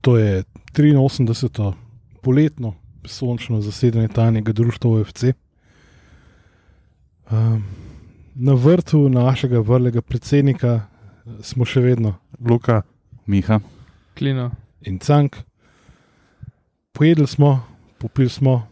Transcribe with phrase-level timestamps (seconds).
[0.00, 1.72] To je 83.
[2.20, 5.24] poletno sončno zasedanje tajnega društva OFC.
[7.30, 7.64] Um,
[8.34, 10.80] na vrtu našega vrlega predsednika
[11.42, 12.82] smo še vedno Luka,
[13.26, 13.60] Miha,
[14.18, 14.50] Klino.
[14.80, 15.36] in cank.
[16.92, 17.60] Pojedli smo,
[17.98, 18.66] popili smo,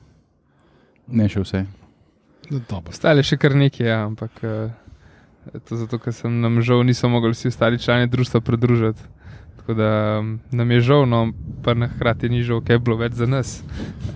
[1.06, 1.64] ne še vse.
[2.50, 2.90] no, dobro.
[2.90, 4.72] Ostali še kar nekaj, ja, ampak uh,
[5.68, 9.17] to zato, ker sem nam žal, niso mogli vsi ostali člani društva pridružiti.
[9.68, 11.32] Tako da nam je žal, no,
[11.62, 13.50] pa na hkrati ni žal, kaj je bilo več za nas.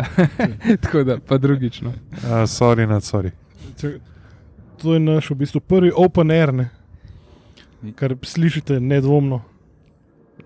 [0.83, 1.91] Tako da, pa drugično.
[1.91, 3.31] uh, sorry, not sorry.
[3.77, 3.99] Če-
[4.79, 6.71] To je naš v bistvu prvi open air, ne?
[7.95, 9.43] kar slišite nedvomno.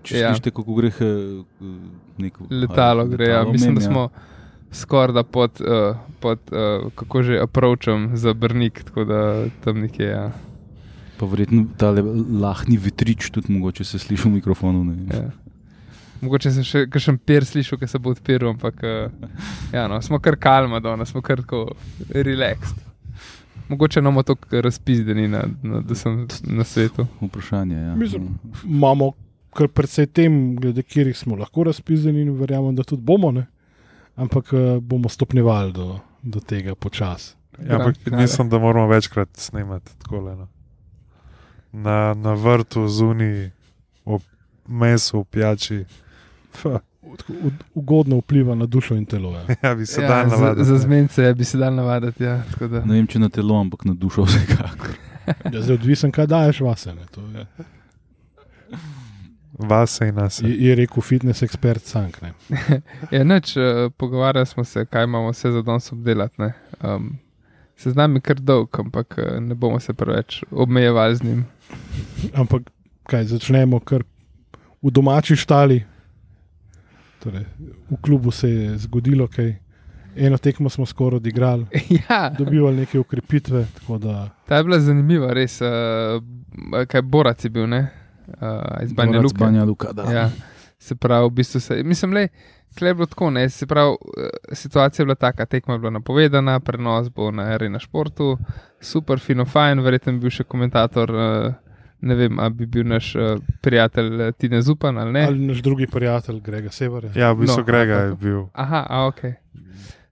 [0.03, 0.19] Če Ja.
[0.19, 0.27] ja.
[0.27, 1.39] slišite, kako gre eh,
[2.17, 3.45] neko Letalo gre, ja.
[3.45, 4.09] mislim, da smo
[4.71, 9.23] skoraj da pod, uh, pod uh, kako že, approachom za Brnik, tako da
[9.63, 10.05] tam nekje.
[10.07, 10.31] Ja.
[11.17, 14.83] Pa verjetno ta lahni vitrič tudi mogoče se sliši v mikrofonu.
[14.85, 14.97] Ne?
[15.11, 15.29] Ja.
[16.21, 19.29] Mogoče sem še kakšen per slišal, ki se bo odpiral, ampak uh,
[19.73, 21.75] ja, no, smo kar kalma, danes smo kar tako
[22.09, 22.79] relaxed.
[23.69, 27.05] Mogoče imamo tako razpizdeni, na, na, da sem na svetu.
[27.21, 27.75] Vprašanje.
[27.75, 27.95] Ja.
[27.95, 29.11] Mislim- Imamo
[29.53, 33.45] kar precej tem, glede katerih smo lahko razpisani in verjamem, da tudi bomo, ne?
[34.17, 37.35] ampak eh, bomo stopnjevali do, do tega počasi.
[37.61, 38.21] Ja, ampak finale.
[38.21, 40.47] mislim, da moramo večkrat snemati tako no.
[41.73, 43.49] Na, na vrtu, zunaj,
[44.05, 44.19] v
[44.67, 45.85] mesu, v pijači.
[46.63, 49.31] Ud- Ugodno vpliva na dušo in telo.
[49.31, 49.45] Ja.
[49.63, 50.65] Ja, bi se Ja, dal za, navaditi.
[50.65, 52.23] za zmence bi se dal navaditi.
[52.23, 52.81] Ja, tako da.
[52.81, 54.89] Ne vem, če na telo, ampak na dušo vsekakor.
[55.45, 56.93] Ja, zdaj odvisen, kaj daješ vase.
[56.93, 57.45] ne, to Je,
[59.59, 60.41] Vase in nas.
[60.41, 62.21] je, je rekel fitness ekspert Sank.
[62.21, 62.33] Ne.
[63.11, 66.35] Ja, neč, uh, pogovarjali smo se, kaj imamo vse za danes obdelati.
[66.37, 66.53] ne.
[66.85, 67.17] Um,
[67.77, 71.45] se z nami kar dolg, ampak uh, ne bomo se preveč obmejevali z njim.
[72.33, 72.69] Ampak
[73.07, 74.03] kaj začnemo kar
[74.81, 75.83] v domači štali.
[77.23, 77.45] Torej,
[77.89, 79.55] v klubu se je zgodilo kaj.
[80.17, 81.65] Eno tekmo smo skoraj odigrali,
[82.09, 83.67] ja, dobivali neke ukrepitve.
[83.73, 85.61] tako Da, ta je bila zanimiva, res.
[85.61, 85.67] Uh,
[86.87, 87.83] kaj Borac je bil, ne?
[88.27, 89.45] Uh, iz Banja Borac Luka.
[89.45, 90.03] Banja Luka, da.
[90.11, 90.31] Ja,
[90.79, 92.27] se pravi, v bistvu se, mislim, le,
[92.85, 96.59] je bilo tako, ne, se pravi, eh, situacija je bila taka, tekma je bila napovedana,
[96.59, 98.37] prenos bo na Arena Športu,
[98.81, 101.53] super, fino, fajn, verjetno bi bil še komentator, eh,
[102.01, 105.25] ne vem, ali bi bil naš eh, prijatelj Tine Zupan ali ne.
[105.25, 107.11] ali naš drugi prijatelj Grega Severja.
[107.15, 108.45] Ja, v bistvu No, Grega je bil.
[108.53, 109.23] Aha, a, ok.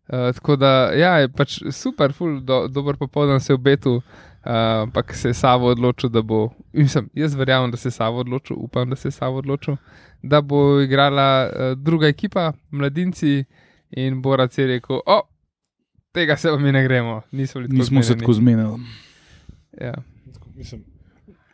[0.05, 4.51] Uh, tako da, ja, je pač super, ful, do, dober popoldan se je obetu, uh,
[4.83, 8.55] ampak se je Savo odločil, da bo, mislim, jaz verjamem, da se je Savo odločil,
[8.59, 9.77] upam, da se je Savo odločil,
[10.25, 13.43] da bo igrala uh, druga ekipa, mladinci
[13.91, 15.21] in Borac je rekel, o,
[16.11, 18.79] tega se vam mi ne gremo, nismo bili tako Nismo se zmenjeni." tako zmenili.
[19.81, 19.93] Ja.
[20.55, 20.83] Mislim,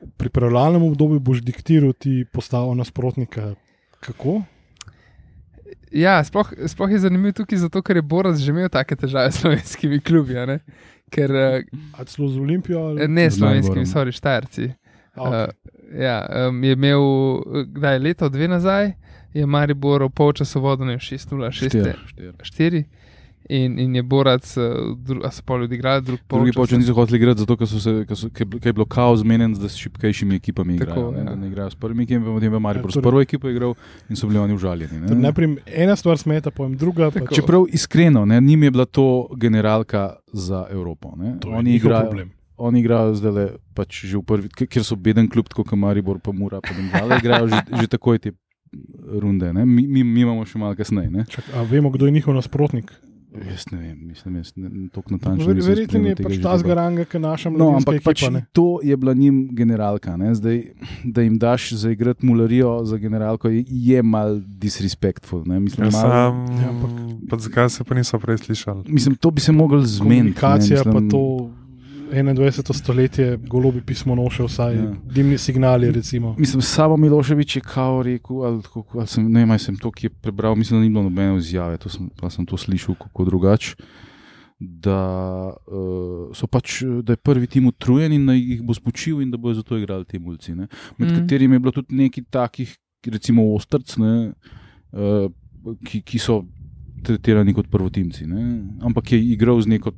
[0.02, 3.56] v pripravljalnem obdobju boš diktiral ti postavo nasprotnika.
[4.00, 4.42] Kako?
[5.92, 9.42] Ja, sploh, sploh je zanimivo tukaj, zato ker je Borac že imel take težave s
[9.42, 10.60] slovenskimi klubi, a ne?
[11.12, 11.60] ker uh,
[11.98, 12.80] Ali celo z Olimpijo?
[12.80, 13.08] Ali?
[13.08, 14.72] ne slovenskimi, sorry, štajerci.
[15.16, 15.44] Okay.
[15.44, 15.52] Uh,
[15.94, 17.02] ja, um, je imel,
[17.38, 18.92] eh, kdaj leto, dve nazaj,
[19.34, 22.32] je Maribor v polčasu vodil 6-0, Štir, 6-4.
[22.44, 22.84] štir.
[23.48, 24.64] In, in je Borac, uh,
[24.98, 26.56] dru, a so pa ljudje igrali, drug Drugi polčas.
[26.56, 27.80] polčas niso hoteli igrati, zato ker so
[28.62, 31.12] je bilo- kaos zmenjen, da s šipkejšimi ekipami Tako, igrajo.
[31.12, 31.24] Ne, ja.
[31.24, 33.74] da ne igrajo s prvimi ekipami, potem je Maribor Ja, s torej- prvo ekipo igral
[34.10, 35.00] in so bili oni užaljeni.
[35.00, 35.08] ne.
[35.08, 37.12] Torej, Najprej ena stvar smeta, pojem druga.
[37.12, 41.12] Pa, Čeprav iskreno, ne, njim je bila to generalka za Evropo.
[41.18, 41.36] Ne.
[41.40, 42.32] to je Oni njihov igrajo, problem.
[42.62, 46.20] Oni igrajo zdaj le, pač že v prvi, ker so beden klub, tako kot Maribor,
[46.20, 48.32] pa Mura, pa Domžale, igrajo že, že takoj te
[49.14, 49.52] runde.
[49.52, 49.66] Ne.
[49.66, 51.10] Mi, mi, mi imamo še malo kasneje.
[51.10, 51.26] ne.
[51.26, 52.92] Čak, a vemo, kdo je njihov nasprotnik?
[53.32, 55.48] Jaz ne vem, mislim, jaz ne, tako natančno.
[55.48, 58.32] Ver, verjetno je pač ta zgaranga, ki naša No, ampak pač ekipa.
[58.34, 58.42] ne.
[58.52, 60.18] to je bila njim generalka.
[60.18, 60.36] Ne?
[60.36, 60.58] Zdaj,
[61.06, 64.36] da jim daš zaigrati mularijo za generalko, je, je mal
[64.76, 65.44] disrespectful.
[65.46, 65.62] Ne?
[65.62, 68.84] Mislim, Ja, mal, sam, Ja, ampak- pa zakaj se pa niso prej slišali?
[68.90, 70.36] mislim, to bi se mogli zmeniti.
[70.36, 71.24] Komunikacija, ne, pa mislim, to
[72.12, 72.74] 21.
[72.74, 74.94] stoletje, golobi pismo noše, vsaj Ja.
[75.14, 75.92] dimni signali.
[75.92, 76.36] Recimo.
[76.38, 80.06] Mislim, Sabo Miloševič je kao rekel, ali, tako, ali sem, ne vem, sem to, ki
[80.06, 83.26] je prebral, mislim, da ni bilo nobene izjave, to sem, pa sem to slišal kako
[83.26, 83.76] drugače.
[84.60, 89.32] Da, uh, so pač, da je prvi tim utrujen in da jih bo spočil, in
[89.32, 90.54] da bodo zato igrali ti mulci.
[90.56, 90.68] Ne?
[90.98, 91.16] Med mm.
[91.16, 94.34] katerimi je bilo tudi nekaj takih, recimo Ostrc, ne,
[94.92, 95.32] uh,
[95.86, 96.44] ki, ki so
[97.04, 98.28] tretirani kot prvotimci.
[98.30, 98.46] Ne?
[98.86, 99.92] Ampak je igral z neko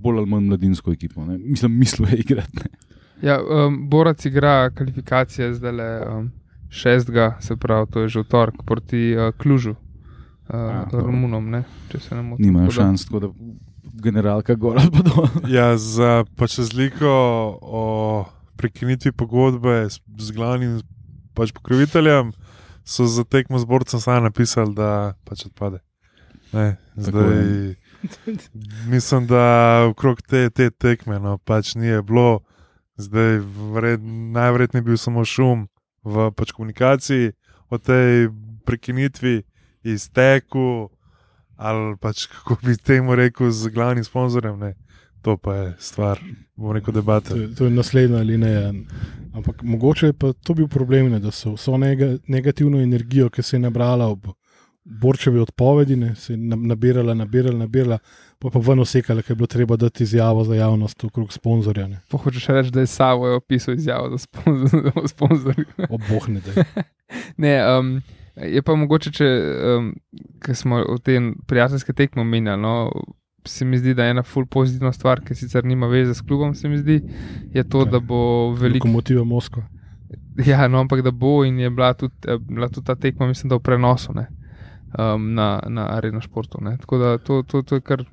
[0.00, 1.24] bolj ali manj mladinsko ekipo.
[1.24, 1.38] Ne?
[1.38, 2.64] Mislim, mislil je igrati.
[2.64, 2.70] Ne?
[3.22, 6.30] Ja, um, Borac igra kvalifikacije zdaj le um,
[6.70, 11.06] šestega, se pravi, to je že v torek proti uh, Klužu, uh, A, dobro.
[11.06, 12.46] Romunom, ne, če se ne motim.
[12.46, 13.28] Nimajo Tako šans, tako da
[14.02, 15.28] generalka gor ali pa dol.
[15.56, 17.10] Ja, za pač razliko
[17.60, 17.84] o
[18.56, 20.80] prekinitvi pogodbe s, z glavnim
[21.34, 22.32] pač pokroviteljem,
[22.84, 25.80] so za tekmo z borcem sami napisali, da pač odpade.
[26.52, 27.76] Ne, zdaj,
[28.86, 32.40] mislim, da okrog te, te tekme no, pač ni bilo,
[32.96, 33.38] zdaj
[33.74, 34.00] vred,
[34.36, 35.68] najverjetneje bil samo šum
[36.04, 37.32] v pač komunikaciji
[37.68, 38.28] o tej
[38.64, 39.42] prekinitvi,
[39.82, 40.90] izteku
[41.60, 44.58] ali pač kako bi temu rekel z glavnim sponzorjem.
[44.58, 44.74] Ne.
[45.22, 46.20] To pa je stvar,
[46.56, 47.28] bomo rekel, debate.
[47.28, 48.72] To, to je naslednja linija.
[49.34, 53.42] Ampak mogoče je pa to bil problem, ne, da so vso nega, negativno energijo, ki
[53.42, 54.26] se je nabrala ob
[54.90, 57.98] borčevi odpovedi, ne, se je na- nabirala, nabirala, nabirala,
[58.38, 61.88] pa pa ven osekala, ker je bilo treba dati izjavo za javnost okrog sponzorja.
[61.88, 62.00] Ne.
[62.10, 65.64] Pa hočeš reči, da je Savo je opisal izjavo za sponzor, o sponzorju.
[65.88, 66.64] O boh ne da.
[67.36, 68.02] Ne, um,
[68.36, 69.26] je pa mogoče, če
[69.78, 69.94] um,
[70.54, 72.62] smo o tem prijateljskem tekmu menjali.
[72.62, 72.90] No,
[73.46, 76.54] Se mi zdi, da je ena ful pozitivna stvar, ki sicer nima veze s klubom,
[76.54, 77.00] se mi zdi,
[77.54, 77.90] je to, Kaj?
[77.90, 78.84] da bo veliko.
[78.88, 79.62] Lokomotiva Moskva.
[80.46, 83.48] Ja, no, ampak da bo in je bila tudi, eh, bila tudi ta tekma, mislim,
[83.48, 84.26] da v prenosu ne,
[84.98, 86.58] um, na, na areno športu.
[86.60, 86.76] Ne.
[86.80, 88.04] Tako da to, to, to je kar.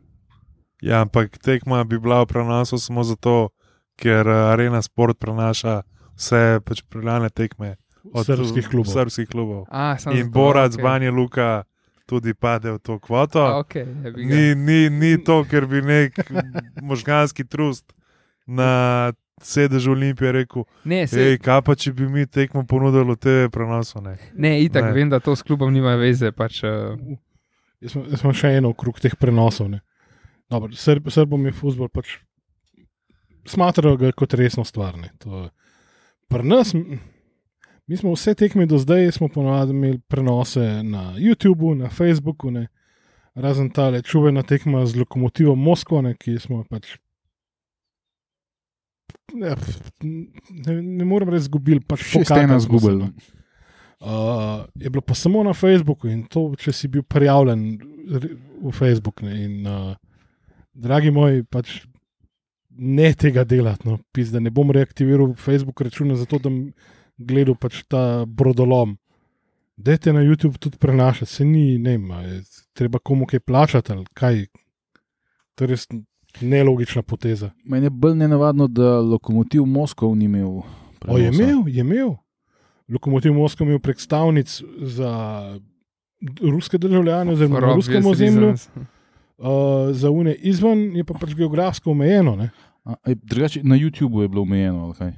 [0.81, 3.49] Ja, ampak tekma bi bila v prenosu samo zato,
[3.97, 5.81] ker eh, Arena Sport prenaša
[6.17, 7.75] vse pač priljane tekme
[8.13, 8.93] Od srpskih klubov.
[8.93, 9.65] Srpskih klubov.
[9.69, 10.83] A, In zato, Borac, okay.
[10.83, 11.63] Banja Luka
[12.07, 13.43] tudi pade v to kvoto.
[13.43, 14.35] A, okej, je bi ga.
[14.35, 16.15] Ni, ni, ni to, ker bi nek
[16.89, 17.91] možganski trust
[18.47, 23.49] na sedežu Olimpije rekel: Ne, se, Hej, kaj pa če bi mi tekmo ponudili TV
[23.49, 24.01] prenosu?
[24.01, 24.17] Ne?
[24.33, 24.91] ne, itak ne.
[24.91, 26.31] vem, da to s klubom nima veze.
[26.31, 26.97] Pač, uh,
[27.79, 29.69] Jaz sem, jaz sem še eno okrog teh prenosov.
[29.69, 29.81] ne.
[30.49, 32.17] Dobro, Srb, Srbom je futbol pač
[33.45, 34.97] smatrajo ga kot resno stvar.
[34.97, 35.09] ne.
[35.19, 35.49] To je-
[36.27, 36.73] Pri nas,
[37.87, 42.67] mi smo vse tekme do zdaj, smo ponovadi imeli prenose na YouTubu, na Facebooku, ne.
[43.35, 46.97] razen tale čuvena tekma z lokomotivom Moskvo, ne, ki smo pač.
[49.33, 49.55] Ne,
[50.03, 51.81] ne, ne morem reči, izgubili.
[51.83, 52.97] Pač ena se, zgubili.
[52.97, 53.35] no.
[53.97, 57.63] Uh, je bilo pa samo na Facebooku in to, če si bil prijavljen
[58.61, 59.23] v Facebook.
[59.25, 59.95] Ne, in, uh,
[60.77, 61.81] dragi moji, pač
[62.77, 63.87] ne tega delati.
[63.89, 66.61] No, pis, da ne bom reaktiviral Facebook računa zato, da bom
[67.17, 68.95] gledal pač ta brodolom.
[69.77, 72.41] Dajte na YouTube tudi prenašati, se ni, ne vem, a je
[72.73, 74.45] treba komu kaj plačati ali kaj.
[75.57, 75.85] To je res
[76.41, 77.49] nelogična poteza.
[77.63, 80.47] Meni je bolj nenavadno, da lokomotiv Moskov ni imel.
[80.47, 80.63] O,
[81.17, 81.43] je prenosa.
[81.43, 82.13] imel, je imel.
[82.89, 85.41] Lokomotiv Moskva je imel predstavnic za
[86.41, 89.47] ruske državljane, oziroma na ruskem ozemlju, uh,
[89.91, 92.35] za une izven je pa pač geografsko omejeno.
[92.35, 92.49] Ne?
[92.83, 94.83] A, ej, drugače, na YouTubu je bilo omejeno.
[94.83, 95.11] ali kaj?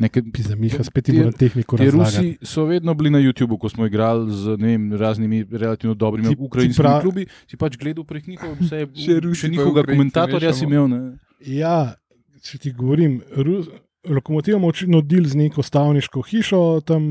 [0.00, 1.90] Nekaj, Pizda, Miha, spet Ti- ti moram tehniko Ti.
[1.90, 6.36] Rusi so vedno bili na YouTubu, ko smo igrali z vem, raznimi relativno dobrimi Ti-
[6.36, 7.26] ti ukrajinskimi pra- klubi.
[7.46, 10.88] Si pač gledal prek njihov, vse, Še Rusi še pa njihovega komentatorja si imel.
[10.88, 11.00] Ne?
[11.42, 11.94] Ja,
[12.40, 13.64] če ti govorim, Ru
[14.06, 17.04] lokomotiv ima očitno del z neko stavniško hišo, tam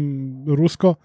[0.47, 0.95] rusko,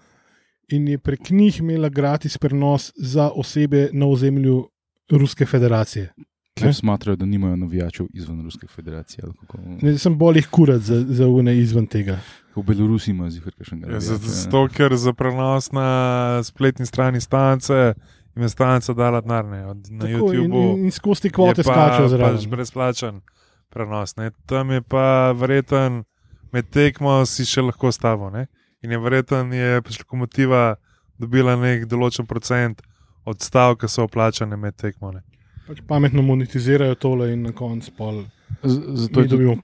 [0.67, 4.65] in je prek njih imela gratis prenos za osebe na ozemlju
[5.11, 6.09] Ruske federacije.
[6.55, 9.23] Ker smatrajo, da nimajo navijačev izven Ruske federacije.
[9.41, 9.57] kako.
[9.81, 12.19] Ne, sem bolj jih kurat za, za une izven tega.
[12.55, 15.87] V Belorusiji ima zihar še Ja, zato, ker za prenos na
[16.43, 17.73] spletni strani stance
[18.35, 20.63] jim je stanca dala denar, ne, od- na Tako, in, YouTubu.
[20.71, 22.49] in, in skozi te kvote skačejo pač zraven.
[22.49, 23.21] brezplačen
[23.69, 24.15] prenos.
[24.15, 24.31] Ne.
[24.45, 26.03] Tam je pa verjeten,
[26.53, 28.29] med tekmo si še lahko stavo.
[28.29, 28.47] Ne.
[28.81, 30.75] In je verjeten, je pač lokomotiva
[31.19, 32.81] dobila nek določen procent
[33.25, 35.11] od stav, ki so oplačane med tekmo.
[35.11, 35.21] Ne.
[35.65, 38.23] Pač pametno monetizirajo tole in na koncu pol.
[38.61, 39.61] Z- Zato je dobimo ne.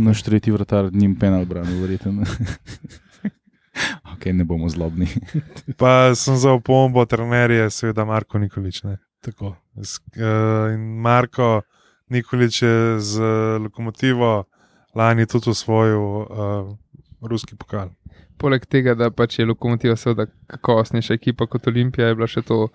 [0.00, 2.24] naš tretji vratar njim penal branil, verjetno.
[4.14, 5.06] ok, ne bomo zlobni.
[5.76, 8.82] Pa sem za opombo trenerje, seveda Marko Nikolič.
[8.82, 8.96] Ne.
[9.20, 9.54] Tako.
[9.76, 11.62] S- eh, In Marko
[12.08, 13.20] Nikolič je z
[13.58, 14.44] lokomotivo
[14.94, 16.26] lani tudi osvojil uh,
[17.20, 17.88] ruski pokal.
[18.36, 22.68] Poleg tega, da pač je lokomotiva seveda kakovostnejša ekipa kot Olimpija, je bila še to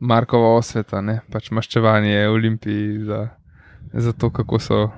[0.00, 1.20] Markova osveta, ne?
[1.32, 3.20] pač maščevanje Olimpiji za,
[3.92, 4.90] za to, kako so uh,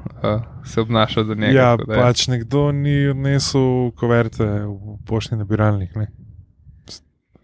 [0.66, 1.58] se obnašali do njega.
[1.58, 5.94] Ja, tako pač nekdo ni odnesel koverte v poštni nabiralnik.
[5.96, 6.08] Ne.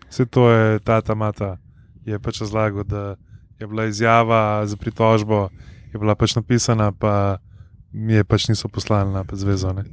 [0.08, 1.56] Vse to je tata mata,
[2.04, 3.14] je pač razlagal, da
[3.60, 5.48] je bila izjava za pritožbo,
[5.92, 7.38] je bila pač napisana, pa
[7.92, 9.72] mi je pač niso poslali na zvezo.
[9.72, 9.84] Ne.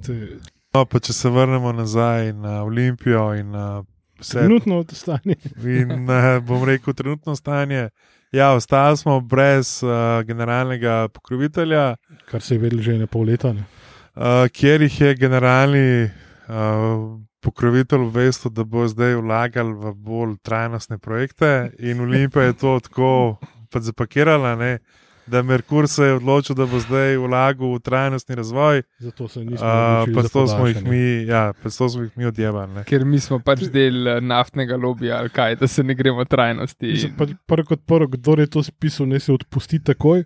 [0.74, 3.84] No, pa če se vrnemo nazaj na Olimpijo in na
[4.22, 5.36] vse Trenutno stanje.
[5.66, 7.90] In uh, bom rekel, trenutno stanje.
[8.32, 11.96] Ja, ostali smo brez uh, generalnega pokrovitelja,
[12.30, 13.54] Kar se je vedelo že na pol leta.
[13.54, 13.66] Ne?
[14.16, 20.98] uh, kjer jih je generalni uh, pokrovitelj obvestil, da bo zdaj vlagal v bolj trajnostne
[20.98, 21.72] projekte.
[21.80, 23.12] In Olimpija je to tako
[23.72, 24.78] pač zapakirala, ne,
[25.32, 28.84] da Merkur se je odločil, da bo zdaj vlagal v trajnostni razvoj.
[29.00, 32.26] Zato se nismo Uh, odločili pa za to smo jih mi, ja, smo jih mi
[32.26, 32.74] odjevali.
[32.74, 32.84] ne.
[32.84, 37.14] Ker mi smo pač del eh, naftnega lobija, ali kaj, da se ne gremo trajnosti.
[37.18, 40.26] Pa Prvo kot prvo, kdo je to spisal, ne se odpusti takoj.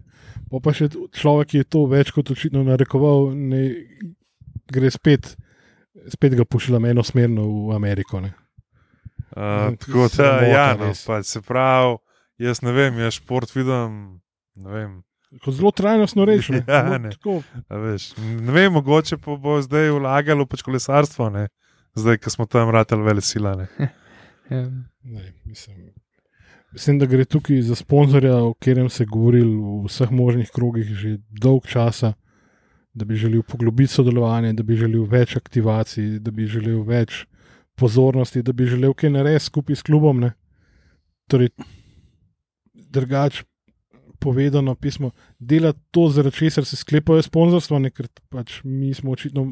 [0.52, 3.70] Pa, pa še človek, ki je to več kot očitno narekoval, ne
[4.74, 5.36] gre spet,
[6.10, 8.20] spet ga pošiljam enosmerno v Ameriko.
[8.26, 8.34] Ne.
[9.36, 11.98] Uh, tako da, ja, no, pač se pravi,
[12.42, 14.25] jaz ne vem, jaz šport vidim.
[15.44, 16.52] Kot zelo trajnostno reči.
[16.52, 16.64] ne.
[16.72, 17.12] Ja, ne.
[17.12, 17.42] tako.
[17.68, 21.48] a veš, ne vem, mogoče pa bo zdaj vlagalo pač kolesarstvo, ne?
[21.96, 23.56] zdaj, ko smo tam ratali vele sila.
[23.56, 23.68] Ne?
[24.50, 24.62] Ja.
[25.04, 25.78] Ne, mislim,
[26.72, 30.92] mislim, da gre tukaj za sponzorja, o katerem se je govorilo v vseh možnih krogih
[30.94, 32.12] že dolg časa,
[32.94, 37.24] da bi želel poglobiti sodelovanje, da bi želel več aktivacij, da bi želel več
[37.76, 40.22] pozornosti, da bi želel kaj narediti skupaj s klubom.
[40.22, 40.32] Ne.
[41.28, 41.50] Torej,
[42.74, 43.44] drugače
[44.26, 49.52] povedano, pismo, dela to, zaradi česar se sklepajo sponzorstva, ker pač mi smo očitno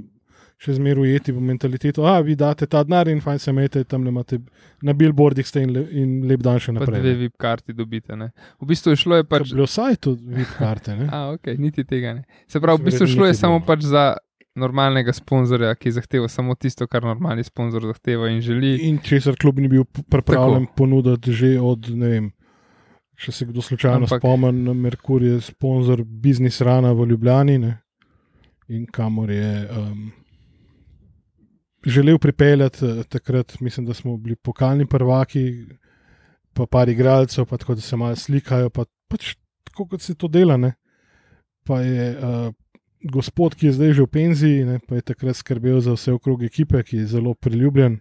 [0.64, 4.06] še zmeraj ujeti v mentaliteto, da vi date ta denar in fajn se imejte, tam
[4.06, 4.40] le imate
[4.86, 7.02] na billboardih ste in, le, in lep dan še Pa naprej.
[7.04, 7.22] dve ne.
[7.24, 8.16] VIP karti dobite.
[8.20, 8.30] Ne.
[8.62, 9.52] V bistvu je šlo je Pa pač.
[9.52, 10.96] Bilo vsaj to VIP karte.
[11.00, 11.10] Ne?
[11.16, 12.24] A, ok, niti tega ne.
[12.48, 14.14] Se pravi, v bistvu šlo je samo pač za
[14.60, 18.76] normalnega sponzorja, ki zahteva samo tisto, kar normalni sponzor zahteva in želi.
[18.88, 22.32] In česar klub ni bil pripravljen ponuditi že od, ne vem,
[23.16, 27.78] če se kdo slučajno Ampak- spomni, Merkur je sponzor Biznis Rana v Ljubljani ne?
[28.68, 30.12] in kamor je um,
[31.86, 35.66] želel pripeljati eh, takrat, mislim, da smo bili pokalni prvaki,
[36.54, 40.28] pa par igralcev, pa tako da se malo slikajo, pa pač tako kot se to
[40.28, 40.58] dela.
[40.58, 40.74] Ne?
[41.64, 42.54] Pa je uh,
[43.04, 46.44] gospod, ki je zdaj že v penziji, ne, pa je takrat skrbel za vse okrog
[46.44, 48.00] ekipe, ki je zelo priljubljen.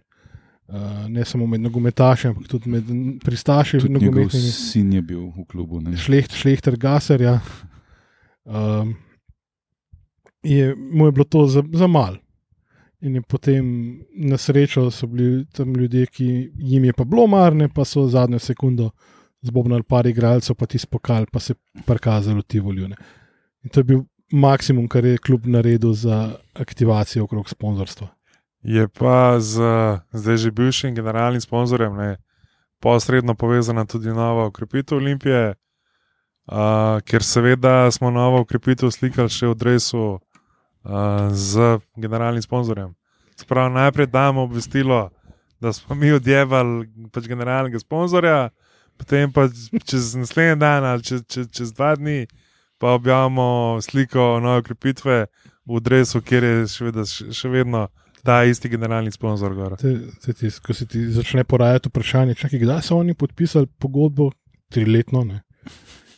[0.67, 2.87] Uh, ne samo med nogometaši, ampak tudi med
[3.23, 5.81] pristaši Tudi sin je bil v klubu.
[5.81, 5.97] ne.
[5.97, 7.21] Šleht, šlehter Gaser.
[7.21, 7.39] Ja.
[8.43, 8.95] Um,
[10.43, 12.15] je, mu je bilo to za, za mal.
[13.01, 13.65] In je potem
[14.15, 18.39] na srečo so bili tam ljudje, ki jim je pa bilo marne, pa so zadnjo
[18.39, 18.89] sekundo
[19.43, 21.53] zbobnali par igralcev, pa ti spokal, pa se
[21.85, 22.95] prikazali ti voljune.
[23.63, 28.07] In to je bil maksimum, kar je klub naredil za aktivacijo okrog sponzorstva.
[28.63, 29.59] Je pa z
[30.15, 32.17] zdaj že bivšim generalnim sponzorjem ne,
[32.79, 35.55] posredno povezana tudi nova ukrepitev Olimpije,
[36.47, 40.19] uh, ker seveda smo novo ukrepitev slikali še v Dresu uh,
[41.31, 42.93] z generalnim sponzorjem.
[43.35, 45.09] Sprav najprej damo obvestilo,
[45.59, 48.49] da smo mi odjevali pač generalnega sponzorja,
[48.97, 49.47] potem pa
[49.83, 52.27] čez naslednji dan ali čez, čez, čez dva dni
[52.77, 55.25] pa objavimo sliko nove ukrepitve
[55.65, 57.87] v Dresu, kjer je še vedno, še vedno
[58.23, 59.55] ta isti generalni sponzor.
[59.55, 59.75] Gor.
[59.77, 64.31] Te, te, te, ko se ti začne porajati vprašanje, čakaj, kdaj so oni podpisali pogodbo,
[64.71, 65.23] triletno.
[65.27, 65.41] Ne?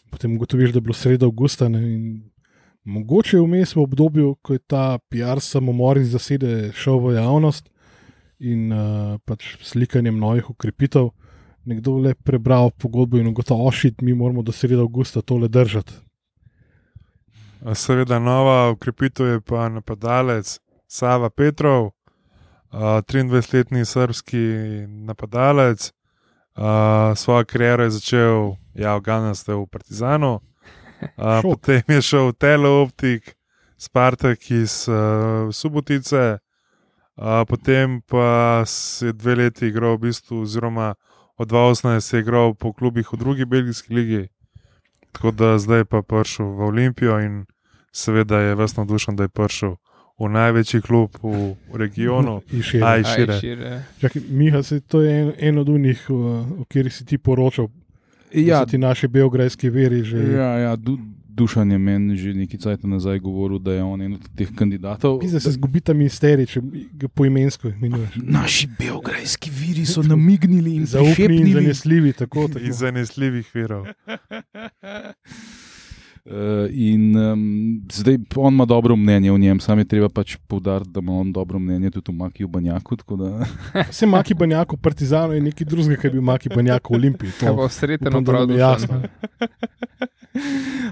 [0.09, 1.69] Potem ugotoviš, da je bilo sredo avgusta.
[1.69, 1.83] Ne?
[1.93, 2.07] in
[2.85, 7.71] Mogoče vmes v obdobju, ko je ta PR samomor in zasede šel v javnost
[8.39, 11.09] in uh, pač slikanjem novih ukrepitev,
[11.65, 15.97] nekdo le prebral pogodbo in ugotovil, ošit, mi moramo do sredo avgusta tole držati.
[17.73, 21.94] Seveda, nova ukrepitev je pa napadalec Sava Petrov,
[22.75, 24.37] 23-letni srpski
[24.87, 25.91] napadalec.
[26.55, 32.33] Uh, svojo kariero je začel ja, v Ganastu v Partizanu, uh, potem je šel v
[32.39, 33.35] Teleoptik,
[33.77, 38.63] Spartak iz uh, Subotice, uh, potem pa
[39.03, 40.95] je dve leti igral v bistvu, oziroma
[41.35, 44.27] od 2018 je igral po klubih v drugi belgijski ligi.
[45.11, 47.45] Tako da zdaj pa je prišel v Olimpijo in
[47.91, 49.75] seveda je ves navdušen, da je prišel
[50.19, 52.41] v največji klub v, regionu.
[52.55, 53.83] In šire.
[53.99, 57.67] Čakaj, Miha, se, to je en, en od unih, uh, o katerih si ti poročal.
[58.35, 60.17] Ja, ti naši beograjski veri že.
[60.17, 60.97] ja, ja du,
[61.35, 65.19] Dušan je meni že nekaj časa nazaj govoril, da je on en od teh kandidatov.
[65.19, 66.61] Pisa se zgubi ta misterij, če
[66.95, 68.15] ga poimensko imenuješ.
[68.23, 71.53] Naši beograjski viri so namignili in Zaupni in zaupni.
[71.53, 72.63] zanesljivi, tako tako.
[72.63, 73.85] Iz zanesljivih virov.
[76.25, 80.89] Uh, in um, zdaj on ima dobro mnenje o njem, sam je treba pač poudariti,
[80.89, 82.95] da ima on dobro mnenje tudi o Maki Banjaku.
[82.95, 83.45] tako Da,
[83.91, 87.31] Vse Maki Banjako, Partizano je nekaj drugega, kaj bi Maki Banjako v Olimpiji.
[87.39, 89.01] To, bo sreten, upam, da je jasno.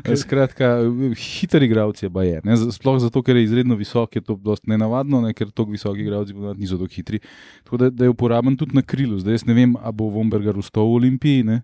[0.04, 0.78] Eh, Skratka,
[1.20, 2.42] hiter igralec je baje.
[2.44, 2.56] Ne?
[2.72, 5.34] Sploh zato, ker je izredno visok, je to dosti nenavadno, ne?
[5.34, 7.20] ker tako visoki igralci niso tako hitri.
[7.64, 9.20] Tako da, da je uporaben tudi na krilu.
[9.20, 11.44] Zdaj jaz ne vem, ali bo Vombergar ustal v Olimpiji.
[11.44, 11.62] Ne?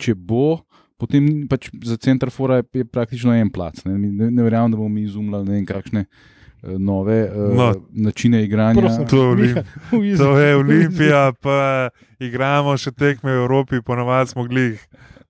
[0.00, 0.64] Če bo,
[0.96, 3.82] potem pač za center fora je, je praktično en plac.
[3.84, 6.08] Ne, ne, ne verjamem, da bomo mi izumljali ne vem kakšne eh,
[6.78, 7.66] nove uh, No.
[7.90, 8.80] načine igranja.
[8.80, 9.06] Prosim.
[9.06, 14.78] To Izi- To je Olimpija, pa igramo še tekme v Evropi, ponovadi smo glih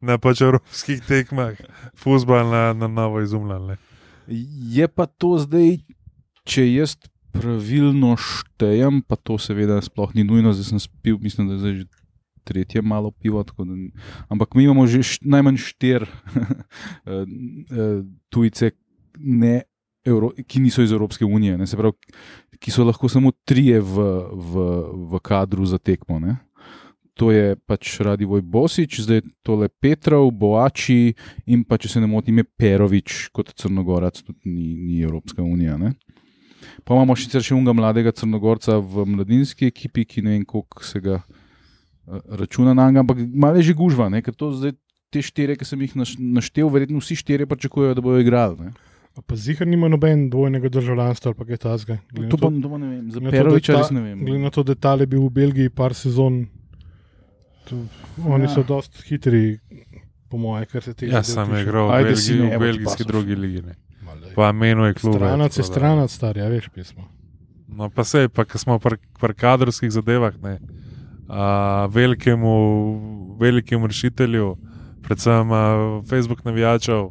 [0.00, 1.56] na pač evropskih tekmah,
[1.94, 3.76] fusbal na, na novo izumljali.
[4.70, 5.78] Je pa to zdaj,
[6.44, 6.96] če jaz
[7.32, 11.74] pravilno štejem, pa to seveda sploh ni nujno, zdaj sem spil, mislim, da je zdaj
[11.74, 11.86] že
[12.44, 13.42] tretje malo pivo.
[13.44, 13.74] tako Da,
[14.28, 16.42] ampak mi imamo že št, najmanj štiri eh,
[17.10, 18.70] eh, tujce,
[19.18, 19.62] ne,
[20.04, 21.96] Euro, ki niso iz Evropske unije, ne, pravi,
[22.60, 24.64] ki so lahko samo trije v, v,
[25.12, 26.18] v kadru za tekmo.
[26.20, 26.36] Ne.
[27.14, 31.14] To je pač Radivoj Bosič, zdaj tole Petrov, Boači
[31.46, 35.78] in pa, če se ne motim, je Perovič kot Crnogorac, tudi ni, ni Evropska unija.
[35.78, 35.94] Ne?
[36.84, 41.22] Pa imamo še unga mladega Crnogorca v mladinski ekipi, ki ne vem, koliko se ga
[42.30, 44.22] računa na njega, ampak malo je že gužva, ne?
[44.22, 44.72] ker to zdaj.
[45.10, 48.56] Te štiri, ki sem jih naš- naštel, verjetno vsi štiri pričakujejo, da bodo igrali.
[48.58, 48.72] Ne?
[49.20, 51.98] Pa zihar nima noben dvojnega državljanstva ali pa kaj tasga.
[52.24, 54.18] To pa, to ne vem, za Peroviča res ne vem.
[54.20, 56.48] Glede na to, da je tale bil v Belgiji par sezon,
[57.64, 57.78] to,
[58.26, 58.48] oni Ja.
[58.50, 59.60] so dosti hitri,
[60.28, 61.62] po moje, kar se tega Ja, del sam je tiče.
[61.62, 63.62] igral v, Belgiji, ne, v belgijski drugi ligi.
[63.62, 63.74] Ne.
[64.20, 64.34] Je.
[64.34, 65.14] Pa menuje klub.
[65.14, 67.06] Stranac je stranac, star, ja, veš, pismo.
[67.68, 70.58] No, pa se, pa ko smo pri pri kadrovskih zadevah, ne,
[71.28, 71.46] a,
[71.86, 72.54] velikemu,
[73.38, 74.56] velikemu rešitelju,
[75.02, 75.62] predvsem a,
[76.02, 77.08] Facebook navijačev,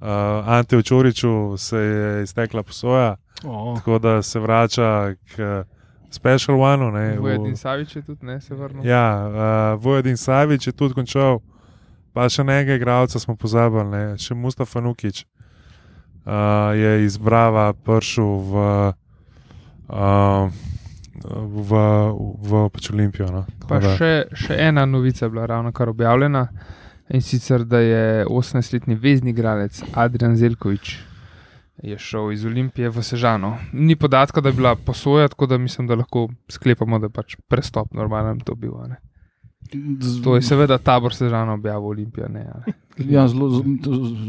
[0.00, 0.12] a,
[0.48, 5.64] Ante Očoriču se je iztekla posoja, O, tako da se vrača k
[6.10, 6.90] Special One.
[6.92, 8.86] Ne, v- Vojedin Savič je tudi ne se vrnil.
[8.86, 9.28] Ja,
[9.74, 11.38] uh, Vojedin Savič je tudi končal,
[12.12, 14.16] pa še nekaj igralcev smo pozabili, ne?
[14.16, 15.26] še Mustafa Nukič
[16.24, 16.32] uh,
[16.72, 18.54] je izbrava prišel v,
[19.88, 20.48] uh,
[21.34, 21.82] v,
[22.42, 23.30] v pač Olimpijo.
[23.32, 23.44] No?
[23.68, 26.46] Pa da- še, še ena novica je bila ravno kar objavljena
[27.08, 30.96] in sicer, da je 18-letni vezni igralec Adrian Zelkovič
[31.82, 33.58] je šel iz Olimpije v Sežano.
[33.72, 37.36] Ni podatka, da je bila posoja, tako da mislim, da lahko sklepamo, da je pač
[37.48, 38.76] prestop normalen to bil.
[38.80, 38.96] a
[39.74, 40.22] ne.
[40.24, 42.28] To je seveda tabor Sežano objavil Olimpija.
[42.28, 42.46] Ne.
[42.98, 43.62] Ja, zelo,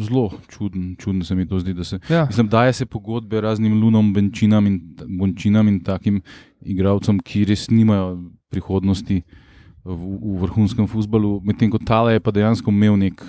[0.04, 1.74] zelo, čuden, čuden se mi to zdi.
[1.74, 4.82] da Se, ja, mislim, daje se pogodbe raznim lunom, benčinam in,
[5.20, 6.22] bončinam in takim
[6.62, 8.18] igralcem, ki res nimajo
[8.50, 9.22] prihodnosti
[9.84, 13.24] v, v vrhunskem futbalu, medtem ko Tale je pa dejansko imel nek.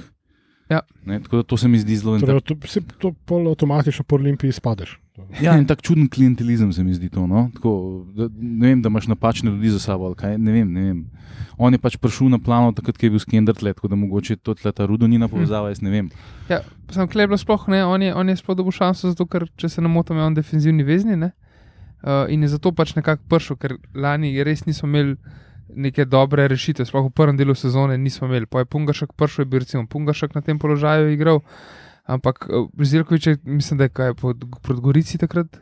[0.71, 0.83] Ja.
[1.07, 4.19] Ne, tako da to se mi zdi zelo torej, to, si to pol avtomatično po
[4.19, 4.99] Olimpiji spadeš.
[5.43, 7.27] Ja, in tak čuden klientelizem se mi zdi to.
[7.27, 7.49] No?
[7.55, 7.73] Tako,
[8.17, 10.15] da, ne vem, da imaš napačne ljudi za sabo.
[10.15, 11.05] Kaj, ne vem, ne vem.
[11.59, 14.55] On je pač prišel na plano, takrat, je bil Skender let, tako da mogoče to
[14.55, 16.11] tle ta rudonina povezava, jaz ne vem.
[16.49, 16.63] ja,
[16.95, 19.83] sem kleblo sploh ne, on je, on je sploh dobil šanso, zato ker, če se
[19.83, 21.17] ne motim, je on defenzivni vezni.
[21.19, 21.33] Ne?
[21.99, 25.17] Uh, in je zato pač nekako prišel, ker lani res nismo imeli
[25.75, 28.47] neke dobre rešitve, sploh v prvem delu sezone nismo imeli.
[28.47, 31.43] Pa je Pungašek prišel, je bil recimo Pungašek na tem položaju igral,
[32.09, 35.61] ampak uh, Zirkovič je, mislim, da je kaj pod, proti Gorici takrat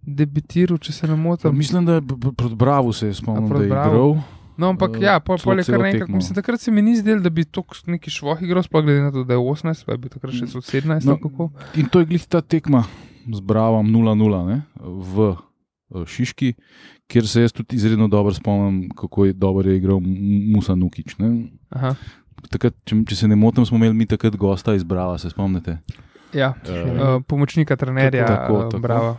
[0.00, 1.52] debitiral, če se ne motim.
[1.52, 4.14] Mislim, da je p- p- proti Bravo se je spomnil, da je igral.
[4.56, 6.16] No, ampak Eh, ja, pol, pol je kar tekmo.
[6.16, 9.12] Mislim, takrat se mi ni zdelo, da bi to neki švoh igral, sploh glede na
[9.12, 10.62] to, da je 18, pa je bil takrat še Mm.
[10.62, 11.04] 17.
[11.04, 11.50] No, kako?
[11.74, 12.82] In to je glih ta tekma
[13.24, 15.36] z Bravom 0-0 ne, v
[15.92, 16.54] eh, Šiški,
[17.06, 20.00] kjer se jaz tudi izredno dobro spomnim, kako je dobro je igral
[20.48, 21.14] Musa Nukič.
[22.52, 25.78] Takrat, če, če se ne motim, smo imeli mi takrat gosta iz Brava, se spomnite.
[26.36, 28.80] Ja, uh, pomočnika trenerja, Tako, tako, eh.
[28.80, 29.16] Brava.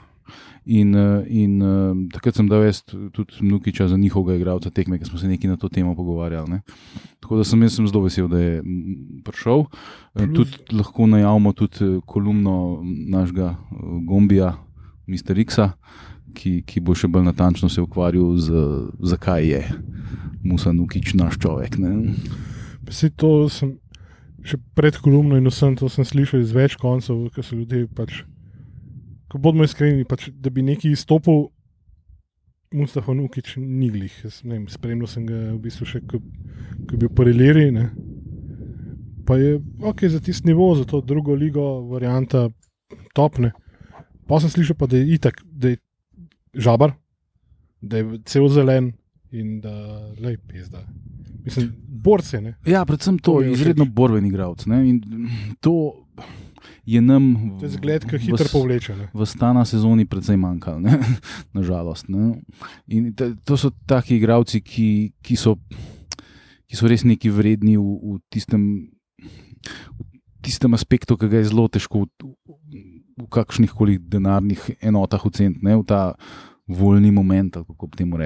[0.70, 0.94] In,
[1.34, 1.54] in
[2.14, 5.58] takrat sem dal jaz tudi Nukiča za njihovega igralca tekme, ker smo se nekaj na
[5.58, 6.52] to temo pogovarjali.
[6.52, 6.60] Ne.
[7.24, 8.60] Tako da sem jaz sem zelo vesel, da je
[9.26, 9.66] prišel.
[10.36, 13.56] Tudi lahko najavimo tudi kolumno našega
[14.06, 14.52] Gombija,
[15.10, 15.42] Mr.
[15.42, 15.72] Xa,
[16.38, 18.68] ki, ki bo še bolj natančno se ukvarjal z,
[19.16, 19.64] zakaj je
[20.44, 21.80] Musa Nukič naš človek.
[21.82, 22.14] Ne.
[22.90, 23.78] Vsi to sem
[24.46, 28.24] še pred kolumno in vsem to sem slišal iz več koncev, ker so ljudje pač.
[29.30, 31.50] Ko bodimo iskreni, pač, da bi neki izstopil,
[32.74, 34.14] Mustafa Nukič ni glih.
[34.46, 37.70] Vem, Spremljal sem ga v bistvu še, ko, ko je bil po Reliri.
[37.74, 37.90] ne.
[39.26, 42.48] Pa je ok za tisti nivo, za to drugo ligo, varianta
[43.14, 43.52] topne.
[44.30, 45.82] Pa sem slišal, pa, da je itak, da je
[46.54, 46.94] žabar,
[47.82, 48.94] da je cel zelen
[49.32, 49.74] in da
[50.22, 50.86] lej pizda.
[51.42, 52.56] Mislim, borce, ne.
[52.64, 53.60] Ja, predvsem to, To je všeč.
[53.60, 54.66] izredno borben igralec.
[55.60, 56.06] To
[56.86, 57.56] je nam.
[57.56, 58.92] To je zgled, ki v- hitro v- povleče.
[58.94, 59.06] Ne?
[59.10, 60.82] v stana sezoni precej manjkalo,
[61.54, 62.08] nažalost.
[62.08, 62.42] Ne?
[62.88, 65.56] In te, to so taki igravci, ki, ki, so,
[66.66, 68.90] ki so res neki vredni v, v, tistem,
[69.90, 70.02] v
[70.42, 72.36] tistem aspektu, ki ga je zelo težko v,
[73.16, 76.16] v kakšnih koli denarnih enotah oceniti, v ta
[76.70, 78.18] voljni moment, kako bi temu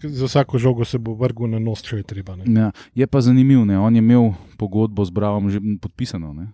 [0.00, 2.36] ki Za vsako žogo se bo vrgel na nos, če je treba.
[2.36, 2.60] Ne?
[2.60, 3.78] Ja, je pa zanimivo, ne?
[3.78, 6.32] on je imel pogodbo z Bravom že podpisano.
[6.32, 6.46] Ne?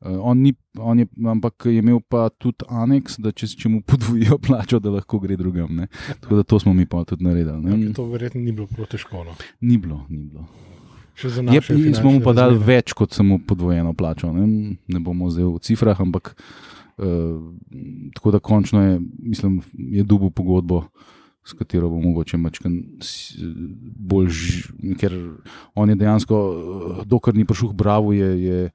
[0.00, 3.80] Uh, on ni, on je, ampak je imel pa tudi aneks, da če, če mu
[3.82, 5.74] podvojijo plačo, da lahko gre drugam.
[5.76, 5.86] Ne?
[6.20, 7.62] Tako da to smo mi pa tudi naredili.
[7.62, 7.92] Ne?
[7.94, 9.24] To verjetno ni bilo težko.
[9.24, 9.34] No.
[9.60, 10.46] Ni bilo, ni bilo.
[11.18, 14.30] Je, smo mu pa dali več kot samo podvojeno plačo.
[14.30, 16.77] Ne, ne bomo zdaj v cifrah, ampak uh,
[18.14, 20.84] tako da končno je, mislim, je dubu pogodbo,
[21.44, 22.74] s katero bo mogoče mačkan
[23.96, 25.14] bolj, ž- ker
[25.74, 28.70] on je dejansko, eh, dokler ni prišel Bravo, je, je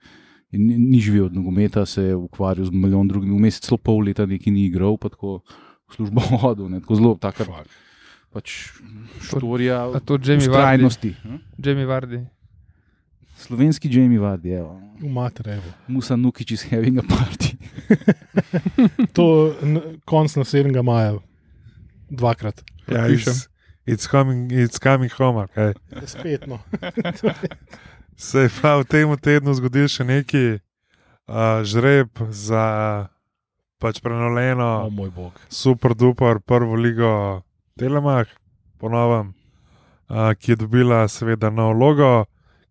[0.52, 4.26] ni, ni živel od nogometa, se je ukvarjal z milijon drugimi, vmes celo pol leta
[4.26, 5.42] neki ni igral, pa tako
[5.90, 7.70] v službo hodil, ne, tako zelo taka Fuck.
[8.32, 8.50] pač
[9.22, 11.14] štorija A to Jamie Vardy.
[11.58, 12.24] Jamie Vardy.
[13.44, 14.80] Slovenski Jamie Vardy, evo.
[15.00, 15.68] V materevo.
[15.88, 17.58] Musa Nukič is having a party.
[19.18, 19.52] To
[20.06, 21.20] konc naslednjega maja,
[22.10, 22.64] dvakrat.
[22.88, 23.34] Ja, Podpišem.
[23.86, 25.44] it's, coming, it's coming home.
[25.44, 25.74] Okay.
[26.08, 26.60] Spet no.
[28.18, 30.62] Se je pa v tem tednu zgodil še neki
[31.28, 33.10] uh, žreb za
[33.82, 35.34] pač O prenovljeno, moj bog.
[35.50, 37.44] super duper prvo ligo
[37.76, 38.30] Telemach,
[38.80, 39.34] ponovem,
[40.08, 42.24] uh, ki je dobila seveda nov logo,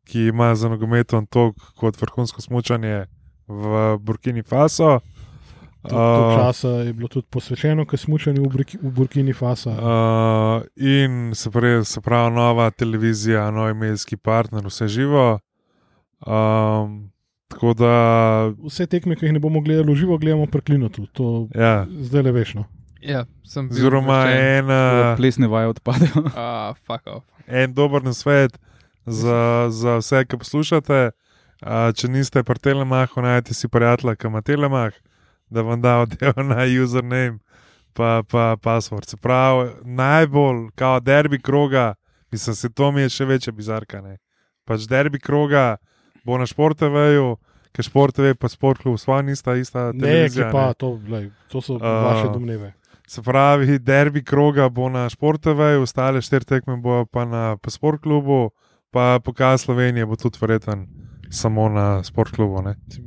[0.05, 3.07] ki ima za nogometom tok kot vrhunsko smučanje
[3.49, 5.01] v Burkini Faso.
[5.83, 9.71] To Uh, časa je bilo tudi posvečeno, ker smo učeni v, v Burkini Faso.
[9.75, 15.41] Uh, in se pravi, se pravi, nova televizija, novi medijski partner, vse živo.
[16.27, 17.11] Um,
[17.49, 17.95] tako da,
[18.63, 21.07] Vse tekme, ki jih ne bomo gledali v živo, gledamo preklino tu.
[21.19, 22.55] To ja, zdaj le veš.
[22.61, 22.65] No.
[23.03, 23.75] Ja, sem bil.
[23.81, 24.47] oziroma obveščen.
[24.55, 26.23] en, uh, Plesne vaje odpadejo.
[26.39, 27.27] Ah, fuck off.
[27.47, 28.55] en dober nasvet
[29.07, 31.11] za, za vse, ki poslušate.
[31.63, 34.95] Uh, če niste pri Telemahu, najdete si prijatelja, ki ima Telemah,
[35.51, 37.39] da vam da oddev na username,
[37.95, 39.07] pa, pa password.
[39.07, 41.95] Se pravi, najbolj, kao derbi kroga,
[42.33, 44.01] mislim, se to mi je še večja bizarka.
[44.03, 44.19] Ne?
[44.65, 45.77] Pač derbi kroga
[46.27, 47.37] bo na športeveju,
[47.73, 49.91] ker športeve pa sportklub svoje nista ista.
[49.95, 50.75] Ne, pa, ne.
[50.79, 52.75] to, lej, to so Uh, vaše domneve.
[53.07, 58.51] Se pravi, derbi kroga bo na športeveju, ostale štiri tekme bo pa na sportklubu,
[58.93, 60.87] pa pokaz Slovenije bo tudi verjeten
[61.31, 62.61] samo na sportklubu.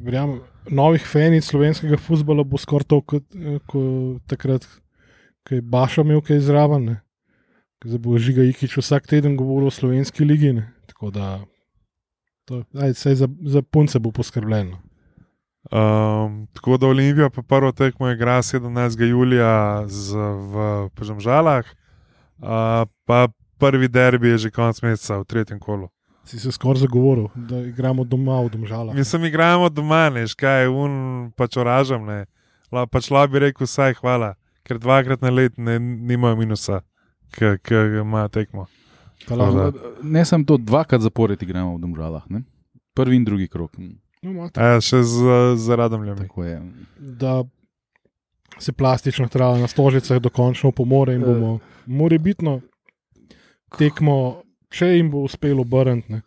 [0.04, 3.82] Verjamem, novih fanic slovenskega futbola bo skoraj to, kot eh, ko
[4.28, 4.66] takrat,
[5.46, 6.96] ko je Baša imel kaj zraven.
[7.86, 10.56] Zdaj bo žiga Ikič vsak teden govoril o slovenski ligi.
[10.58, 10.66] Ne.
[10.90, 11.38] Tako da,
[12.50, 14.82] to, aj, za, za punce bo poskrbljeno.
[15.70, 19.02] Um, tako da Olimpija pa prvo tekmo igra 17.
[19.10, 25.90] julija z, v Požemžalah, uh, pa prvi derbi je že konec meseca v tretjem kolu.
[26.26, 28.96] Si se skoraj zagovoril, da igramo doma v domžalah.
[28.96, 32.26] Mi se igramo doma, ne, škaj, un pač oražam, ne.
[32.74, 34.34] La, pač la bi rekel vsaj hvala,
[34.66, 36.82] ker dvakrat na let ne, nimajo minusa,
[37.38, 38.66] ki ima tekmo.
[39.30, 40.02] Lahko-.
[40.04, 42.26] Ne samo to, dvakrat zapored igramo v Domžalah.
[42.30, 42.42] Ne?
[42.94, 43.78] Prvi in drugi krok.
[43.78, 44.50] No.
[44.58, 46.62] Ja, še z, z radom je.
[46.98, 47.44] da
[48.58, 52.62] se plastična trava na stožicah dokončno pomore in bomo morebitno
[53.78, 56.22] tekmo, če jim bo uspelo obrniti, ne,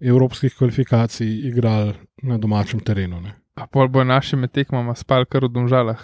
[0.00, 3.20] evropskih kvalifikacij igrali na domačem terenu.
[3.20, 3.34] Ne.
[3.54, 6.00] A pol bo naši med tekmama spal kar v domžalah.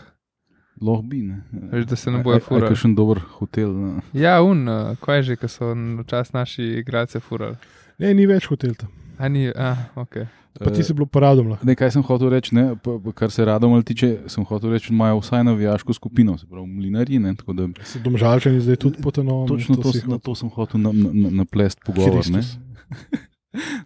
[0.81, 1.23] Lahko bi.
[1.25, 1.41] Ne?
[1.73, 2.69] Veš, da se ne bojo furali.
[2.69, 3.73] Kaj še en dober hotel.
[3.73, 4.05] Ne?
[4.13, 7.57] Ja, un, uh, kaj že, ki so včasih naši igralce furali.
[8.03, 8.93] Ne, ni več hotel tam.
[9.19, 10.17] A ni, ah, ok.
[10.57, 11.49] Pa ti si bil paradom.
[11.49, 11.67] lahko.
[11.67, 14.89] Ne, kaj sem hotel reči, ne, pa- pa kar se radom tiče, sem hotel reči,
[14.89, 17.19] da imajo vsaj navijaško skupino, se pravi, mlinari.
[17.19, 19.49] Ne, tako da Si domžalčani zdaj tudi po tenovem.
[19.49, 22.25] točno to, na to sem hotel na, na, na, naplest pogovor.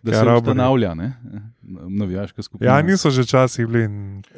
[0.02, 1.12] Da Ja, se ustanavlja ne,
[1.88, 2.70] navijaška skupina.
[2.70, 3.88] Ja, niso že časi bili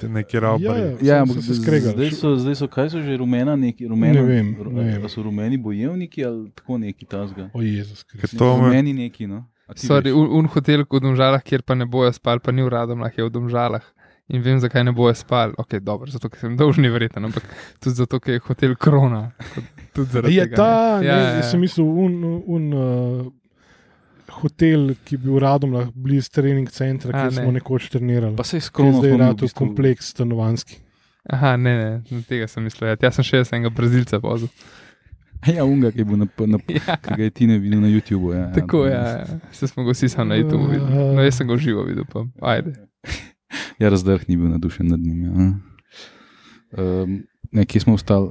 [0.02, 0.83] neki Ja, ravbari.
[1.00, 1.92] Ja, so- ampak se skregali.
[1.94, 5.05] zdaj so, zdaj so, kaj so že rumena, neki rumena, Ne vem, ne vem.
[5.05, 7.48] A so rumeni bojevniki ali tako neki tasga.
[7.50, 8.31] O Jezus Kristus.
[8.31, 9.44] Ker to me, rumeni neki, no.
[9.68, 12.68] A Sorry, un, un hotel v domžalah, kjer pa ne bojo spal, pa ni v
[12.72, 13.85] Radomlah, je v domžalah.
[14.33, 15.53] In vem, zakaj ne bojo spal.
[15.59, 17.44] Ok, dobro, zato ker sem dolžni verjeten, ampak
[17.83, 19.33] tudi zato, ker je hotel Krona.
[19.94, 21.07] Tudi zaradi Je tega, ta, ne.
[21.07, 21.42] ne, ja, ja.
[21.51, 22.14] sem mislil, un,
[22.46, 23.27] un uh,
[24.42, 27.42] hotel, ki je bil radom blizu trening centra, A, kjer ne.
[27.42, 28.37] smo nekoč trenirali.
[28.38, 29.59] Pa se je je skromno zdaj spomnil, rad v v bistvu.
[29.59, 30.79] kompleks stanovanski.
[31.31, 32.88] Aha, ne, ne, na tega sem mislil.
[32.90, 34.51] Ja, jaz sem še enega brazilca pozval.
[35.46, 38.35] Ja, unga, ki je bil na, na, Ja, je ti ne videl na YouTubu.
[38.35, 38.90] Ja, tako ja.
[38.92, 39.38] je, ja.
[39.52, 40.94] se smo ga vsi sam na YouTube videli.
[41.14, 42.22] No, jaz sem ga živo videl, pa
[42.55, 42.76] ajde.
[43.78, 45.24] Ja, razdrh ni bil nadušen nad njim.
[45.24, 45.50] Ja.
[46.78, 48.31] Um, nekje smo ostali.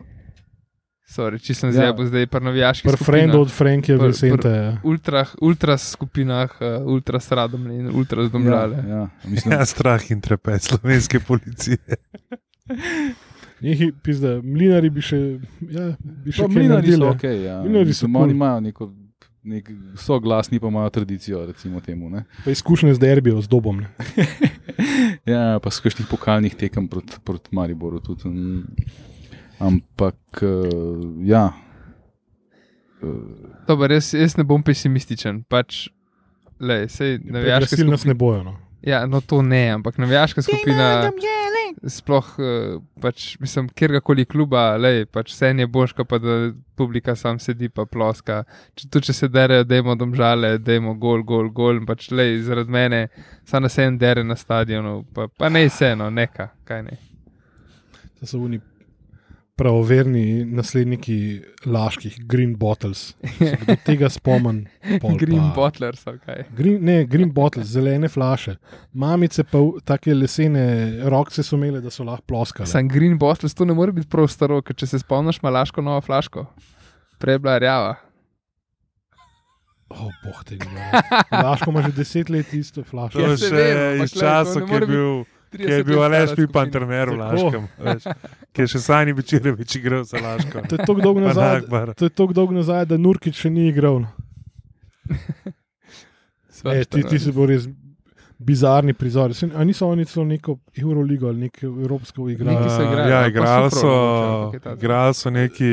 [1.12, 1.74] Sorry, če sem Ja.
[1.74, 2.88] zdaj, bo zdaj pa navijaški.
[2.88, 4.50] Pr friendo od Frankija Pr- Vicente.
[4.50, 4.78] ja.
[4.84, 8.78] Ultra, ultra skupinah, uh, ultra sradomni in ultra zdomžale.
[8.88, 11.78] Ja, ja, mislim, ja, strah in trepet slovenske policije.
[13.62, 15.19] Njih, pizda, mlinari bi še,
[15.69, 17.12] ja, bi še mlinari so ja.
[17.13, 17.24] ok.
[17.30, 17.60] Ja.
[17.62, 18.24] Mlinarji so cool.
[18.26, 18.91] Oni imajo neko.
[19.41, 22.12] Nek, so glasni, pa imajo tradicijo, recimo temu.
[22.13, 22.28] Ne?
[22.45, 23.80] Pa izkušnje z derbijo, z dobom.
[23.82, 23.89] Ne.
[25.34, 27.97] ja, pa s kakšnih pokalnih tekem proti prot Mariboru.
[28.06, 28.30] Tudi.
[28.30, 29.00] mm.
[29.62, 31.52] Ampak, uh, ja.
[33.67, 35.41] Dobar, jaz, jaz ne bom pesimističen.
[35.50, 35.88] Pač,
[36.62, 38.13] lej, sej, navijaška Navijaški nas skupina.
[38.13, 38.43] ne bojo.
[38.45, 38.56] No.
[38.82, 41.12] Ja, no to ne, ampak navijaška skupina.
[41.88, 47.39] Sploh, eh, pač, mislim, kjerkoli kluba, lej, pač vse je božka, pa da publika sam
[47.39, 48.44] sedi pa ploska.
[48.76, 51.78] Če, tudi če se derejo, dajmo domžale, dajmo gol, gol, gol.
[51.78, 53.08] in Pač, lej, zaradi mene,
[53.46, 56.98] samo se en dere na stadionu, pa, pa ne vseeno, neka, kaj ne.
[58.20, 58.60] To so oni
[59.62, 61.17] pravoverni nasledniki
[61.65, 63.12] laških Green Bottles.
[63.62, 64.63] Kdo tega spomen.
[65.00, 66.43] pol Green pa- Butler, so kaj.
[66.52, 68.56] Green, ne, green bottles, zelene flaše.
[68.93, 70.63] Mamice pa take lesene
[71.06, 72.65] rokce so imele, da so lahko ploskale.
[72.67, 75.82] Sam Green Bottles, to ne more biti prav staro, ker če se spomniš, ima laško
[75.82, 76.47] novo flaško.
[77.19, 77.93] Prej je bila rjava.
[79.91, 80.65] Oh, boh tega.
[80.67, 80.89] ne.
[81.34, 83.13] Laško ima že deset let isto flašo.
[83.13, 85.24] To Ja, je se še iz časa, ki je more biti bil.
[85.52, 87.18] Ki je 30 bil Aleš Pipan trener v.
[87.18, 88.06] Laškem, veš,
[88.52, 90.64] ki je še Sani Bečirevič igral za Laško.
[90.64, 91.62] To je tako dolgo nazaj,
[91.94, 94.00] to je tako dolgo nazaj, da Nurkič še ni igral.
[94.00, 94.10] no.
[96.64, 97.64] E, ti, ti si bil res
[98.40, 99.34] bizarni prizor.
[99.34, 102.28] Saj- A niso oni celo neko Euroligo ali neko Evropsko?
[102.28, 103.94] Neki so igrali, Ja, pa igrali so,
[104.74, 105.70] igrali so neki,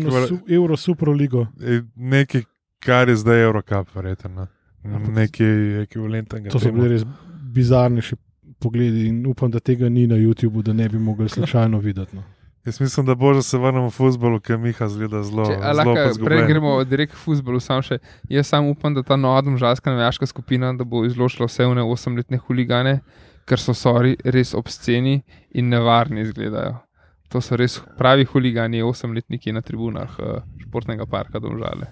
[0.00, 1.46] kva- su, Euro Super Ligo.
[1.62, 2.42] eh, neki,
[2.78, 4.48] kar je zdaj Eurocup, verjetno.
[4.84, 6.50] Nekaj ekvivalentnega.
[6.50, 7.06] To so bili res
[7.54, 8.16] bizarnejši
[8.64, 12.16] pogledi in upam, da tega ni na YouTubu, da ne bi mogli slučajno videti.
[12.16, 12.24] No.
[12.64, 15.44] Jaz mislim, da bo že se vrnemo v futbol, ker Miha zgleda zelo.
[15.50, 17.98] Če, lahko, prej gremo direkt v futbol, sam še.
[18.32, 22.40] Jaz sam upam, da ta nova domžalska navijaška skupina da bo izločila vse one osemletne
[22.40, 23.02] huligane,
[23.44, 25.18] ker so sori res obsceni
[25.52, 26.78] in nevarni izgledajo.
[27.34, 31.90] To so res pravi huligani, osemletniki na tribunah uh, športnega parka Domžale.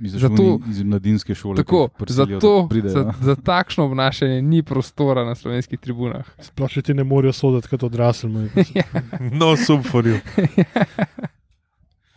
[0.00, 1.56] Zato, iz mladinske šole.
[1.56, 2.92] Tako, zato, da pridejo.
[2.92, 6.26] za, za takšno obnašanje ni prostora na slovenskih tribunah.
[6.40, 8.30] Sploh če ti ne morejo soditi kot odrasli.
[8.30, 8.50] moj.
[9.40, 10.20] No, sub for you.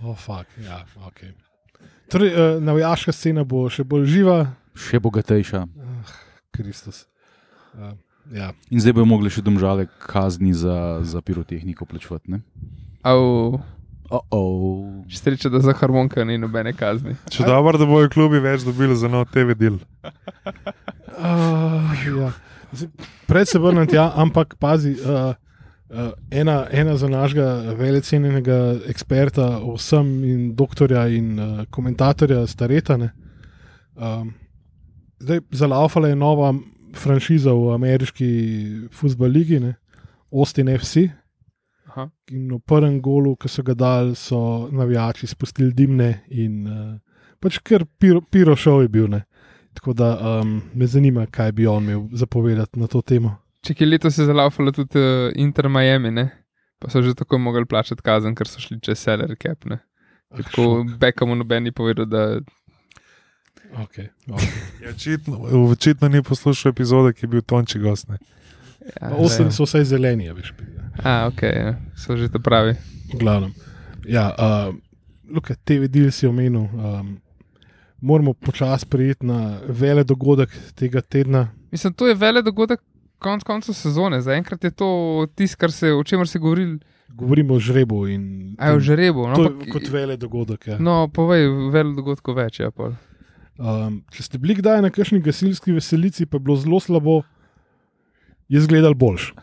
[0.04, 1.30] Oh, fuck, ja, okay.
[2.10, 4.38] torej, uh, navijaška scena bo še bolj živa,
[4.74, 5.60] Še bogatejša.
[6.56, 7.04] Kristus.
[7.78, 7.92] Uh,
[8.34, 8.48] ja.
[8.74, 12.32] In zdaj bojo mogli še domžale kazni za, za pirotehniko plačevati.
[12.32, 12.42] ne?
[13.06, 13.62] Av,
[14.12, 15.18] Oh -oh.
[15.18, 17.16] sreča, da za harmonika ni nobene kazni.
[17.30, 19.74] Če dobro, da bojo klubi več dobili za nov TV del.
[19.74, 19.80] Uh,
[22.20, 22.32] ja.
[22.72, 22.90] Zdaj,
[23.28, 24.96] Prej se vrnem tja, ampak pazi.
[25.00, 25.36] Uh,
[25.92, 25.98] Uh,
[26.32, 33.10] ena, ena za našega velecenjenega eksperta, vsem in doktorja in uh, komentatorja Staretane.
[33.96, 34.32] Um,
[35.20, 36.54] zdaj, zalaufala je nova
[36.96, 38.30] franšiza v ameriški
[38.96, 39.74] futbol ligi, ne?
[40.32, 41.12] Austin FC.
[41.92, 42.08] Aha.
[42.32, 46.94] In v prvem golu, ki so ga dali, so navijači spustili dimne in uh,
[47.44, 49.10] pač kar piro, piro šov je bil.
[49.12, 49.26] Ne?
[49.76, 53.36] Tako da um, me zanima, kaj bi on imel zapovedati na to temo.
[53.62, 56.30] Če je letos je zalaufalo tudi uh, Inter Miami, ne?
[56.82, 59.68] pa so že tako mogli plačati kazen, ker so šli čez seller cap.
[59.70, 59.84] Ne?
[60.34, 62.40] Ker Tako Beckhamu noben ni povedal, da
[63.72, 64.48] Okay, okay.
[64.84, 65.38] Ja, očitno,
[65.72, 68.10] očitno ni poslušal epizode, ki je bil Tonči gost.
[68.10, 68.18] ne.
[69.02, 70.52] ja, Osem so vsaj zeleni, a veš.
[71.04, 71.76] A, ok, ja.
[71.96, 72.76] so že to pravi.
[73.14, 73.54] V glavnem.
[74.06, 74.76] Ja, uh,
[75.32, 76.68] Luka, TV del si omenil.
[76.74, 77.18] Um,
[78.02, 81.48] moramo počasi prijeti na vele dogodek tega tedna.
[81.72, 82.82] Mislim, to je vele dogodek
[83.20, 84.22] konc koncev sezone.
[84.22, 86.80] Zaenkrat je to tisto, se, o čemer se govori,
[87.16, 89.28] Govorimo o žrebu in a v žrebu.
[89.28, 90.68] No, to je kot vele dogodek.
[90.68, 90.78] Ja.
[90.80, 92.62] no povej, vele dogodkov več.
[92.64, 92.96] Ja, pol.
[93.60, 97.22] Um, če ste bili kdaj na kakšni gasilski veselici, pa je bilo zelo slabo,
[98.48, 99.34] je izgledal boljš.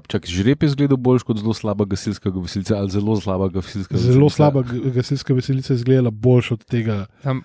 [0.00, 4.12] Čak, žreb je izgledal bolj kot zelo slaba gasilska veselica ali zelo slaba gasilska veselica.
[4.12, 7.06] Zelo slaba gasilska veselica je izgledala boljš od tega.
[7.22, 7.42] Tam-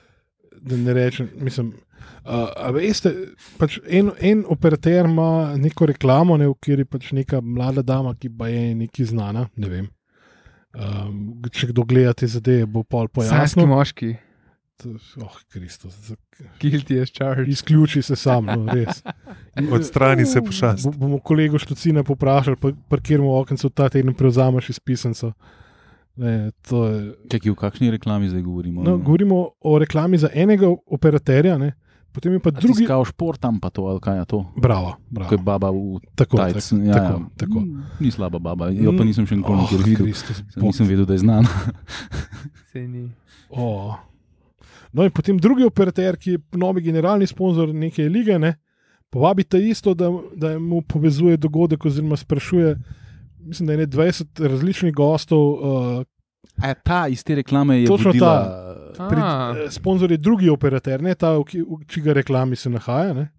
[0.61, 1.71] Da ne rečem, mislim.
[2.21, 3.09] Uh, a veste,
[3.57, 8.29] pač en, en operater ima neko reklamo, ne, v kateri pač neka mlada dama, ki
[8.29, 9.47] pa je neki znana.
[9.55, 9.87] Ne vem.
[10.71, 11.17] Um,
[11.51, 13.67] če kdo gleda te zadeve, bo pol Sanski pojasnil.
[13.67, 14.19] moški, To-
[15.17, 16.15] Oh, Kristus, za-
[16.59, 17.47] guilty as charged.
[17.47, 19.03] izključi se sam, no, res.
[19.71, 20.85] Odstrani se pošast.
[20.85, 25.33] Bo- Bomo kolego Štucina poprašali, pa parkiramo okence, ta teden prevzameš iz pisanca.
[26.13, 28.83] Ne, to je, Čakaj, v kakšni reklami zdaj govorimo?
[28.83, 31.71] no, govorimo o reklami za enega operaterja, ne,
[32.11, 32.67] potem je pa Drugi...
[32.67, 32.83] drugi.
[32.83, 34.39] Iskal šport tam pa to, ali kaj je to?
[34.57, 35.37] Bravo, Ko je bravo.
[35.39, 36.59] baba v Tako, tajcu.
[36.69, 37.29] tako, Ja, tako, ja.
[37.37, 37.59] tako.
[37.61, 40.03] Mm, Ni slaba baba, jo pa nisem še nikoli Oh, videl.
[40.03, 41.47] Kristus, Nisem vedel, da je znana.
[42.67, 43.07] Sej ni.
[43.49, 43.95] Oh.
[44.93, 48.55] No, in potem drugi operater, ki je novi generalni sponzor neke lige, ne,
[49.09, 52.75] povabi ta isto, da, da mu povezuje dogodek, oziroma sprašuje.
[53.41, 56.03] Mislim, da je ne 20 različnih gostov, uh,
[56.59, 58.33] A ta iz te reklame je Točno vodila,
[58.97, 59.07] A.
[59.07, 63.13] pri, uh, sponzor je drugi operater, ne ta, v ki- v čigar reklami se nahaja.
[63.13, 63.29] Ne.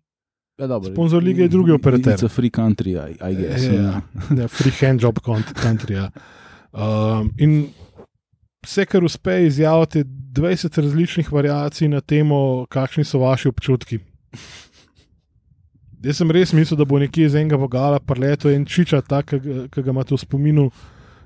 [0.59, 0.91] Ja, dobro.
[0.91, 2.13] Sponzor lige je drugi operater.
[2.13, 3.63] It's a free country, I, I guess.
[3.65, 4.01] Ja, Ja.
[4.33, 5.19] ja, free hand job
[5.55, 5.93] country.
[5.95, 6.11] Ja.
[6.73, 7.69] Um, in
[8.63, 10.05] vse, kar uspe izjaviti, je
[10.39, 13.99] 20 različnih variacij na temo, kakšni so vaši občutki.
[16.03, 19.35] Jaz sem res mislil, da bo nekje iz enega vogala preletel en čiča, tak,
[19.71, 20.71] ki ga imate v spominu.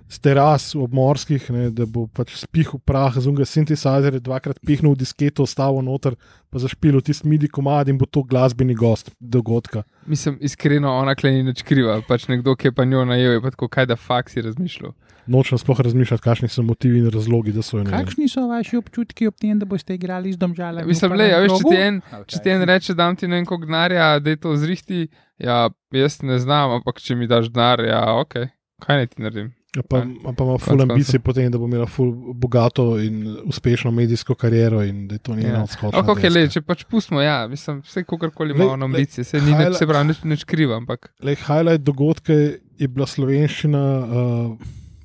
[0.07, 5.43] Z teras obmorskih, ne, da bo pač spihal prah, zunga sintetizer, dvakrat pihnil v disketo,
[5.43, 6.15] ostavo noter,
[6.47, 9.83] pa zašpil tisti midi komad in bo to glasbeni gost dogodka.
[10.07, 11.99] Mislim, iskreno, ona kleni nič kriva.
[12.07, 14.95] Pač nekdo, ki je pa njo najel, je pa tako, kaj da faks si razmišljal.
[15.27, 18.07] Nočem sploh razmišljati, kakšni so motivi in razlogi, da so jo najeli.
[18.07, 20.87] Kakšni so vaši občutki ob tem, da boste igrali z domžalami?
[20.87, 23.41] Mislim, v le, ja, veš, če ti en, če ti en reče, da ti ne
[23.41, 25.09] vem, koliko denarja, da je to zrihti,
[25.43, 28.39] ja, jaz ne znam, ampak če mi daš denar, ja, ok,
[28.87, 29.56] kaj naj ti naredim.
[29.77, 30.01] Ja, pa,
[30.33, 35.03] pa ima ful ambicije potem, da bo imela ful bogato in uspešno medijsko kariero in
[35.09, 35.63] da je to njena Ja.
[35.63, 36.01] odskočna.
[36.01, 36.39] Ok, ok, deska.
[36.39, 39.53] le, če pač pustimo, ja, mislim, vse kakorkoli Lej, ima ona lej, ambicije, se ni
[39.53, 44.57] nič, se pravi, nič, nič kriva, ampak Lej, highlight dogodka je bila slovenščina uh,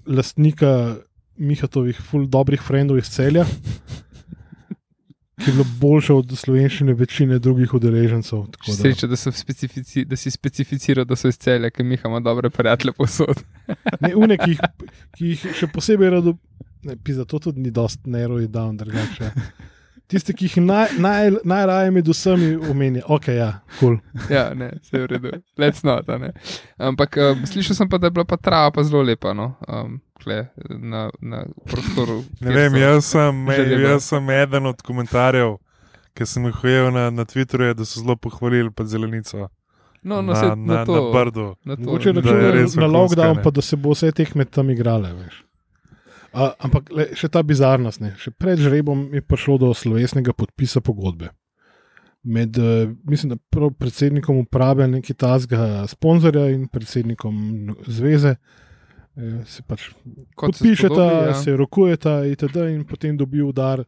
[0.08, 0.96] lastnika
[1.42, 3.46] Mihatovih ful dobrih frendov iz celja.
[5.42, 8.44] Ki je bilo boljše od slovenščine večine drugih udeležencev.
[8.68, 12.50] da- sreča, da, specifici, da si specificiral, da so iz celja, ker mi imamo dobre
[12.50, 13.42] prijatelje posod.
[14.00, 14.60] Ne, une, ki jih,
[15.18, 16.36] ki jih še posebej rado,
[16.84, 19.32] ne, pizda, to tudi ni dost neroj dan, drugače.
[20.12, 23.96] Tiste, ki jih naj, naj, najraje med vsemi omenja, ok, ja, kul.
[23.96, 24.26] Cool.
[24.34, 26.10] Ja, ne, vse je v redu, let's not.
[26.10, 26.34] a ne.
[26.78, 29.96] Ampak um, slišal sem pa, da je bila pa trava pa zelo lepa, no, um,
[30.20, 32.22] kle, na, na prostoru.
[32.44, 33.48] Ne vem, jaz sem,
[33.86, 35.56] jaz sem eden od komentarjev,
[36.18, 39.48] ki sem jih ujel na, na Twitterju, da so zelo pohvalili pa zelenico
[40.04, 41.56] No, no, na, se, na, na, na to, Brdu.
[41.64, 44.12] na to, Mogoče da je računajo res na vrhunska, lockdown, pa da se bo vse
[44.12, 45.14] tekme tam igrale.
[45.14, 45.44] Veš.
[46.32, 48.02] A, ampak le, še ta bizarnost.
[48.04, 48.14] Ne.
[48.20, 51.32] Še pred žrebom je prišlo do slovesnega podpisa pogodbe.
[52.24, 57.36] Med, eh, mislim, da prav predsednikom uprave nekaj tazga sponzorja in predsednikom
[57.90, 59.90] zveze eh, se pač
[60.38, 61.40] kot se podpišeta, spodobi, ja.
[61.42, 62.68] se rokujeta itd.
[62.76, 63.84] in potem dobi udar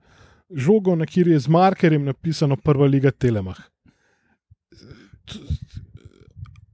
[0.49, 3.62] žogo, na kjer je z markerjem napisano Prva liga Telemah.
[5.29, 5.39] T-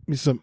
[0.10, 0.40] Mislim,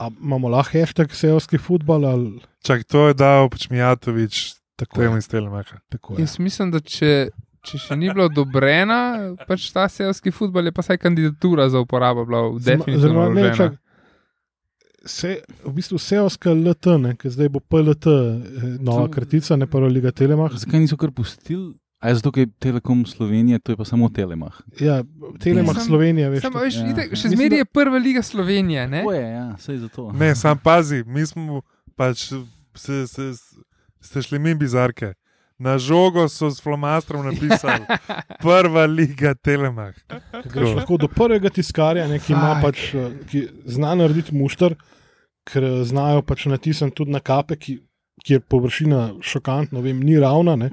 [0.00, 4.40] a imamo lahko hashtag seoski futbol ali Čak, to je dal pač Mijatovič,
[4.76, 5.12] tako je.
[5.14, 5.78] iz Telemaha.
[5.88, 6.22] Tako In je.
[6.22, 7.28] jaz mislim, da če,
[7.60, 8.98] če še ni bila odobrena,
[9.44, 13.54] pač ta selski futbol je pa saj kandidatura za uporabo bila definitivno vložena.
[13.56, 13.78] čak,
[15.02, 15.28] Se,
[15.64, 19.78] v bistvu seoska LT, ne, ker zdaj bo PLT, eh, nova To- kratica, ne pa
[19.80, 20.52] Liga Telemah.
[20.54, 21.72] Zakaj niso kar pustili?
[22.00, 24.56] A je zato, ker je Telekom Slovenije, to je pa samo Telemah.
[24.80, 25.02] Ja,
[25.38, 26.40] Telemah Sem- Slovenija, veš.
[26.40, 26.86] Samo, to- veš, Ja.
[26.88, 28.88] itak, še zmeraj da- je prva liga Slovenije.
[28.88, 29.02] Ne?
[29.02, 30.08] To je, ja, sej zato.
[30.12, 31.60] Ne, sam pazi, mi smo
[31.94, 32.32] pač
[32.74, 33.32] se, se,
[34.00, 35.12] ste šli mi bizarke.
[35.58, 37.84] Na žogo so s flomastrom napisali
[38.40, 39.92] prva liga Telemah.
[40.46, 42.32] Greš lahko do prvega tiskarja, ne, ki
[42.62, 44.72] pač, eh, ki zna narediti mušter,
[45.44, 47.76] ker eh, znajo pač natisniti tudi na kape, ki,
[48.24, 50.56] kjer površina šokantno, vem, ni ravna.
[50.56, 50.70] Ne.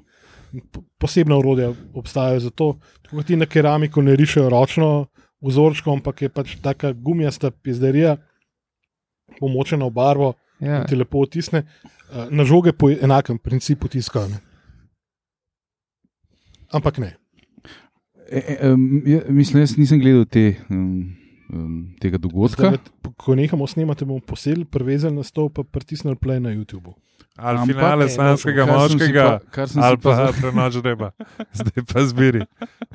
[0.63, 2.67] Po- Posebna urodja obstajajo za to.
[3.01, 5.05] Tako kot ti na keramiko ne rišejo ročno
[5.39, 8.17] vzorčko, ampak je pač taka gumijasta pizderija,
[9.39, 10.81] pomočena v barvo, Ja.
[10.81, 11.59] ki ti lepo otisne.
[11.59, 14.27] Eh, Na žoge po enakem principu tiskajo.
[14.27, 14.39] ne.
[16.69, 17.15] Ampak ne.
[18.27, 21.15] E, e, um, ja, mislim, jaz nisem gledal te, um,
[21.49, 22.63] um, tega dogodka.
[22.65, 22.79] Zdaj,
[23.15, 26.91] ko nehamo snemati, bomo posedli, prevezali na stol, pa pritisnili play na YouTube.
[27.37, 28.65] Ali Ampak- finale ne, si moškega,
[29.53, 31.11] pa- ali pa prenoč reba.
[31.53, 32.41] Zdaj pa zbiri.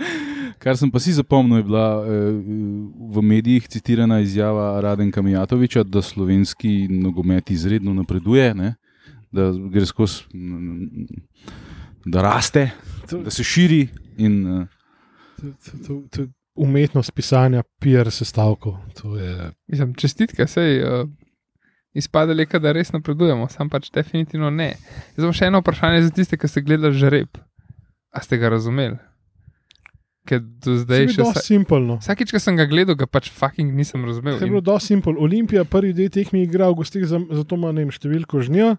[0.63, 2.11] Kar sem pa si zapomnil, je bila eh,
[3.09, 8.75] v medijih citirana izjava Radenka Mijatoviča, da slovenski nogomet izredno napreduje, ne?
[9.33, 10.27] da gre skozi,
[12.05, 12.71] da raste,
[13.15, 13.89] da se širi.
[14.19, 14.67] In, eh,
[15.37, 18.77] To, to, to, to umetnost pisanja, PR sestavkov.
[18.95, 19.17] To
[19.67, 21.09] Mislim, čestitke, sej uh,
[21.95, 24.75] izpade le, da res napredujemo, sam pač definitivno ne.
[25.13, 27.29] Zdaj imam še eno vprašanje za tiste, ki ste gledali žreb.
[28.11, 28.97] A ste ga razumeli?
[30.23, 31.15] Ker do zdaj še.
[31.17, 31.97] zelo Vsa, simpelno.
[31.99, 34.37] vsakič, ko sem ga gledal, ga pač fucking nisem razumel.
[34.37, 35.17] Je bilo dosti simpel.
[35.17, 38.77] Olimpija prvi dve tekmi igra v gostih, za- zato ima ne vem, številko žnja,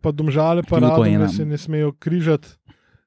[0.00, 2.48] pa domžale pa rado, da se ne smejo križati,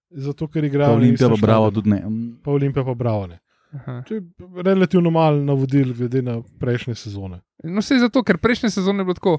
[0.09, 0.95] zato ker igrajo.
[0.95, 2.01] Olimpija pa bravo tudi ne.
[2.41, 3.27] Pa Olimpija pa bravo.
[3.27, 3.37] Ne.
[3.73, 4.01] Aha.
[4.07, 4.21] To je
[4.63, 7.39] relativno malo navodil, glede na prejšnje sezone.
[7.63, 9.37] No, vse zato, ker prejšnje sezone je bilo tako,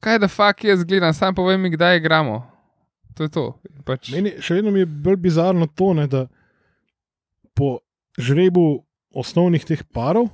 [0.00, 2.42] kaj da fuk jaz gledam, sam povem mi, kdaj igramo.
[3.14, 3.44] To je to.
[3.84, 6.26] Pač, Meni še vedno mi je bolj bizarno to, ne, da
[7.54, 7.78] po
[8.18, 10.28] žrebu osnovnih teh parov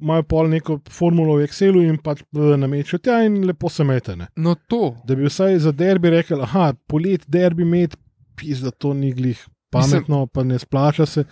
[0.00, 4.26] imajo pol neko formulo v Excelu in pač namečejo tja in lepo se metene.
[4.36, 4.96] no, to.
[5.08, 7.96] Da bi vsaj za derbi rekel, aha, polet derbi met,
[8.36, 9.40] pis, da to ni glih
[9.72, 11.24] pametno, pa ne splača se.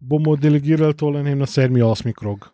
[0.00, 2.48] Bomo delegirali tole ne vem, na sedmi, osmi krog.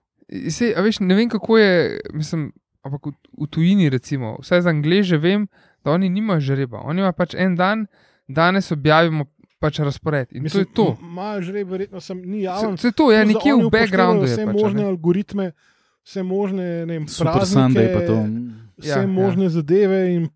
[0.49, 1.73] Sej, a veš, ne vem, kako je,
[2.13, 5.47] mislim, ampak v, v tujini, recimo, vsaj za angleže vem,
[5.81, 6.81] da oni nimajo žreba.
[6.81, 7.87] Oni imajo pač en dan,
[8.27, 9.27] danes objavimo
[9.61, 10.33] pač razpored.
[10.33, 10.87] In Mislim, to je to.
[11.03, 12.77] Imajo žreb, verjetno sem ni Se, javen.
[12.77, 14.19] se to je da nekje v backgroundu.
[14.19, 14.89] upoštevajo Je Vse pač, možne ne.
[14.89, 15.47] algoritme,
[16.03, 18.15] vse možne ne vem, Super Sunday pa to.
[18.15, 19.07] praznike, vse Ja, ja.
[19.07, 20.29] možne zadeve in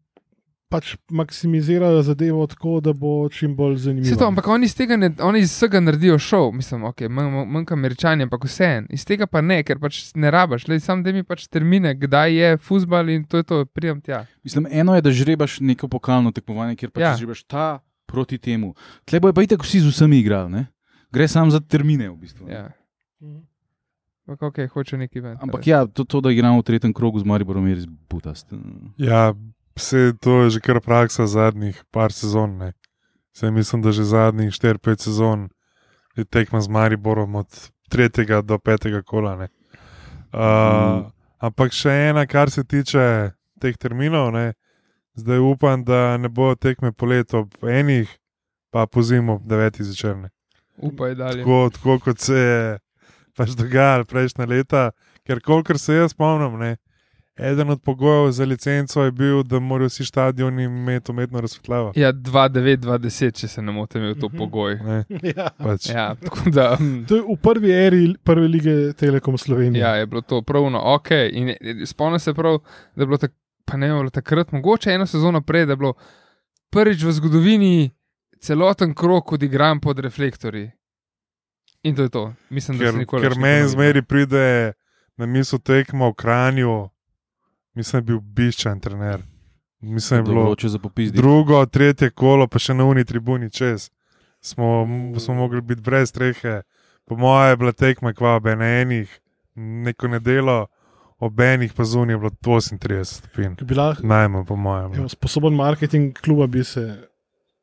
[0.68, 4.16] pač maksimizirajo zadevo tako, da bo čim bolj zanimivo.
[4.18, 7.74] To, ampak oni iz tega, ne, oni iz vsega naredijo šov, mislim, ok, manj, manjka
[7.74, 8.86] američani, ampak vse en.
[8.90, 12.34] Iz tega pa ne, ker pač ne rabaš, le sam da mi pač termine, kdaj
[12.34, 14.26] je futbal in to je to, pridem tja.
[14.44, 17.16] Mislim, eno je, da žrebaš neko pokalno tekmovanje, kjer pač Ja.
[17.16, 17.66] žrebaš ta
[18.06, 18.74] proti temu.
[19.04, 20.66] Tle bojo pa itek vsi z vsemi igrali, ne?
[21.12, 22.46] Gre samo za termine v bistvu.
[22.46, 22.54] ne.
[22.54, 22.68] Ja.
[23.22, 23.38] Mhm.
[24.28, 25.36] Ampak ok, hoče neki ven.
[25.40, 28.52] Ampak ja, to, to, da igramo v tretjem krogu z Mariborom, je res butast.
[28.98, 29.32] Ja,
[29.78, 32.58] vse to je že kar praksa zadnjih par sezon.
[32.58, 32.72] Ne.
[33.32, 35.48] Se mislim, da že zadnjih 4-5 sezon
[36.16, 38.42] je tekma z Mariborom od 3.
[38.42, 39.02] do 5.
[39.02, 39.36] kola.
[39.36, 39.48] ne.
[40.32, 41.12] Uh, Mm.
[41.38, 43.30] Ampak še ena, kar se tiče
[43.62, 44.54] teh terminov, ne.
[45.14, 48.10] zdaj upam, da ne bo tekme poleto ob enih,
[48.70, 49.82] pa po zimu ob 9.
[49.82, 50.30] začerne.
[50.78, 51.42] Upaj dalje.
[51.42, 52.78] Tako, tako kot se je
[53.38, 54.90] pač dogajalo prejšnja leta,
[55.26, 56.76] ker kolikor se jaz spomnim, ne,
[57.41, 61.93] eden od pogojev za licenco je bil, da morajo vsi stadioni imeti umetno razsvetljavo.
[61.97, 64.39] Ja, 2-9-2-10, če se ne motim, je to Mhm.
[64.39, 64.74] pogoj.
[64.76, 65.05] Ne,
[65.36, 65.49] Ja.
[65.59, 65.89] pač.
[65.89, 66.76] Ja, tako da.
[66.76, 69.80] hm, To je v prvi eri prve lige Telekom Slovenije.
[69.80, 71.11] Ja, je bilo to pravno ok.
[71.32, 72.59] In spomnim se prav,
[72.97, 73.32] da je bilo, tak,
[73.74, 75.95] ne bilo takrat, mogoče eno sezono prej, da je bilo
[76.68, 77.91] prvič v zgodovini
[78.39, 80.70] celoten krok odigran pod reflektorji.
[81.82, 82.34] In to je to.
[82.51, 84.72] Mislim, da Ker, se nikoli ker več ni meni zmeri pride
[85.16, 86.89] na misel tekmo v Kranju,
[87.78, 89.22] mislim, da je bil biščan trener.
[89.80, 90.54] Mislim, da je bilo
[91.12, 93.90] drugo, tretje kolo, pa še na uni tribuni čez.
[94.40, 94.86] Smo,
[95.18, 96.62] smo mogli biti brez strehe.
[97.06, 99.12] Po mojem je bila tekma kvabe na enih,
[99.54, 100.66] neko nedelo,
[101.18, 103.54] ob enih pa zunaj je bilo 38 stopinj.
[103.60, 104.94] Bi Bila, Najmanj, po mojem.
[104.94, 106.84] evo, sposoben marketing kluba bi se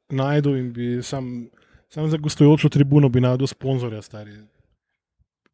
[0.09, 1.47] najdel in bi sam,
[1.89, 4.36] sam za gostujočo tribuno bi najdel sponzorja, stari.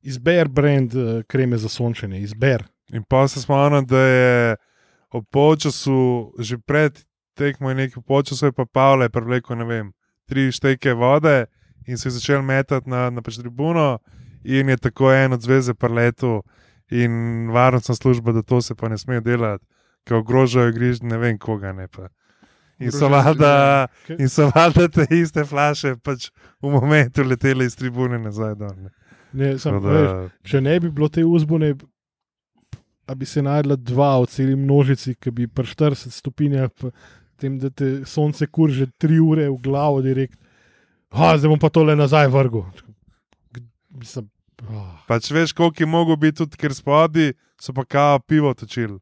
[0.01, 2.63] Izber brand uh, kreme za sončenje, izber.
[2.93, 4.55] In pa se spomnim, da je
[5.11, 6.99] ob polčasu, že pred
[7.35, 9.91] tekmo in nekaj polčasu, je pa Pavle prevlekel, ne vem,
[10.27, 11.45] tri šteke vode
[11.87, 13.99] in se je začel metati na, na pač tribuno,
[14.43, 16.41] in je tako en od zveze preletu
[16.91, 19.65] in varnostna služba, da to se pa ne sme delati,
[20.03, 22.09] ker ogrožajo igrišče, ne vem koga ne pa.
[22.81, 26.29] In so valjda, Ker- in so valjda te iste flaše pač
[26.61, 28.75] v momentu letele iz tribune nazaj dol.
[28.77, 28.89] ne.
[29.33, 31.75] Ne, sam, Tako veš, da- če ne bi bilo te uzbune,
[33.11, 36.71] a bi se najdla dva v celi množici, ki bi pri 40 stopinjah,
[37.35, 40.37] tem, da te sonce kurže tri ure v glavo, direkt.
[41.11, 42.63] Ha, zdaj bom pa tole nazaj vrgel.
[43.51, 43.65] G-
[43.99, 44.29] Mislim,
[44.69, 44.93] oh.
[45.09, 48.95] Pač veš, koliko je mogel biti tudi, ker spodaj so pa kao pivo točili.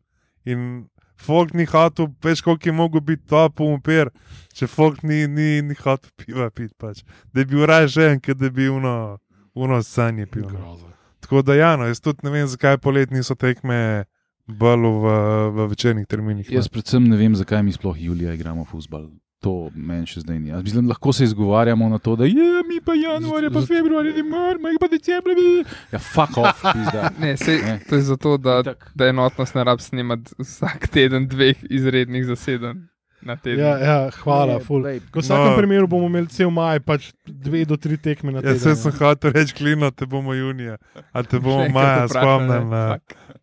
[0.49, 0.87] In
[1.19, 4.09] folk ni hotel, veš, koliko je mogel biti top umpir,
[4.57, 6.73] če folk ni, ni, ni hotel piva piti.
[6.81, 7.03] Pač.
[7.29, 9.19] Da je bil raje že en, ker da bi uno,
[9.53, 10.49] uno sanje pil.
[10.49, 10.88] no.
[11.29, 14.05] Tako da, ja, no, jaz tudi ne vem, zakaj polet niso tekme
[14.49, 15.11] bolj v,
[15.53, 16.47] v večernih terminih.
[16.49, 16.55] no.
[16.57, 19.11] Jaz predvsem ne vem, zakaj mi sploh julija igramo futbal.
[19.39, 20.49] To meni še zdaj ni.
[20.49, 24.23] Jaz Mislim, lahko se izgovarjamo na to, da je mi pa januarja, pa februarja, ne
[24.23, 25.37] moremo, pa decembra.
[25.37, 25.63] bi-"
[25.93, 27.11] Ja, fuck off, pizda.
[27.19, 27.79] Ne, sej, Ne.
[27.89, 28.63] to je zato, da,
[28.95, 32.81] da enotnost ne rab snimati vsak teden dveh izrednih zasedanj
[33.21, 33.59] na teden.
[33.59, 34.59] Ja, ja, hvala.
[34.59, 34.83] Ful.
[34.83, 35.57] V vsakem No.
[35.57, 38.75] primeru bomo imeli cel maj, pač dve do tri tekme na Jaz teden.
[38.75, 40.77] sem hotel reči, klino, te bomo junija,
[41.13, 42.83] a te bomo maja spomnili na,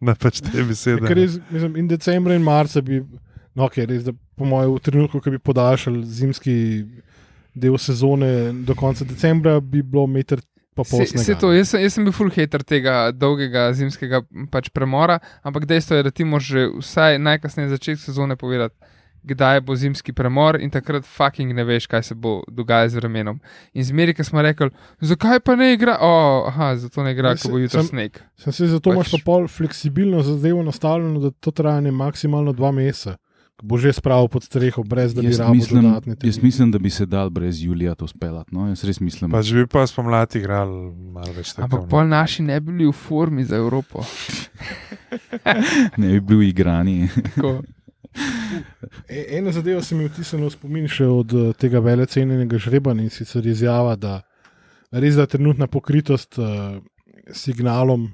[0.00, 1.04] na pač te besede.
[1.06, 3.02] Ker res, mislim, in decembra in marca bi,
[3.54, 6.56] no, okay, res, da po mojem, v trenutku, ko bi podaljšali zimski
[7.54, 10.40] del sezone do konca decembra, bi bilo meter
[10.76, 14.18] Se, se to, jaz, sem- jaz sem bil full hater tega dolgega zimskega
[14.52, 18.76] pač premora, ampak dejstvo je, da ti moraš že vsaj najkasneje začetek sezone povedati,
[19.26, 23.40] kdaj bo zimski premor in takrat fucking ne veš, kaj se bo dogajalo z vremenom.
[23.74, 24.70] In zmeri, ki smo rekli,
[25.00, 28.22] zakaj pa ne igra, oh, aha, zato ne igra, Ja, ko bo jutro sem- sneg.
[28.38, 32.52] Sem se zato Pač- imaš pa pol fleksibilno zadevo nastavljeno, da to traja ne maksimalno
[32.52, 33.16] dva meseca.
[33.56, 36.90] Ko Bo že spravil pod streho, brez da bi mislim, dodatne jaz mislim, da bi
[36.90, 38.52] se dal brez julija to speljati.
[38.54, 38.68] No?
[38.68, 39.30] Jaz res mislim.
[39.32, 41.54] Pač bi pa spomladi igrali malo več.
[41.56, 41.88] Ampak no.
[41.88, 44.04] pol naši ne bi bili v formi za Evropo.
[46.00, 47.08] ne bi bil igrani.
[49.08, 53.02] E, ena zadeva se mi je vtisnila v spomin še od eh, tega velecenjenega žrebanja
[53.06, 54.20] in sicer izjava, da
[54.92, 56.78] res da trenutna pokritost uh,
[57.34, 58.06] signalom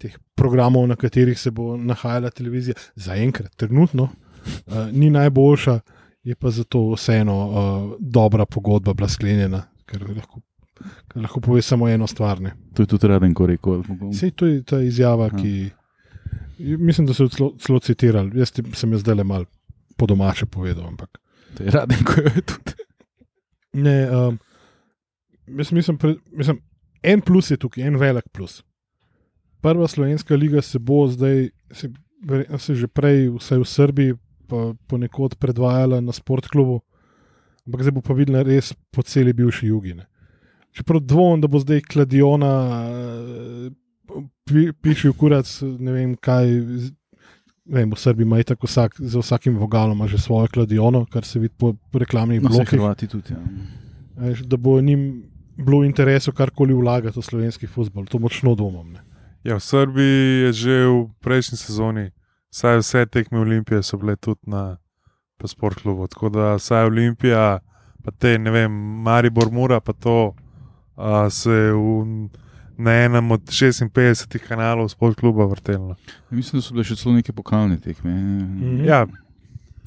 [0.00, 5.78] teh programov, na katerih se bo nahajala televizija, zaenkrat, trenutno, uh, ni najboljša,
[6.26, 10.40] je pa zato vseeno uh, dobra pogodba bila sklenjena, ker lahko
[11.14, 12.40] lahko pove samo eno stvar.
[12.40, 12.52] Ne.
[12.74, 13.84] To je tudi raden, ko rekel.
[14.12, 15.38] Sej to je ta izjava, Ja.
[15.38, 15.70] ki
[16.58, 18.38] mislim, da so jo celo, celo citirali.
[18.38, 19.44] Jaz sem jo zdaj le mal
[19.96, 20.86] po domače povedal.
[20.88, 21.18] Ampak.
[21.56, 22.76] To je raden, ko je tudi.
[23.76, 24.38] Ne, um,
[25.58, 26.60] jaz mislim, pre, mislim,
[27.02, 28.62] en plus je tukaj, en velik plus.
[29.60, 31.90] Prva slovenska liga se bo zdaj, se,
[32.24, 36.80] verjetno se že prej, vsaj v Srbiji, pa ponekod predvajala na sportklubu,
[37.66, 39.94] ampak zdaj bo pa videla res po celi bivši jugi.
[39.94, 40.06] Ne.
[40.76, 42.52] Čeprav dvomim, da bo zdaj kladiona,
[43.68, 43.85] pi,
[44.82, 46.46] piši v kurac, ne vem kaj.
[47.66, 51.40] Ne vem, v Srbiji ima tako vsak, za vsakim vogalom že svojo kladiono, kar se
[51.42, 52.78] vidi po reklamnih No, blokih.
[52.78, 53.34] Hrvati tudi.
[53.34, 54.34] Ja.
[54.46, 55.26] Da bo njim
[55.56, 58.06] bilo v interesu karkoli vlagati v slovenski futbol.
[58.06, 58.92] To močno dvomim.
[58.92, 59.00] ne.
[59.44, 62.10] Ja, v Srbiji je že v prejšnji sezoni,
[62.50, 64.78] saj vse tekme Olimpije so bile tudi na
[65.38, 66.06] pa sportklubu.
[66.06, 67.58] Tako da saj Olimpija,
[68.04, 70.34] pa te ne vem, Maribor Mura, pa to
[70.96, 72.28] a, se je v,
[72.76, 75.94] na enem od 56 kanalov sportkluba vrtelno.
[76.30, 78.12] Mislim, da so bile še celo neke pokalne tekme.
[78.12, 78.84] Mhm.
[78.84, 79.06] Ja,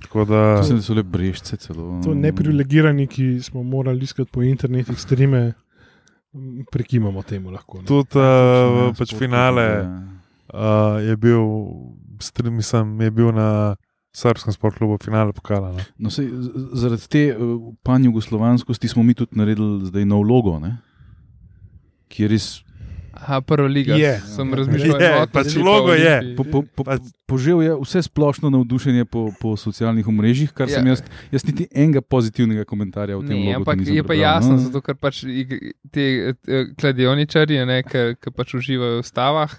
[0.02, 0.58] tako da.
[0.58, 2.02] Mislim, da so le brežce celo.
[2.04, 5.54] To neprivilegirani, ki smo morali iskati po internetih streme,
[6.72, 7.80] prekimamo temu lahko.
[7.80, 7.86] ne.
[7.86, 9.86] Tudi Ja, uh, pač sport, finale ja.
[10.50, 11.46] uh, je bil,
[12.20, 13.76] str- mislim, je bil na
[14.12, 15.72] srpskem sportklubu finale pokala.
[15.72, 15.84] No.
[15.98, 16.30] No, sej,
[16.74, 20.78] zaradi te uh, panjugoslovanskosti smo mi tudi naredili zdaj nov logo, ne?
[22.10, 22.48] ki je res.
[23.20, 23.96] Aha, prva liga.
[23.96, 24.14] Je.
[24.26, 26.18] Sem Je, razmišljal, je, enotno pač logo je.
[26.18, 26.36] Olimpiji.
[26.36, 30.82] Po, po, po, Pač- požel je vse splošno navdušenje po, po socialnih omrežjih, kar sem
[30.82, 30.92] Ja.
[30.92, 34.52] jaz, jaz niti enega pozitivnega komentarja o tem Ne, logu ampak je pa prebral, jasno,
[34.52, 34.64] no.
[34.64, 35.22] zato ker pač
[35.92, 36.34] te
[36.74, 39.52] kladioničarji, ne, ki ki pač uživajo v stavah,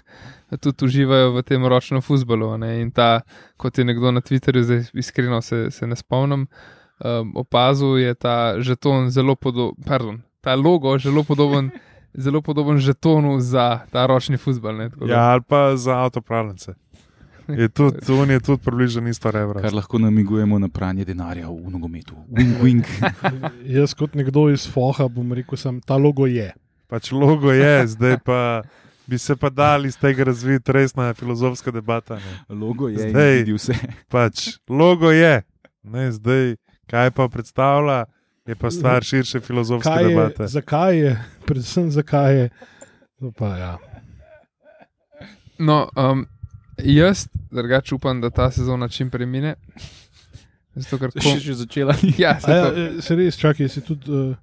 [0.59, 2.01] tudi uživajo v tem ročnem
[2.57, 3.21] Ne, in ta,
[3.57, 6.47] kot je nekdo na Twitterju, zdaj iskreno se, se ne spomnim,
[6.99, 11.71] um, opazil je ta žeton zelo podoben, pardon, ta logo zelo podoben.
[12.13, 14.73] Zelo podoben žetonu za ta ročni futbol.
[14.73, 16.73] ne, tako da- Ja, ali pa za avtopravljence.
[17.49, 19.61] Je tudi, on je tudi približno isto rebro.
[19.61, 22.13] Kar lahko namigujemo na pranje denarja v nogometu.
[22.29, 22.83] Wing, wing.
[23.77, 26.51] Jaz kot nekdo iz Foha bom rekel, da ta logo je.
[26.87, 28.61] Pač logo je, zdaj pa
[29.07, 32.15] bi se pa dali iz tega razviti resna filozofska debata.
[32.15, 32.55] Ne.
[32.55, 33.73] Logo je Zdaj- in vidi vse.
[34.07, 35.41] Pač logo je,
[35.83, 36.55] ne, zdaj
[36.87, 38.05] kaj pa predstavlja,
[38.47, 40.47] je pa stvar širše filozofske Kaj je, debate.
[40.47, 42.49] zakaj je, predvsem zakaj je.
[43.37, 43.77] Pa, ja.
[45.59, 46.25] No, um,
[46.77, 49.55] jaz drugače upam, da ta sezona čim prej mine.
[50.75, 51.39] Zato, ker Še kom...
[51.39, 51.93] že začela.
[52.17, 52.65] ja, A Ja,
[53.01, 54.07] se res, čakaj, si tudi.
[54.09, 54.35] Uh,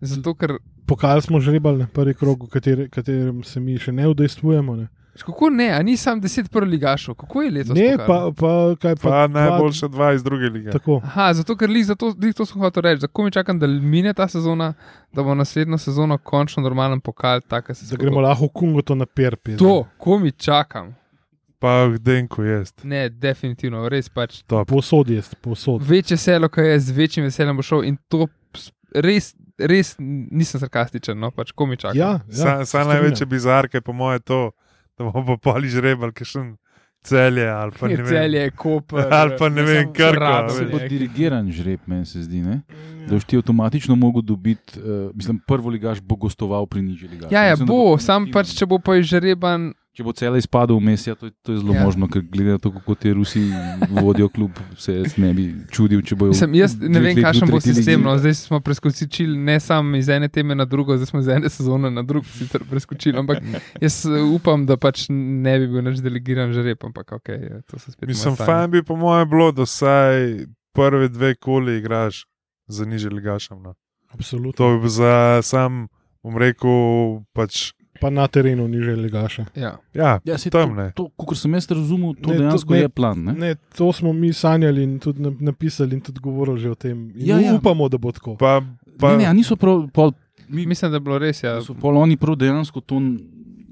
[0.00, 0.56] zato, ker
[0.86, 4.76] Pokal smo žrebali na prvi krog, v kateri, katerem se mi še ne udejstvujemo.
[4.78, 4.86] Ne,
[5.22, 7.76] Kako ne, a ni sam deset prvoligašov, kako je letos?
[7.78, 8.06] ne pokal?
[8.06, 9.10] pa, pa kaj pa.
[9.10, 10.70] Pa najboljše dva iz druge lige.
[10.70, 11.00] Tako.
[11.04, 14.14] Aha, zato ker lih, zato, lih to sem hotel reči, tako mi čakam, da mine
[14.14, 14.74] ta sezona,
[15.12, 18.94] da bo naslednjo sezono končno normalen pokal, tako se Da gremo lahko v Kungo to
[18.94, 19.56] na perpi.
[19.56, 20.94] To, ko mi čakam.
[21.58, 22.84] Pa denko jest.
[22.84, 24.42] Ne, definitivno, res pač.
[24.66, 25.82] Posod je, posod.
[25.82, 28.26] Večje selo, kaj je, z večjim veseljem bo šel in to
[28.94, 31.98] res, res nisem sarkastičen, no pač ko mi čakam.
[31.98, 34.40] Ja, ja, Sa, se sa največje bizarke, po moje, to,
[34.98, 36.44] da bomo pa poli žrebali, ki še
[37.06, 38.06] celje ali pa ne vem.
[38.06, 40.58] Celje, Koper, Ali pa ne vem, Krka, Rab, veš.
[40.58, 42.42] Se bo dirigiran žreb, meni se zdi.
[42.42, 42.60] Ne?
[43.06, 47.32] Da boš ti avtomatično mogel dobiti, uh, mislim, prvo ligaš bo gostoval pri nižji ligaš.
[47.32, 51.06] Ja, ja, Mislim, bo, sam pač, če bo pa izžreban, Če bo cele izpadel vmes,
[51.06, 51.80] ja, to, je- to je zelo Ja.
[51.80, 51.84] ja.
[51.84, 53.40] možno, ker glede na to, kako ti Rusi
[53.90, 56.34] vodijo klub, se ne bi čudil, če bojo.
[56.34, 58.02] Mislim, jaz ne vem, kakšen v bo sistem.
[58.02, 58.12] No.
[58.14, 61.88] Zdaj smo preskočili ne samo iz ene teme na drugo, zdaj smo iz ene sezone
[61.90, 63.16] na drugo sicer preskočili.
[63.16, 63.40] Ampak
[63.80, 67.28] jaz eh, upam, da pač ne bi bil več delegiran že rep, ampak ok,
[67.64, 68.04] to se spet.
[68.06, 72.26] Mislim, fajn bi po mojem bilo, da vsaj prve dve koli igraš
[72.68, 73.62] za niže ligašem.
[73.62, 73.72] No.
[74.10, 74.52] Absolutno.
[74.54, 75.88] To bi za sam,
[76.20, 76.68] bom rekel,
[77.32, 77.72] pač.
[77.96, 79.44] Pa na terenu ni že legaša.
[79.54, 79.76] Ja.
[79.92, 80.92] Ja, Ja, tam to, ne.
[80.92, 83.18] to, kot sem jaz razumel, to Ne, to- dejansko ne, je plan.
[83.20, 83.32] Ne?
[83.34, 87.10] Ne, to smo mi sanjali in tudi na- napisali in tudi govorili že o tem.
[87.10, 87.54] In Ja, ja.
[87.54, 88.36] Upamo, da bo tako.
[88.36, 88.62] Pa,
[88.98, 90.12] pa, Ne, ne, niso prav, pol,
[90.48, 91.42] mi, Mislim, da je bilo res.
[91.42, 91.60] Ja.
[91.60, 93.00] so pol oni prav dejansko to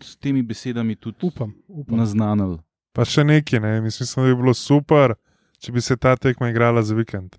[0.00, 1.96] s temi besedami tudi Upam, upam.
[1.96, 2.58] naznanili.
[2.92, 3.80] pa še nekaj, ne.
[3.80, 5.14] Mislim, da bi bilo super,
[5.58, 7.36] če bi se ta tekma igrala za vikend.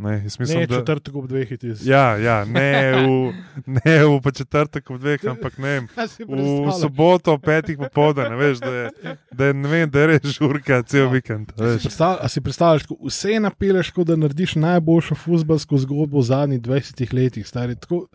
[0.00, 0.78] Ne, mislim, Ne, da...
[0.78, 1.72] četrtek ob dveh hiti.
[1.84, 3.32] Ja, ja, ne v,
[3.66, 5.88] ne v pa četrtek ob dveh, ampak ne vem.
[6.28, 10.80] V soboto ob petih popoldan, veš, da je, da je, vem, da je res žurka
[10.88, 11.52] cel vikend.
[11.58, 11.90] a Veš.
[12.00, 17.46] A si predstavljaš, vse napeleš, kot da narediš najboljšo futbalsko zgodbo v zadnjih 20 letih,
[17.46, 17.76] stari.
[17.76, 18.06] Tako,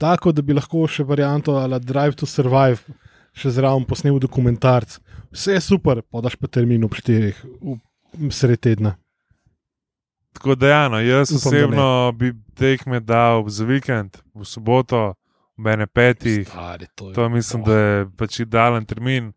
[0.00, 2.96] tako, da bi lahko še varianto ali Drive to Survive
[3.34, 4.96] še zraven posnel dokumentarc.
[5.34, 7.36] Vse je super, podaš pa termin ob štirih,
[8.30, 8.96] sred tedna.
[10.34, 15.14] Tako da, ja, no, jaz Upam, da osebno bi tekme dal za vikend, v soboto
[15.56, 16.48] bene petih.
[16.48, 17.68] Stari, to je, To mislim, oh.
[17.68, 19.32] da je pač idealen termin,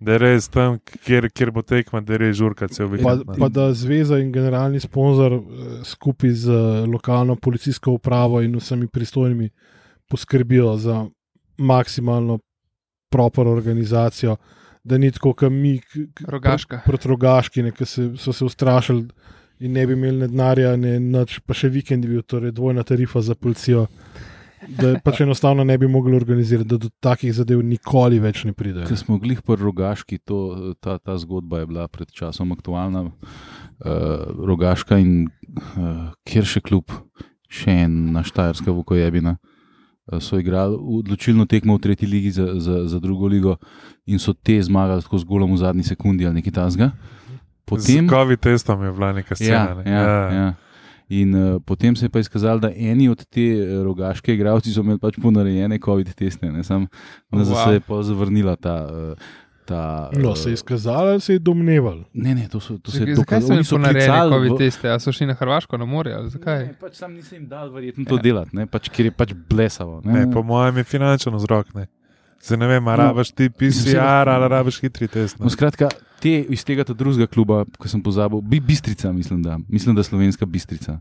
[0.00, 3.36] da je res tam, kjer, kjer bo tekma, da je res žurka cel Pa, vikend.
[3.38, 5.42] pa da zveza in generalni sponzor eh,
[5.84, 9.50] skupaj z eh, lokalno policijsko upravo in vsemi pristojnimi
[10.08, 11.04] poskrbijo za
[11.58, 12.38] maksimalno
[13.12, 14.36] proper organizacijo,
[14.84, 15.76] da ni tako, kot mi,
[16.26, 16.76] Rogaška.
[16.76, 17.86] pr- proti rogaški, ki
[18.18, 19.06] so se ustrašili
[19.62, 23.22] in ne bi imeli denarja, ne nič, pa še vikend je bil, torej dvojna tarifa
[23.22, 23.86] za policijo.
[24.62, 28.84] Da pač enostavno ne bi mogli organizirati, da do takih zadev nikoli več ne pride.
[28.86, 33.08] Ker smo glih po rogaški, to, ta, ta zgodba je bila pred časom aktualna.
[33.82, 36.94] Uh, rogaška in uh, kjer še klub,
[37.50, 43.02] še ena štajerska vokojebina, uh, so igrali odločilno tekmo v tretji ligi za, za, za
[43.02, 43.56] drugo ligo
[44.06, 46.92] in so te zmagali tako z golom v zadnji sekundi ali nekaj tasga.
[47.64, 49.74] Potem, Z COVID testom je bila neka Ja, scena.
[49.76, 49.84] ne.
[49.86, 50.02] ja,
[50.32, 50.54] ja.
[51.10, 54.80] In uh, potem se je pa izkazalo, da eni od te eh, rogaške igralci so
[54.80, 56.86] imeli pač ponarejene COVID teste, ne sam
[57.30, 57.44] na Wow.
[57.44, 58.76] zase je pa zavrnila ta.
[58.84, 59.18] Uh,
[59.64, 62.00] ta No, se je izkazalo, ali se je domneval.
[62.12, 64.88] Ne, ne, to so, to se je Zakaj, zakaj so klicali COVID v- teste?
[64.88, 66.16] A so šli na Hrvaško, na morje?
[66.36, 70.00] Ne, pač sam nisem jim dal verjetno to delati, ne, pač, ker je pač blesavo.
[70.02, 71.74] Ne, Ne, po mojem je finančen vzrok.
[71.74, 71.86] Ne.
[72.42, 75.38] Zdaj ne vem, ali No, rabiš ti PCR ali rabiš hitri test.
[75.38, 75.88] No, skratka,
[76.22, 80.02] te iz tega ta drugega kluba, ki sem pozabil, bi Bistrica, mislim, da, mislim, da
[80.02, 80.98] slovenska Bistrica,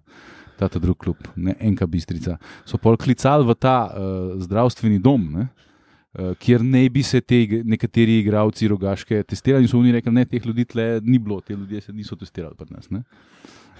[0.59, 5.25] ta ta drug klub, ne enka Bistrica, so pol klicali v ta uh, zdravstveni dom,
[5.33, 10.25] ne, uh, kjer ne bi se te nekateri igralci rogaške testirali so oni rekli, ne,
[10.29, 12.91] teh ljudi tle ni bilo, te ljudje se niso testirali pri nas.
[12.93, 13.01] Ne.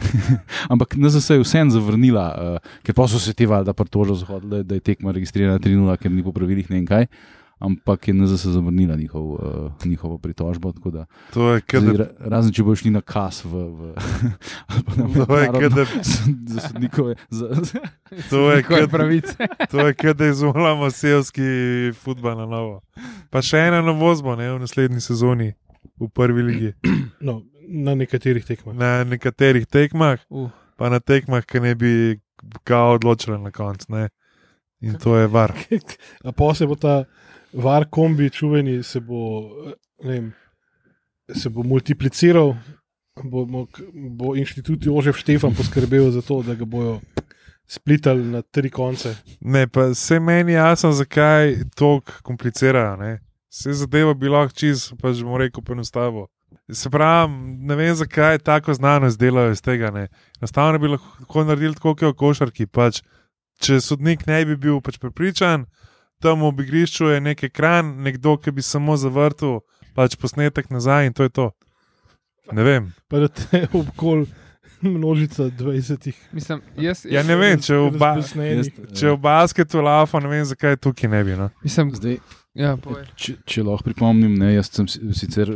[0.73, 4.79] Ampak NZS je vseeno zavrnila, uh, ker pa so se te valjda pritožili, da, da
[4.79, 7.05] je tekma registrirana 3-0, ker ni po pravilih ne vem kaj.
[7.61, 9.39] Ampak je NZS zavrnila njihov, uh,
[9.85, 10.71] njihovo pritožbo.
[10.71, 13.49] tako da To je, kada, ra- razen če bo šli na kas v.
[13.49, 13.93] v
[14.67, 15.85] ali pa na to je, mednarodno- kada,
[16.53, 17.15] za sodnikove.
[17.29, 17.45] Za,
[18.29, 19.35] to je, Kaj pravice?
[19.67, 21.41] to je, kada izumljamo selski
[21.93, 22.81] futbol na novo.
[23.29, 25.53] Pa še ena novost bo ne, v naslednji sezoni
[25.95, 26.71] v prvi ligi.
[27.21, 28.73] No, na nekaterih tekmah.
[28.75, 31.91] Na nekaterih tekmah, Uh, pa na tekmah, ki ne bi
[32.63, 33.85] kao odločili na koncu.
[33.89, 34.09] ne.
[34.81, 35.53] In to je var.
[36.25, 37.03] A pa se bo ta
[37.53, 39.41] var kombi čuveni, se bo,
[40.03, 40.31] vem,
[41.35, 42.55] se bo multipliciral,
[43.23, 46.99] bo, bo, bo inštitut Jožef Štefan poskrbel za to, da ga bojo
[47.67, 49.15] splitali na tri konce.
[49.39, 52.95] Ne, pa se meni jasno, zakaj tako komplicirajo.
[52.95, 53.19] Ne?
[53.51, 56.27] Vse zadeva bi lahko čez, pa že bomo rekel, poenostavil.
[56.71, 57.31] Se pravi,
[57.67, 59.91] ne vem, zakaj tako znanost delajo iz tega.
[59.91, 60.07] Ne?
[60.39, 62.67] Enostavno bi lahko naredili tako, kot je v košarki.
[62.67, 63.01] Pač,
[63.63, 65.65] če sodnik ne bi bil pač prepričan,
[66.21, 69.59] tam v igrišču je nek ekran, nekdo, ki bi samo zavrtel
[69.91, 71.47] pač posnetek nazaj in to je to.
[72.49, 72.93] Ne vem.
[73.07, 74.25] Pa da te obkol
[74.81, 76.13] množica 20.
[76.31, 78.71] mislim, jaz, Ja, ne vem, če v, ba razbesnenih.
[78.91, 81.35] če v basketu lafa, ne vem, zakaj tukaj ne bi.
[81.35, 81.49] No?
[81.61, 82.17] mislim, zdaj,
[82.55, 83.05] ja, povej.
[83.15, 85.53] če, če lahko pripomnim, ne, jaz sem si- sicer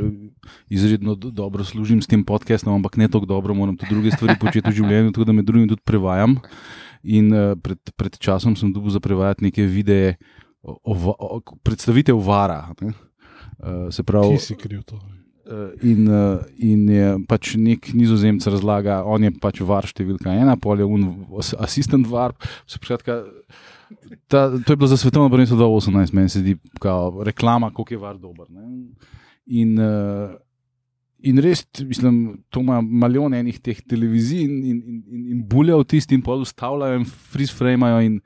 [0.70, 4.38] izredno do, dobro služim s tem podcastom, ampak ne tako dobro, moram tudi druge stvari
[4.38, 6.38] početi v življenju, tako da med drugim tudi prevajam.
[7.04, 10.16] In uh, pred, pred časom sem dobil za prevajati neke videe,
[10.66, 12.62] o, o, va- o, predstavitev vara.
[12.82, 12.94] Ne.
[13.56, 14.98] Uh, se pravi, Ki si kriv to?
[15.46, 20.56] Uh, In, uh, in je pač nek nizozemec razlaga, on je pač var številka ena,
[20.58, 21.04] pol je un
[21.38, 22.34] as- asistent var.
[22.66, 23.20] Skratka,
[24.26, 28.02] ta, to je bilo za svetovno prvenstvo 2018, meni se zdi kao reklama, koliko je
[28.02, 28.50] var dober.
[28.50, 28.66] Ne?
[29.54, 29.78] In,
[31.30, 36.18] in res, mislim, to ima milijon enih teh televizij in, in, in, in, buljajo tisti
[36.18, 38.02] in pol ustavljajo in freeze framajo.
[38.02, 38.20] In,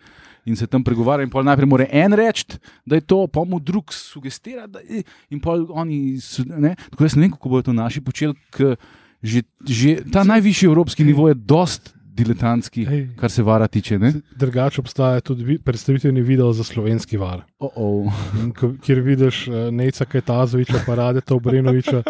[0.49, 3.59] In se tam pregovarja, in pol najprej mora en reči, da je to, pa mu
[3.59, 5.03] drug sugestira, da je.
[5.29, 6.17] In pol oni.
[6.17, 6.73] so- Ne?
[6.89, 8.75] Tako jaz ne vem, kako bodo to naši počeli, ker
[9.21, 13.01] že, že ta najvišji evropski nivo je dost diletantski, Ej.
[13.15, 13.99] kar se vara tiče.
[13.99, 14.13] ne.
[14.33, 17.45] Drugače obstaja tudi vi- predstavitveni video za slovenski var.
[17.59, 18.11] Oh -oh.
[18.35, 22.03] In ko- Kjer vidiš uh, Neca Kajtazoviča, pa Radeta Obrenoviča,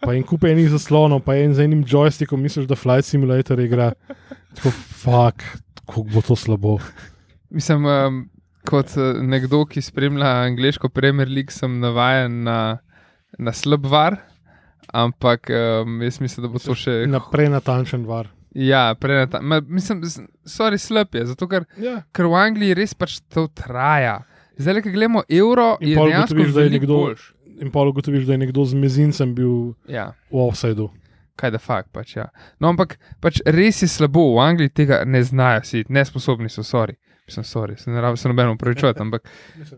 [0.00, 3.92] pa en kup enih zaslonov, pa en z enim joystickom, misliš, da Flight Simulator igra.
[4.54, 5.42] Tako, fuck,
[5.80, 6.78] kako bo to slabo.
[7.50, 8.18] Mislim, um,
[8.64, 12.78] kot eh, nekdo, ki spremlja angliško Premier League, sem navaden na,
[13.38, 14.18] na slab var,
[14.88, 16.98] ampak um, jaz mislim, da bo to še.
[17.06, 18.28] Naprej natančen var.
[18.54, 19.40] Ja, prenata.
[19.40, 22.02] Ma, mislim, s- sorry, slab je, zato ker, Ja.
[22.12, 24.22] ker v Angliji res pač to traja.
[24.58, 27.26] Zdaj, ko gledamo evro, In je pol dejansko ugotoviš, da je nekdo- boljš.
[27.60, 30.12] In pa ugotoviš, da je nekdo z mezincem bil Ja.
[30.30, 30.90] v offsajdu.
[31.38, 31.92] kaj da fakt.
[31.92, 32.24] Pač, ja.
[32.58, 36.96] No, ampak pač res je slabo, v Angliji tega ne znajo, si nesposobni so, sorry.
[37.28, 39.28] Sem sorry, se ne rabim se nobeno upravičevati, ampak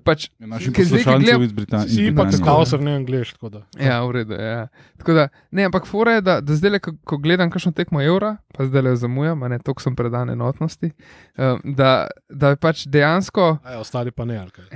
[0.04, 1.88] pač, Ker zdaj, poslušalcem gledam- iz Britanije.
[1.88, 3.32] Si pa kakao, ser ne angliš.
[3.32, 3.62] tako da.
[3.76, 4.34] ja, v redu.
[4.34, 4.68] Ja.
[4.96, 8.36] Tako da, ne, ampak fora je, da, da zdaj, ko, ko gledam kakšno tekmo evra,
[8.50, 10.92] pa zdaj le zamujam, a ne toliko sem predan enotnosti,
[11.36, 11.90] um, da,
[12.28, 13.58] da je pač dejansko.
[13.60, 14.38] A Ja, ostali pa ne.
[14.38, 14.66] ali kaj.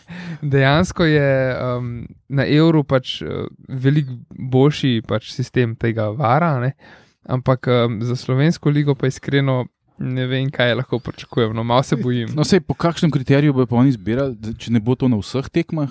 [0.44, 1.28] Dejansko je
[1.76, 1.92] um,
[2.28, 3.28] na evru pač uh,
[3.68, 6.72] veliko boljši pač sistem tega vara, ne?
[7.24, 9.66] ampak um, za slovensko ligo pa iskreno
[9.98, 11.52] ne vem, kaj lahko pričakujem.
[11.56, 12.30] No, malo se bojim.
[12.34, 15.16] No, sej, po kakšnem kriteriju bodo pa oni zbirali, da- če ne bo to na
[15.20, 15.90] vseh tekmah?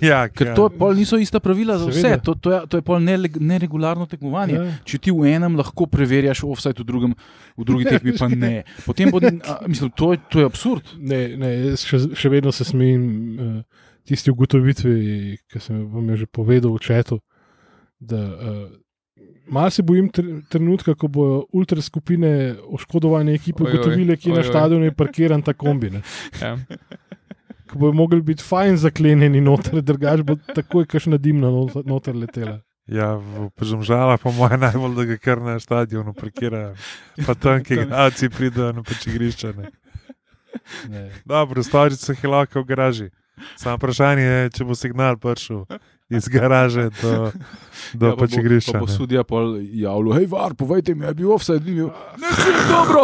[0.00, 0.54] Ja, Ker ja.
[0.56, 4.06] to pol niso ista pravila za vse, to, to, je, to je pol neleg- neregularno
[4.08, 4.54] tekmovanje.
[4.56, 4.76] Ja.
[4.88, 7.12] Če ti v enem lahko preverjaš offside, v, drugem,
[7.52, 8.62] v drugi tekmi pa ne.
[8.86, 10.94] Potem bo, a, mislim, to, je, to je absurd.
[10.96, 14.94] Ne, ne, še, še vedno se smejim uh, tisti ugotovitvi,
[15.52, 17.20] ki sem vam jo že povedal v četu.
[18.00, 18.64] Da, uh,
[19.46, 24.48] Mal se bojim tr trenutka, ko bo ultra skupine oškodovane ekipe ugotovile, kje na ojoj.
[24.48, 25.90] stadionu je parkiran ta kombi.
[25.90, 26.00] Ne.
[26.40, 26.56] Ja.
[27.68, 32.60] Ko bojo mogli biti fajn zaklenjeni noter, drugač bo takoj kašna dimna not- noter letela.
[32.86, 33.48] Ja, v
[33.80, 36.74] Žala pa moje najbolj, da ga kar na stadionu parkirajo.
[37.26, 39.52] Pa tam, ki igrači pridejo na pač igrišče.
[39.56, 39.70] ne.
[40.88, 41.10] Ne.
[41.24, 43.10] Dobro, storice je lahko v garaži.
[43.56, 45.64] Samo vprašanje je, če bo signal prišel
[46.08, 47.32] iz garaže do,
[47.94, 48.72] do ja, pač bo, igrišča.
[48.72, 48.92] pa bo ne.
[48.92, 51.90] sudija pol javljal, hej, var, povejte mi, je bil offside, ni bil.
[52.20, 53.02] Ne, ne, dobro.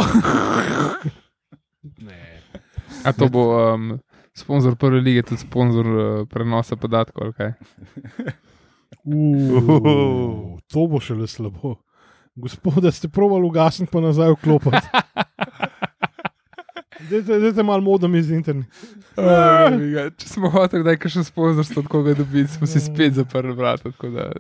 [3.05, 3.99] A to bo um,
[4.37, 7.31] sponzor prve lige, tudi sponzor uh, prenosa podatkov.
[7.31, 7.53] ali kaj?
[9.05, 11.79] Uh, to bo šele slabo.
[12.37, 14.87] Gospoda, ste provali ugasniti, pa nazaj vklopiti.
[17.09, 18.69] Dajte, dajte malo modem iz interneta.
[20.17, 23.91] Če smo hoteli, da je kakšen sponzorstvo od koga dobiti, smo si spet zaprli vrata.
[24.03, 24.33] da-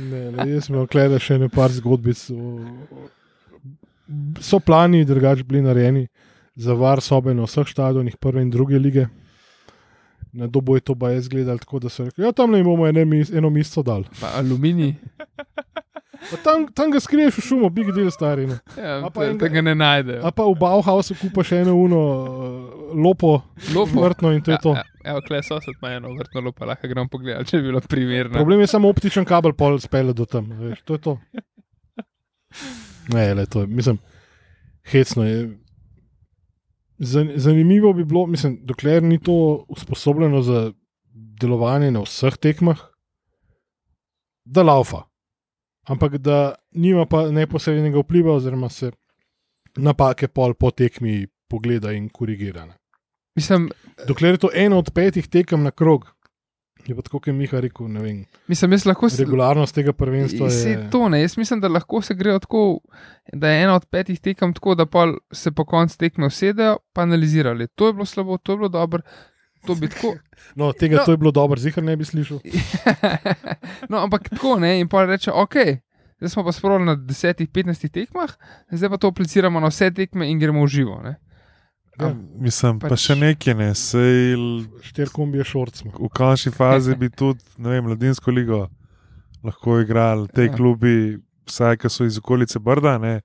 [0.00, 2.30] Ne, ne, jaz sem gledal še nekaj zgodbic.
[2.30, 3.08] o-
[4.40, 6.06] So plani drugače bili narejeni
[6.56, 9.06] za var sobe na vseh stadionih prve in druge lige.
[10.32, 12.86] Na dobo je to pa jaz gledal tako, da so rekli, ja, tam ne bomo
[12.86, 14.04] ene, mis- eno mesto dal.
[14.20, 14.94] Pa aluminij.
[16.24, 18.46] Pa Tam, tam ga skriješ v šumo, big deal stari.
[18.46, 18.58] Ne.
[18.74, 20.20] Ja, A pa enega- tega ne najdejo.
[20.20, 22.28] A pa v Bauhausu kupaš eno uno uh,
[22.96, 24.00] lopo, Lopo.
[24.00, 24.72] vrtno in to je to.
[24.72, 28.32] Ja, ja, kle sosed ima eno vrtno lopo, lahko gremo pogledati, če bi bilo primerno.
[28.34, 30.48] Problem je samo optičen kabel, pol spele do tam.
[30.50, 31.18] Veš, to je to.
[33.08, 33.98] Ne, le, to je, mislim,
[34.84, 35.58] hecno je.
[37.00, 39.34] Zan- Zanimivo bi bilo, mislim, dokler ni to
[39.68, 40.72] usposobljeno za
[41.36, 42.78] delovanje na vseh tekmah,
[44.44, 45.02] da laufa.
[45.86, 48.90] Ampak da nima pa neposrednega vpliva, oziroma se
[49.76, 52.64] napake pol po tekmi pogleda in korigira.
[52.66, 52.74] ne.
[53.36, 53.70] Mislim,
[54.06, 56.06] Dokler je to ena od petih tekem na krog,
[56.86, 58.24] je pa tako, kot je Miha rekel, vem.
[58.46, 59.24] mislim, jaz lahko se.
[59.24, 60.90] Regularnost tega prvenstva Se je.
[60.90, 62.80] to ne, jaz mislim, da lahko se grejo tako,
[63.32, 67.02] da je ena od petih tekem tako, da pol se po koncu tekme usedejo, pa
[67.02, 67.66] analizirali.
[67.74, 69.02] To je bilo slabo, to je bilo dobro,
[69.64, 70.14] to bi tako.
[70.56, 71.04] No, tega No.
[71.04, 72.38] to je bilo dobro, zihar ne bi slišal.
[73.90, 75.54] no, ampak tako ne, in pa reče, ok.
[76.16, 77.48] Zdaj smo pa spravili na 10-15
[77.90, 78.30] tekmah,
[78.70, 81.00] zdaj pa to apliciramo na vse tekme in gremo v živo.
[81.00, 81.16] Ne?
[81.96, 83.70] Ja, mislim, pa pač- še nekaj ne.
[83.72, 84.36] Sej,
[84.82, 85.92] Štir kombije šorcma.
[85.92, 88.66] v končni fazi bi tudi, ne vem, mladinsko ligo
[89.42, 90.52] lahko igrali, te Ja.
[90.52, 93.20] klubi, vsaj ki so iz okolice Brda, ne,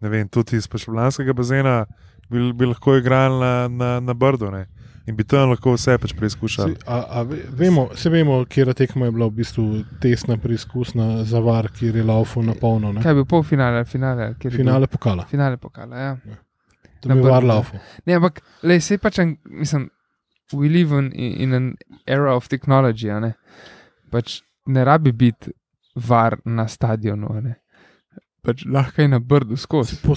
[0.00, 1.86] ne vem, tudi iz Pašplanskega bazena,
[2.28, 4.50] bi, bi lahko igrali na, na, na Brdo.
[4.50, 4.66] Ne.
[5.06, 6.74] In bi tam lahko vse pač preizkušali.
[6.74, 9.64] Se, a, a ve- vemo, se vemo, kje tekma je bila v bistvu
[10.00, 12.92] testna, preizkusna za var, kjer je laufo na polno.
[12.92, 13.02] ne.
[13.02, 14.64] Kaj je bil pol finale, finale, kjer je bil?
[14.64, 15.24] Finale pokala.
[15.26, 16.16] Finale pokala, ja.
[17.00, 17.52] To Na je var Brdu, ne.
[17.54, 17.76] laufo.
[18.06, 19.88] Ne, ampak le, se pač, mislim,
[20.52, 21.74] we live in, in an
[22.06, 23.32] era of technology, a ne.
[24.10, 25.50] Pač ne rabi biti
[25.96, 27.56] var na stadionu, a ne.
[28.42, 29.96] Pač lahko je na brdu skozi.
[30.02, 30.16] V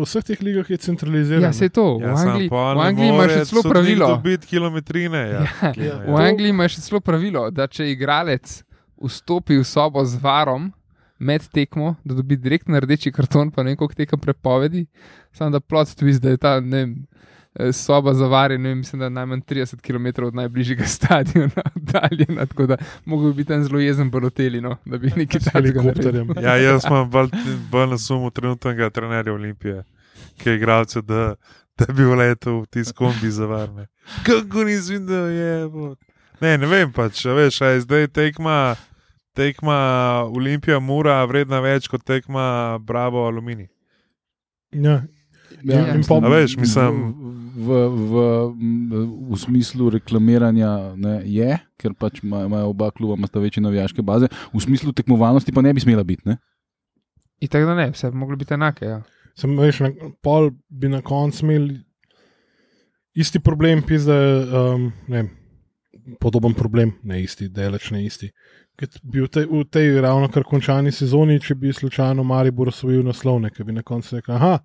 [0.00, 1.44] vseh teh ligah je centralizirano.
[1.44, 1.98] Ja, se je to.
[2.00, 4.08] Ja, v samo Angliji, v Angliji imaš celo pravilo.
[4.48, 5.20] Kilometrine.
[5.28, 5.42] Ja.
[5.62, 5.96] Ja, Ja.
[6.08, 8.64] v Angliji imaš celo pravilo, da če igralec
[8.96, 10.72] vstopi v sobo z varom
[11.20, 14.86] med tekmo, da dobi direktno rdeči karton, pa ne koliko tekem prepovedi,
[15.32, 16.96] samo da plot twist, da je ta ne vem,
[17.72, 21.62] soba za var, in ne vem, mislim, da je najmanj 30 km od najbližjega stadiona
[21.76, 25.82] oddaljena, tako da mogo bi biti tam zelo jezen baloteli, no, da bi nekaj takega
[25.82, 25.82] naredil.
[25.82, 26.28] helikopterjem.
[26.42, 27.28] Ja, jaz imam bolj,
[27.70, 29.84] bolj na sumu trenutnega trenerja Olimpije,
[30.38, 31.34] ki je igralce, da,
[31.78, 33.86] da bi vletel v ti skombi za varne.
[34.26, 35.68] Kako nisi videl, je.
[35.68, 35.94] bo.
[36.40, 38.74] Ne, ne vem pač, a veš, a je zdaj tekma,
[39.34, 39.78] tekma
[40.26, 43.68] Olimpija Mura vredna več kot tekma Bravo Alumini.
[44.72, 45.04] Ja.
[45.64, 47.14] Ja, in mislim, pa- A veš, mislim-
[47.56, 48.12] v, v,
[48.52, 54.02] v, v smislu reklamiranja ne, je, ker pač ima- imajo oba kluba imata večje navijaške
[54.02, 56.22] baze, v smislu tekmovalnosti pa ne bi smela biti.
[56.28, 56.36] Ne?
[57.40, 58.84] In tako da ne, vse bi moglo biti enake.
[58.84, 59.02] Ja.
[59.38, 59.90] Sem veš, na,
[60.22, 61.78] pol bi na koncu imeli
[63.14, 64.14] isti problem, pizda,
[64.74, 65.24] um, ne
[66.20, 68.28] podoben problem, ne isti, deleč ne isti.
[68.76, 73.04] Ker bi v tej, v tej ravno kar končani sezoni, če bi slučajno Maribor osvojil
[73.06, 74.58] naslovne, ki bi na koncu rekel, aha,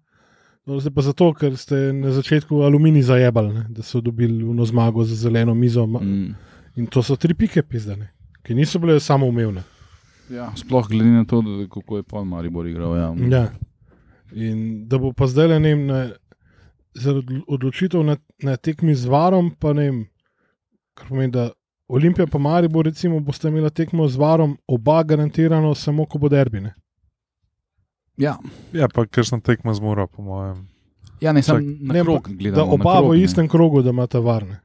[0.69, 4.65] no, zdaj pa zato, ker ste na začetku aluminij zajebali, ne, da so dobili eno
[4.65, 5.87] zmago za zeleno mizo.
[5.87, 6.35] Mm.
[6.77, 8.11] In to so tri pike, pizdane,
[8.45, 9.63] ki niso bile samo umevne.
[10.29, 12.97] Ja, sploh glede na to, da, kako je Paul Maribor igral.
[12.97, 13.13] Ja.
[13.29, 13.45] Ja.
[14.31, 16.11] In da bo pa zdaj le ne vem, na-
[16.93, 20.03] zaradi odločitev na, na tekmi z varom, pa ne vem,
[20.93, 21.49] kar pomeni, da
[21.89, 26.75] Olimpija pa Maribor, recimo, boste imeli tekmo z varom, oba garantirano, samo ko bo derbine.
[28.19, 28.35] Ja.
[28.75, 30.67] Ja, pa kakšna tekma zmora, po mojem.
[31.21, 32.55] ja, ne Čak, ne, krog gledamo.
[32.55, 33.23] Da na oba krog, v ne.
[33.23, 34.59] istem krogu, da imata varne.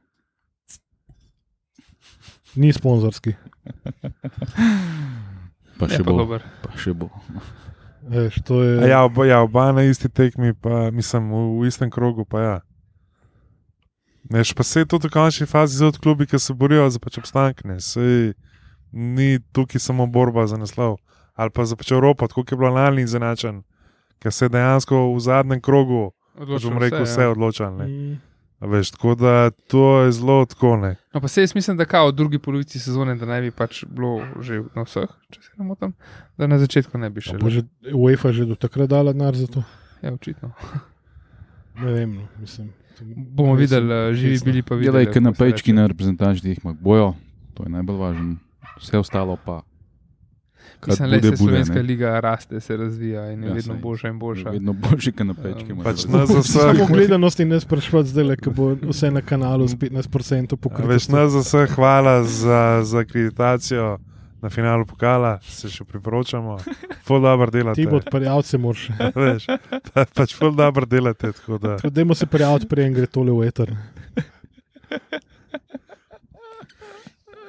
[2.55, 3.33] Ni sponzorski.
[5.79, 6.17] Pa Je še pa bo.
[6.17, 6.43] dober.
[6.63, 7.09] Pa še bo.
[8.45, 11.89] To je, A Ja, oba, ja, oba na isti tekmi, pa mislim v, v istem
[11.91, 12.55] krogu, pa ja.
[14.29, 17.63] Neš pa se tudi v končni fazi za klubi, ki se borijo za pač obstanek,
[17.65, 17.77] ne,
[18.91, 20.97] ni tukaj samo borba za naslov.
[21.35, 23.63] Ali pa za pač Evropo, tako kot je bilo lani izenačen,
[24.23, 27.33] ker se je dejansko v zadnjem krogu, če bom rekel, vse ja.
[27.33, 27.75] odločal.
[27.75, 27.87] Ne.
[27.87, 28.15] Mm,
[28.65, 30.95] Veš, tako da to je zelo tako ne.
[31.13, 33.83] No, pa se jaz mislim, da kao v drugi polovici sezone, da naj bi pač
[33.83, 35.91] bilo že na vseh, če se ne motim,
[36.39, 37.35] da na začetku ne bi še.
[37.37, 39.63] bo že UEFA že do takrat dala denar za to?
[40.01, 40.55] Ja, očitno.
[41.75, 42.69] Ne vem, no, mislim.
[43.35, 44.93] Bomo videli, eh, živi bili pa videli.
[44.93, 47.09] Delaj, ker na pečki na reprezentančnih bojo,
[47.51, 48.35] to je najbolj važno.
[48.79, 49.57] Vse ostalo pa.
[50.85, 51.81] Kad Mislim, da bude, se bude, slovenska ne.
[51.83, 53.81] liga raste, se razvija in je Ja, vedno saj.
[53.81, 54.49] boljša in boljša.
[54.49, 55.71] Vedno boljši, kot na pečki.
[55.71, 56.85] Um, moram Pač nas za Samo vse.
[56.89, 60.87] gledanost in ne sprašovati zdaj, ko bo vse na kanalu s 15% A pokrito.
[60.87, 63.97] Veš, nas za vse hvala za, za akreditacijo
[64.41, 66.57] na finalu pokala, se še priporočamo.
[67.01, 67.75] Ful dobro delate.
[67.75, 68.89] Ti bo odparjavce moraš.
[69.15, 69.45] Veš,
[69.89, 71.31] pa, pač ful dobro delate.
[71.33, 73.73] tako Da, Dajmo se prijaviti, preden gre tole v eter.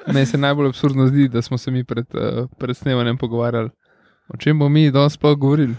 [0.06, 3.70] Meni se najbolj absurdno zdi, da smo se mi pred, uh, pred snemanjem pogovarjali,
[4.28, 5.74] o čem bomo mi danes sploh govorili.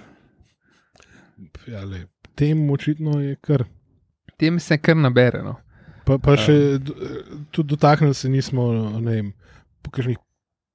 [1.67, 2.05] Ja, lej,
[2.35, 3.63] tem očitno je kar.
[4.37, 5.41] Tem se kar nabere.
[5.43, 5.55] No.
[6.05, 6.95] Pa, pa še d-
[7.51, 9.31] tudi dotaknili se nismo, ne vem,
[9.81, 10.17] po kakšnih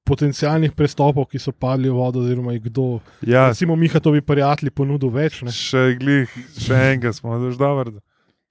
[0.04, 3.00] potencijalnih prestopov, ki so padli v vodo, oziroma kdo.
[3.22, 5.40] ja, Recimo, Miha to bi prijatelji ponudil več.
[5.42, 5.52] Ne?
[5.52, 7.94] še glih, še enega smo, daš dobro.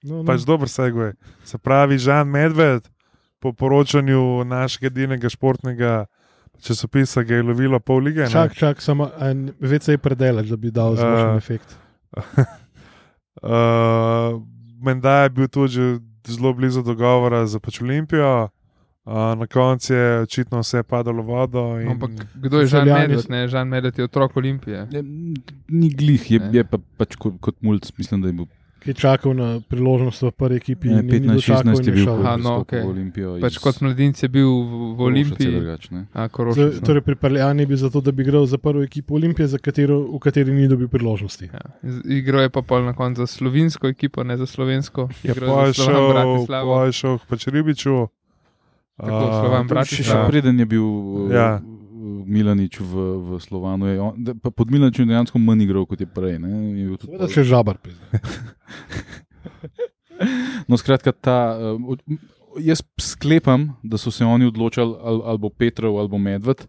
[0.02, 0.24] No, no.
[0.24, 1.12] Pač dober segue.
[1.44, 2.88] Se pravi, Žan Medved,
[3.42, 6.04] po poročanju našega edinega športnega
[6.62, 8.22] časopisa, ga je lovilo pol lige.
[8.22, 8.30] ne?
[8.30, 11.76] Čak, čak, samo en VC predelač, da bi dal zvočni Uh, efekt.
[13.42, 14.38] Uh,
[14.84, 18.48] Menda je bil tudi zelo blizu dogovora za pač Olimpijo,
[19.04, 21.66] uh, na koncu je očitno vse padalo v vodo.
[21.80, 21.88] In...
[21.96, 23.30] Ampak kdo je Žan Medved?
[23.30, 23.48] Ne?
[23.48, 24.86] Žan Medved je otrok Olimpije.
[24.92, 25.02] Ne,
[25.68, 26.50] Ni glih, je, Ne.
[26.52, 28.50] je pa pač kot, kot mulj, mislim, da je bil
[28.82, 30.88] Ki je čakal na priložnost v prvi ekipi.
[30.88, 32.80] ne, in ni 15-16 dočakal in je bil, Aha, no, okej.
[32.80, 33.28] v Olimpijo.
[33.38, 36.02] Pač kot mladinec je bil v, v Olimpiji, drugače, ne.
[36.10, 36.72] a Z, Korošac.
[36.72, 36.80] no.
[36.82, 40.18] torej, pripeljan je bil zato, da bi igral za prvo ekipo Olimpije, za katero, v
[40.18, 41.46] kateri ni dobil priložnosti.
[41.46, 41.62] Ja.
[42.04, 45.06] Igral je pa pol na koncu za slovensko ekipo, ne za slovensko.
[45.22, 46.70] Ja, pa je za šel, Bratislavo.
[46.72, 48.08] pa je šel k pač Ribiču.
[48.94, 50.28] Tako, Uh, Slovan To Še, Bratislava.
[50.28, 50.84] preden je bil
[51.30, 51.58] Ja.
[52.26, 53.86] Milanič v, v Slovanu.
[53.86, 56.36] Je on, da, pod Milaničem je dejansko manj igral kot je prej.
[56.36, 57.78] Je Seveda, pol- če žabar.
[60.70, 62.06] No, skratka, ta, uh,
[62.62, 66.66] jaz sklepam, da so se oni odločili, ali, ali bo Petrov ali bo Medved.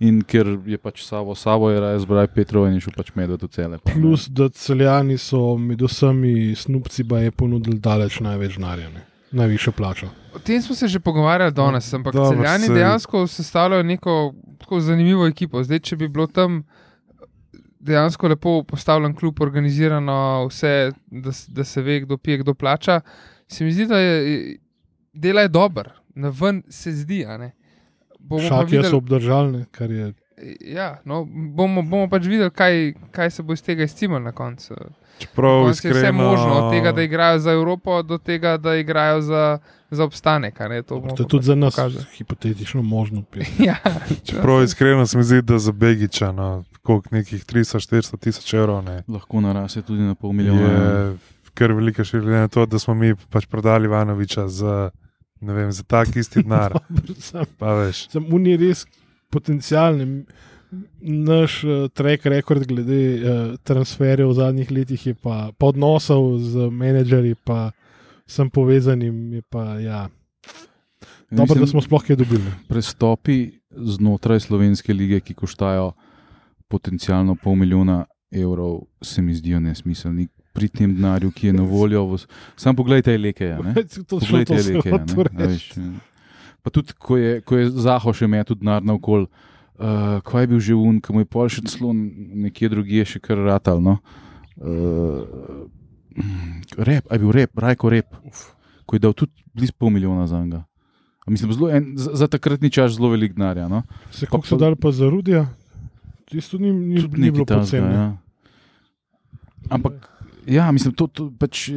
[0.00, 3.42] In ker je pač Savo, Savo je raje zbral Petrov in je šel pač Medved
[3.42, 3.78] v cele.
[3.78, 3.92] pa.
[3.92, 9.04] Plus, da celjani so med vsemi snupci pa je ponudili daleč največ denarja, ne.
[9.32, 10.06] Najvišjo plačo.
[10.34, 14.16] O tem smo se že pogovarjali danes, ampak Dobro, celjani saj- dejansko sestavljajo neko
[14.58, 15.62] tako zanimivo ekipo.
[15.62, 16.62] Zdaj, če bi bilo tam
[17.80, 20.16] dejansko lepo postavljen klub, organizirano
[20.46, 20.72] vse,
[21.06, 23.00] da, da se ve, kdo pije, kdo plača,
[23.48, 24.56] se mi zdi, da je
[25.14, 27.24] dela je dober, na ven se zdi.
[28.40, 30.12] Šakija videli- so obdržali, ne, kar je
[30.62, 32.76] Ja, no, bomo, bomo pač videli, kaj,
[33.10, 34.74] kaj se bo iz tega izcimalo na koncu.
[35.20, 39.20] Čeprav je vse iskreno, možno, od tega, da igrajo za Evropo, do tega, da igrajo
[39.20, 39.58] za,
[39.90, 40.60] za obstanek.
[40.60, 42.04] a ne, To, bomo to je tudi za nas pokazali.
[42.16, 43.22] hipotetično možno.
[43.60, 43.76] ja,
[44.24, 49.02] čeprav iskreno se mi zdi, da za Begiča, no, koliko nekih 300-400 tisoč evrov, ne,
[49.08, 50.60] Lahko naraste tudi na pol milijona.
[50.62, 51.16] je
[51.54, 54.90] kar velika širina to, da smo mi pač prodali Ivanoviča za,
[55.40, 56.78] ne vem, za tak isti denar.
[57.20, 58.08] Sam, Pa veš.
[58.08, 58.86] sam uni res
[59.30, 60.24] potencijalni.
[61.00, 66.70] Naš uh, track record glede uh, transferjev v zadnjih letih je pa, pa odnosov z
[66.70, 67.70] menedžerji, pa
[68.26, 70.08] sem povezanim, je pa ja.
[71.30, 72.52] Dobro, da smo sploh kaj dobili.
[72.68, 75.92] prestopi znotraj slovenske lige, ki koštajo
[76.68, 82.04] potencialno pol milijona, evrov se mi zdijo nesmiselni pri tem denarju, ki je na voljo.
[82.06, 82.18] V...
[82.56, 83.56] Sam poglej te leke.
[84.08, 84.90] To Poglej leke.
[84.90, 85.90] eh.
[86.62, 89.26] Pa tudi, ko je, ko je Zaho še metu denar naokol,
[89.80, 93.20] uh, kaj je bil že un, ki mu je pol še celo nekje drugje še
[93.24, 93.80] kar ratal.
[93.80, 93.98] No?
[94.60, 95.24] Uh,
[96.76, 98.08] rep, a je bil rep, rajko rep,
[98.84, 100.64] ko je dal tudi blizu pol milijona za njega.
[101.26, 103.56] A Mislim, zelo, en, za, za takratni čas zelo velik denar.
[103.56, 103.82] Ja, no?
[104.12, 105.46] Se kako so dali pa za rudija?
[106.30, 107.94] Tisto ni, ni, Tudi ni bilo takega, poceni.
[107.94, 108.16] Ja.
[109.70, 110.08] Ampak,
[110.46, 111.74] ja, mislim, to, to pač, eh,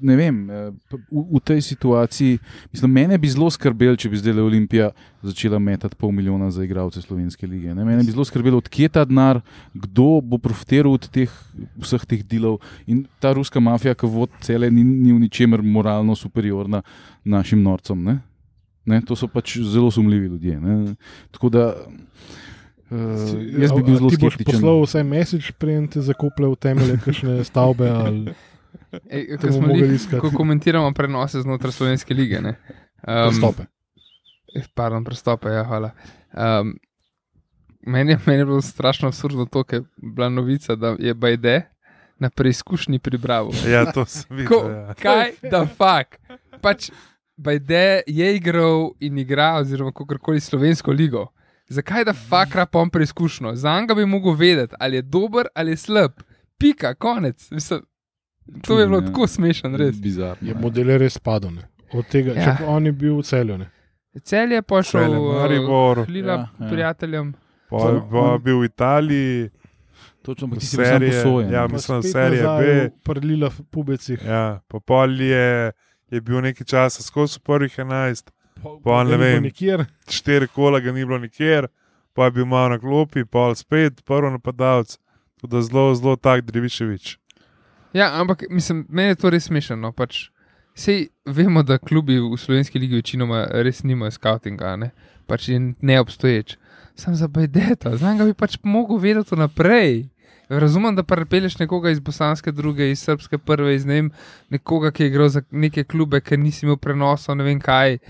[0.00, 0.70] ne vem, eh,
[1.10, 2.38] v, v tej situaciji,
[2.72, 4.90] mislim, mene bi zelo skrbelo, če bi zdaj le Olimpija
[5.22, 7.74] začela metati pol milijona za igralce slovenske lige.
[7.74, 7.84] Ne?
[7.84, 9.42] Mene bi zelo skrbelo, odkje je ta denar,
[9.74, 11.32] kdo bo profitiral od teh,
[11.80, 12.60] vseh teh delov.
[12.86, 16.82] In ta ruska mafija, ki vodi cele, ni, ni v ničemer moralno superiorna
[17.24, 18.02] našim norcem.
[18.04, 18.20] Ne?
[18.86, 19.02] Ne?
[19.06, 20.60] To so pač zelo sumljivi ljudje.
[20.60, 20.94] Ne?
[21.30, 21.72] Tako da.
[22.90, 22.98] Uh,
[23.54, 24.52] jaz bi bil zelo Ti boš skeptičen.
[24.52, 27.86] poslal vsaj mesič, preden te zakoplje v temelje kakšne stavbe.
[27.86, 28.34] Ali,
[29.04, 30.20] Ej, ko, bomo smo mogli li, iskati.
[30.20, 32.40] ko komentiramo prenose znotraj slovenske lige.
[32.40, 32.56] ne.
[33.00, 33.66] Um, Stope.
[34.50, 35.90] eh, Pardon, prestope, ja, hvala.
[36.32, 36.74] Um,
[37.82, 41.62] meni, meni je bilo strašno absurdno to, ker je bila novica, da je Bajde
[42.18, 43.50] na preizkušnji pri Bravo.
[43.64, 44.48] Ja, to sem videl.
[44.50, 44.94] Ko, Ja.
[44.94, 46.18] kaj da fuk?
[46.60, 46.90] Pač
[47.36, 51.28] Bajde je igral in igra, oziroma kakorkoli slovensko ligo.
[51.70, 53.54] Zakaj da fakra pom preizkušnjo?
[53.54, 56.10] Za njega bi mogel vedeti, ali je dober ali je slab.
[56.58, 57.50] Pika, konec.
[57.50, 57.80] Mislim,
[58.62, 59.06] to je bilo ja.
[59.06, 59.96] tako smešno, res.
[59.96, 60.48] Bizarno.
[60.48, 61.50] Je model res padel.
[61.52, 61.68] ne.
[61.92, 62.40] Od tega, Ja.
[62.40, 62.58] ja.
[62.66, 63.58] on je bil v celju.
[63.58, 63.70] Ne.
[64.20, 66.04] Cel je pošel Celje, Maribor.
[66.06, 66.68] Hlila Ja, ja.
[66.68, 67.32] prijateljem.
[67.70, 69.50] Pa je pa bil v Italiji,
[70.22, 71.12] Točno, ampak ti si bil serije.
[71.14, 71.52] posojen.
[71.52, 72.64] Ja, mislim, serije B.
[72.66, 74.20] v Prlila v pubecih.
[74.24, 75.72] Ja, pa pol je,
[76.10, 78.30] je bil nekaj časa skozi v prvih 11,
[78.84, 79.42] Pa ne vem.
[79.42, 79.84] Nikjer.
[80.08, 81.68] štiri kola ga ni bilo nikjer,
[82.12, 84.98] pa je bil malo na klopi, pol spet, prvo napadalec.
[85.42, 87.16] Da zelo, zelo tak Drivičevič.
[87.96, 89.76] Ja, ampak mislim, meni je to res smešno.
[89.76, 90.28] No, pač,
[90.74, 94.90] Sej vemo, da klubi v slovenski ligi večinoma res nimajo skautinga, ne?
[95.26, 96.56] pač je neobstoječ.
[96.94, 100.08] Sam za Bajdeta, znam ga bi pač mogel vedeti naprej.
[100.48, 104.08] Razumem, da prepeleš nekoga iz bosanske druge, iz srpske prve, iz ne vem,
[104.50, 108.00] nekoga, ki je igral za neke klube, ker nisi imel prenosov, ne vem kaj.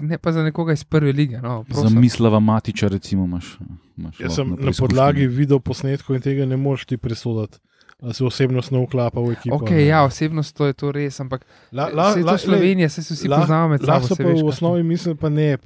[0.00, 1.38] Ne pa za nekoga iz prve lige.
[1.38, 2.00] No, Za prosim.
[2.00, 3.58] mislava matiča, recimo, imaš.
[3.96, 7.58] imaš Jaz sem na podlagi video posnetkov in tega ne moreš ti presoditi.
[8.00, 9.56] Ali se osebnostno vklapa v ekipo.
[9.56, 9.86] Ok, ali ne.
[9.86, 11.42] ja, osebnost to je to res, ampak
[11.72, 14.06] La, la, se to Slovenija, se vsi la- poznamo med sabo.
[14.08, 15.58] Pa veš, v osnovi misli, pa ne,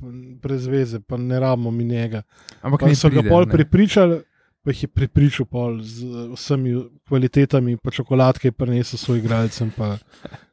[0.42, 2.22] brez veze, pa ne rabimo mi njega.
[2.62, 3.52] Ampak Pa ne so ga pride, pol ne.
[3.52, 4.20] prepričali,
[4.64, 6.74] pa jih je prepričal pol z vsemi
[7.08, 9.96] kvalitetami, pa čokoladke je prinesel svoj igralcem, pa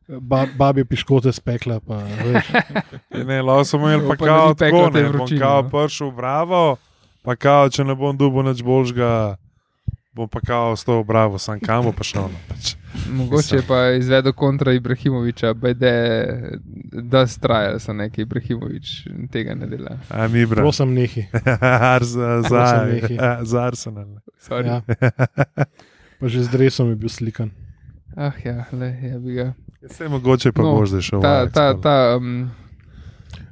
[0.07, 1.79] ba, babje piškote spekla.
[1.79, 2.49] Pa, veš.
[3.29, 5.69] Ne, lahko smo imeli pa kao tako, ne, bom kao no.
[5.69, 6.77] prišel Bravo,
[7.21, 9.37] pa kao, če ne bom dubo nič boljšega,
[10.11, 12.21] bom pa kao ostal v Bravo, sam kam bo pa šel.
[12.23, 12.75] No, pač.
[13.07, 15.91] Mogoče je pa izvedel kontra Ibrahimoviča, bajde,
[16.91, 19.97] da straja so neki Ibrahimovič tega ne dela.
[20.09, 20.55] A mi, bro.
[20.57, 21.25] Prosim, nehi.
[22.01, 23.15] za, za, Prosim, nehaj.
[23.15, 24.07] ja, za Arsenal.
[24.39, 24.67] Sorry.
[24.67, 24.81] Ja.
[26.19, 27.51] Pa že z dresom je bil slikan.
[28.17, 29.53] Ah, ja, le, je bi ga.
[29.81, 31.21] Vse mogoče pa No, zdaj šel.
[31.21, 32.49] Ta, ta, pa- ta, um,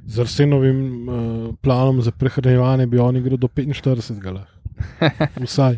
[0.04, 1.14] Z Arsenovim uh,
[1.62, 4.18] planom za prehranjevanje bi on igral do 45.
[4.26, 4.52] lahko.
[5.46, 5.76] Vsaj.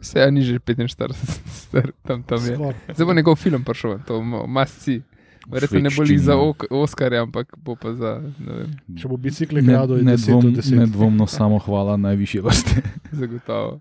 [0.00, 1.12] Vse je ni že 45,
[1.46, 2.56] star, tam, tam je.
[2.94, 5.02] Zdaj bo njegov film prišel, to masci.
[5.48, 9.62] Verjetno ne boli za ok, Oskarja, ampak bo pa za, ne vem, Če bo bicikl
[9.62, 10.76] Ne, gradil, je ne, 10 dvom, od 10.
[10.76, 12.82] nedvomno samo hvala najvišje vrste.
[13.20, 13.80] zagotovo.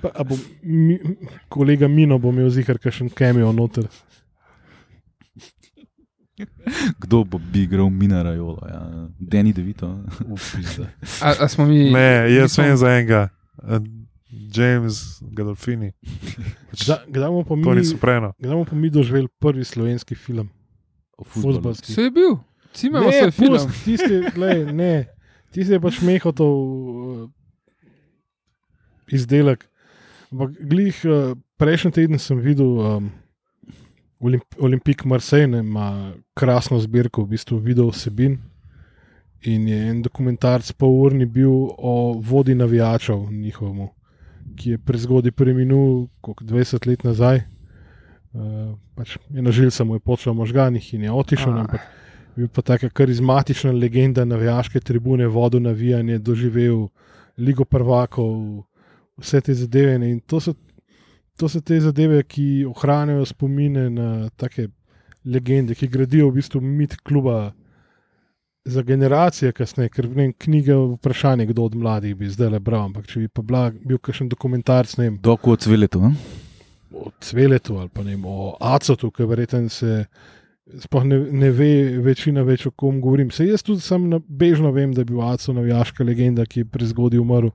[0.00, 0.98] Pa, a bo mi,
[1.48, 3.90] kolega Mino bo imel zihar kakšen kemijo noter.
[6.98, 8.62] Kdo bo bi igral Minarajolo?
[8.68, 9.08] Ja.
[9.18, 9.98] Deni Devito.
[10.28, 10.88] Upizda.
[11.20, 11.90] A, a smo mi.
[11.90, 13.28] Ne, jaz vem za enega.
[14.36, 15.92] Eh, James Gadolfini.
[16.72, 18.32] Kdaj kdaj bomo pa To mi, ni supreno.
[18.38, 20.48] kdaj bomo pa mi doživeli prvi slovenski film?
[21.24, 21.92] Fuzbalski.
[21.92, 22.36] Se je bil,
[22.84, 23.52] ima Ne, svoj film.
[23.56, 25.06] pust, tisti, glej, ne,
[25.50, 27.30] tisti je pač mehotov uh,
[29.08, 29.64] izdelek.
[30.32, 33.10] Ampak glih, uh, prejšnji teden sem videl um,
[34.20, 38.38] Olimp Olimpik Marseille, ima krasno zbirko, v bistvu video vsebin.
[39.46, 43.88] In je en dokumentarc polurni bil o vodi navijačev njihovemu,
[44.56, 47.44] ki je prezgodaj preminul, kot 20 let nazaj.
[48.36, 51.60] Uh, pač je nažil samo je počel v možganih in je otišel, Ah.
[51.64, 51.80] ampak
[52.36, 56.88] bil pa taka karizmatična legenda navijaške tribune, vodo navijanje, doživel
[57.38, 58.64] Ligo prvakov,
[59.16, 59.94] vse te zadeve.
[60.10, 60.54] In to so,
[61.36, 64.68] to so te zadeve, ki ohranjajo spomine na take
[65.24, 67.52] legende, ki gradijo v bistvu mit kluba
[68.66, 72.84] za generacije kasneje, ker vem, knjige vprašanje, kdo od mladih bi zdaj le bral.
[72.84, 76.00] Ampak če bi pa bila, bil kakšen dokumentarc, ne vem, Doko od cveletu.
[76.00, 76.14] ne?
[76.92, 80.04] o Cveletu ali pa ne vem, o Acotu, ki verjetno se.
[80.78, 81.68] Sploh ne, ne ve
[82.00, 83.30] večina več, o kom govorim.
[83.30, 86.64] Se jaz tudi sam na- bežno vem, da je bil Aco navijaška legenda, ki je
[86.66, 87.50] prezgodaj umrl.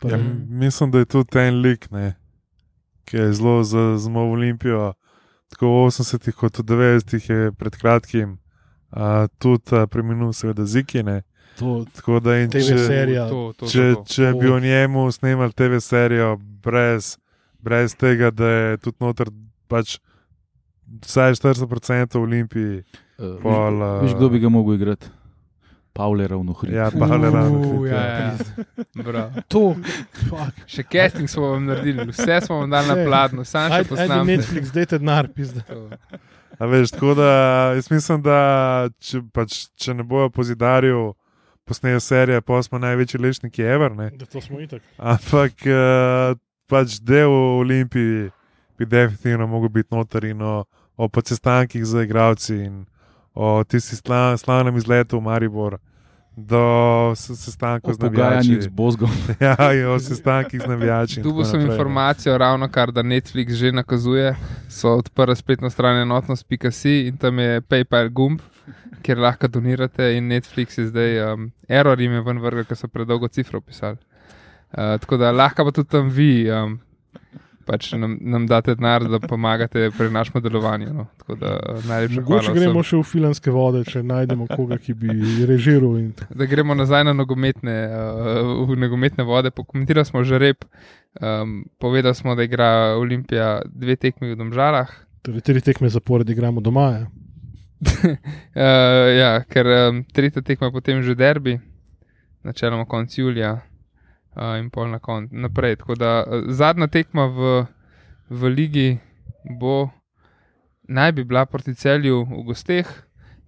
[0.00, 0.16] Pa, Ja,
[0.48, 2.14] mislim, da je tudi en lik, ne,
[3.04, 4.92] ki je zelo za zmo Olimpijo.
[5.48, 8.38] Tako v 80-ih kot v 90-ih je pred kratkim
[8.96, 11.22] a, tudi a, preminul, seveda, Zikine.
[11.58, 13.28] to, Tako da in TV če, serija.
[13.28, 17.16] To, to, če, to, če bi o njemu snimali TV serijo brez,
[17.60, 19.32] brez tega, da je tudi noter
[19.68, 19.98] pač
[21.04, 22.82] vsaj 40% v Olimpiji.
[23.16, 25.12] Uh, Pol, veš, veš, kdo bi ga mogel igrati?
[25.96, 26.74] Pavle ravno hri.
[26.76, 27.58] Ja, pa le ravno.
[27.58, 28.32] Uh, ja, ja.
[29.48, 29.70] To,
[30.28, 30.58] fuck.
[30.68, 34.28] Še casting smo vam naredili, vse smo vam dali na pladnju, sam še posnam.
[34.28, 35.64] Netflix, dajte denar, pizda.
[36.58, 37.30] A veš, tako da
[37.76, 41.14] jaz mislim, da če, pač, če ne bojo po zidarju
[41.66, 43.92] posnejo serije, pa smo največji lešniki ever.
[43.96, 44.10] Ne?
[44.16, 44.82] Da to smo itak.
[44.96, 46.38] Ampak uh,
[46.70, 48.30] pač del v Olimpiji
[48.78, 50.64] bi definitivno mogel biti noter in o,
[50.96, 52.84] o pocestankih z igravci in
[53.34, 55.78] o tisti sla, slavnem izletu v Maribor.
[56.36, 58.70] Do se- sestankov z Pogajanjih z navijači.
[58.70, 59.10] Bozgom.
[59.40, 61.22] Ja, in o sestankih z navijači.
[61.22, 61.72] Tu sem naprej, ne.
[61.72, 64.36] informacijo, ravno kar da Netflix že nakazuje.
[64.68, 68.40] So odprli spletno stran enotnost.si in tam je PayPal gumb,
[69.02, 70.12] kjer lahko donirate.
[70.16, 73.96] In Netflix je zdaj, um, error jim je ven vrgel, ker so predolgo cifro pisali.
[74.76, 76.50] Uh, tako da lahko pa tudi tam vi.
[76.50, 76.78] Um,
[77.66, 80.92] Pač nam, nam date denar, da pomagate pri našem delovanju.
[80.94, 81.06] No.
[81.18, 81.56] Tako da
[82.14, 85.16] Mogoče gremo še v filanske vode, če najdemo koga, ki bi
[85.50, 85.96] režiral.
[85.98, 86.12] In...
[86.30, 89.50] da gremo nazaj na nogometne, uh, v nogometne vode.
[89.50, 90.62] Pokomentirali smo že rep,
[91.18, 92.70] um, povedali smo, da igra
[93.02, 94.92] Olimpija dve tekmi v Domžalah.
[95.26, 96.88] Torej, tri tekme zapored igramo doma.
[96.94, 97.04] Ja.
[97.82, 101.58] Uh, ja, ker um, tretja tekma potem že derbi,
[102.46, 103.58] načeloma konec julija
[104.36, 105.76] uh, in pol na koncu naprej.
[105.76, 107.66] Tako da uh, zadnja tekma v,
[108.30, 108.98] v ligi
[109.60, 109.88] bo,
[110.88, 112.86] naj bi bila proti celju v gosteh,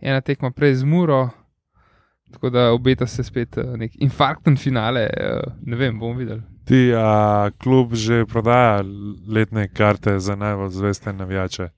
[0.01, 1.29] ena tekma prej z Muro.
[2.33, 6.43] Tako da obeta se spet uh, nek infarktni finale, uh, ne vem, bomo videli.
[6.69, 8.83] Ti, a klub že prodaja
[9.29, 11.69] letne karte za najbolj zveste navijače?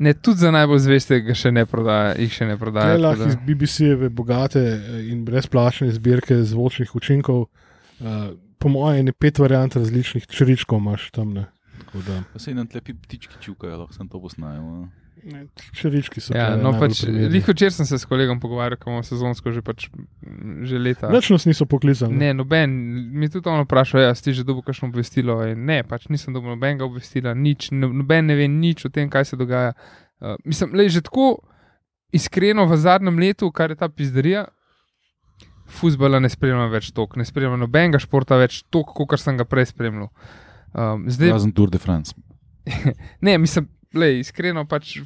[0.00, 2.94] Ne, tudi za najbolj zvestega še ne prodaja, jih še ne prodaja.
[2.94, 4.62] Ne lahko da- iz BBC-jeve bogate
[5.10, 7.50] in brezplačne zbirke zvočnih učinkov.
[8.00, 11.34] Uh, po mojem, je pet variant različnih čričkov imaš tam.
[11.34, 11.46] Ne.
[11.78, 14.90] Tako da, Pa se nam tlepi ptički čukajo, lahko sem to posnajem.
[15.24, 16.32] ne, črički so.
[16.36, 17.02] Ja, no, pač,
[17.48, 21.10] včeraj sem se s kolegom pogovarjal, ko imamo sezonsko že, pač, mm, že leta.
[21.12, 22.16] Nič nas niso poklicali.
[22.16, 22.72] Ne, noben,
[23.12, 25.40] mi je tudi ono vprašal, ja, si že dobil kakšno obvestilo.
[25.44, 29.12] In ne, pač nisem dobil nobenega obvestila, nič, no, noben ne ve nič o tem,
[29.12, 29.76] kaj se dogaja.
[30.20, 31.40] Uh, mislim, le že tako
[32.12, 34.48] iskreno v zadnjem letu, kar je ta pizderija.
[35.70, 39.70] Fusbala ne spremljam več toliko, ne spremljam nobenega športa več toliko, kot sem ga prej
[39.70, 40.10] spremljal.
[40.70, 42.14] Um, zdaj, Razen Tour de France.
[43.26, 44.98] Ne, mislim, le, iskreno pač.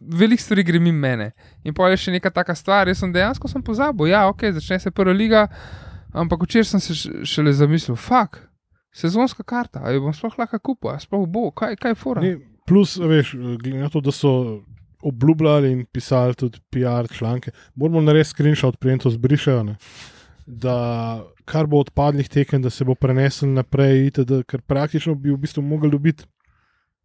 [0.00, 1.30] Veliko stvari gre mimo mene.
[1.62, 4.80] In pa je še neka taka stvar, jaz sem dejansko sem pozabil, ja, ok, začne
[4.82, 5.44] se prva liga,
[6.10, 6.96] ampak včeraj sem se
[7.28, 8.40] šele zamislil, fuk,
[8.90, 12.24] sezonska karta, ali bom sploh lahko kupil, sploh bo, kaj, kaj je fora.
[12.24, 14.32] Ne, plus, veš, glede na to, da so
[15.02, 19.62] obljubljali in pisali tudi PR članke, moramo narediti screenshot, preden to zbrišajo.
[19.62, 19.76] Ne?
[20.46, 25.36] Da kar bo odpadlih tekem, da se bo prenesel naprej, itd., ker praktično bi v
[25.36, 26.24] bistvu mogli dobiti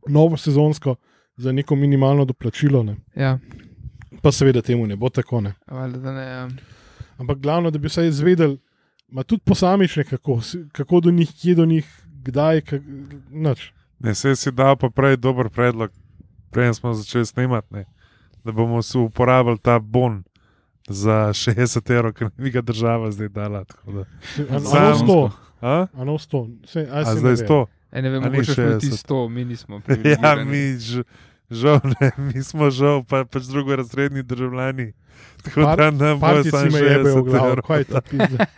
[0.07, 0.95] novo sezonsko
[1.37, 2.83] za neko minimalno doplačilo.
[2.83, 2.95] Ne?
[3.15, 3.37] Ja,
[4.23, 5.41] Pa seveda temu ne bo tako.
[5.41, 5.53] Ne?
[5.67, 6.43] ne.
[6.45, 6.57] Um,
[7.17, 8.57] Ampak glavno, da bi vsaj izvedeli,
[9.07, 10.39] ma tudi posamične, kako,
[10.71, 11.89] kako do njih, kje do njih,
[12.23, 12.81] kdaj, kak,
[13.29, 13.71] nič.
[13.99, 15.91] Ne, se si dal pa prej dober predlog,
[16.53, 17.85] preden smo začeli snemati, ne,
[18.43, 20.23] da bomo si uporabili ta bon
[20.85, 21.55] za 60
[21.89, 23.65] evrov, ki nam ga država zdaj dala.
[23.65, 24.03] tako da.
[24.47, 25.19] A Samo- no sto,
[25.61, 25.87] A?
[25.89, 26.47] a no sto.
[26.65, 27.37] Sej, a A zdaj vem.
[27.37, 27.59] sto.
[27.89, 29.05] e, ne vem, A ni mogoče smo ti 60?
[29.05, 29.81] 100, mi nismo.
[30.13, 31.03] Ja, mi ž,
[31.49, 34.91] žal ne, mi smo žal, pa pač drugorazredni državljani.
[35.41, 37.63] Tako Par- da nam bo samo 60 glavo, evrov.
[37.63, 38.45] kaj je to pizda.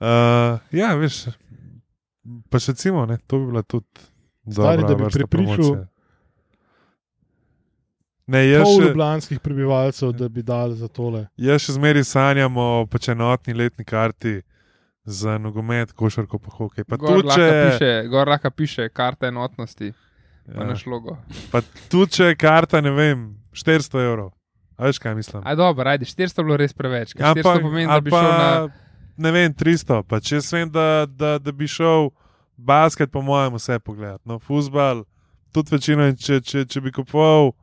[0.00, 0.06] Uh,
[0.70, 1.26] ja, veš,
[2.46, 3.86] pa še cimo, ne, to bi bila tudi
[4.44, 5.86] Stari, dobra da bi vrsta prepričal promocije.
[8.28, 11.26] Ne, jaz Pol še, ljubljanskih prebivalcev, da bi dali za tole.
[11.40, 14.42] jaz še zmeri sanjam o pač enotni letni karti
[15.08, 16.84] za nogomet, košarko pa hokej.
[16.84, 19.94] Pa Gor tudi lahko če, piše, gor lahko piše karta enotnosti,
[20.44, 21.16] pa ja, naš logo.
[21.52, 23.22] pa tudi če je karta, ne vem,
[23.56, 24.34] 400 evrov.
[24.76, 25.40] A veš, kaj mislim?
[25.48, 27.14] Aj dobro, ajde, 400 je bilo res preveč.
[27.16, 28.50] 400 Ampak, pomeni, da bi pa, šel na.
[29.16, 30.02] ne vem, 300.
[30.06, 32.10] Pa če jaz vem, da, da, da bi šel
[32.54, 34.22] basket, po mojem, vse pogledati.
[34.28, 35.02] No, futbal,
[35.56, 37.54] tudi večino, in če, če, če bi kupoval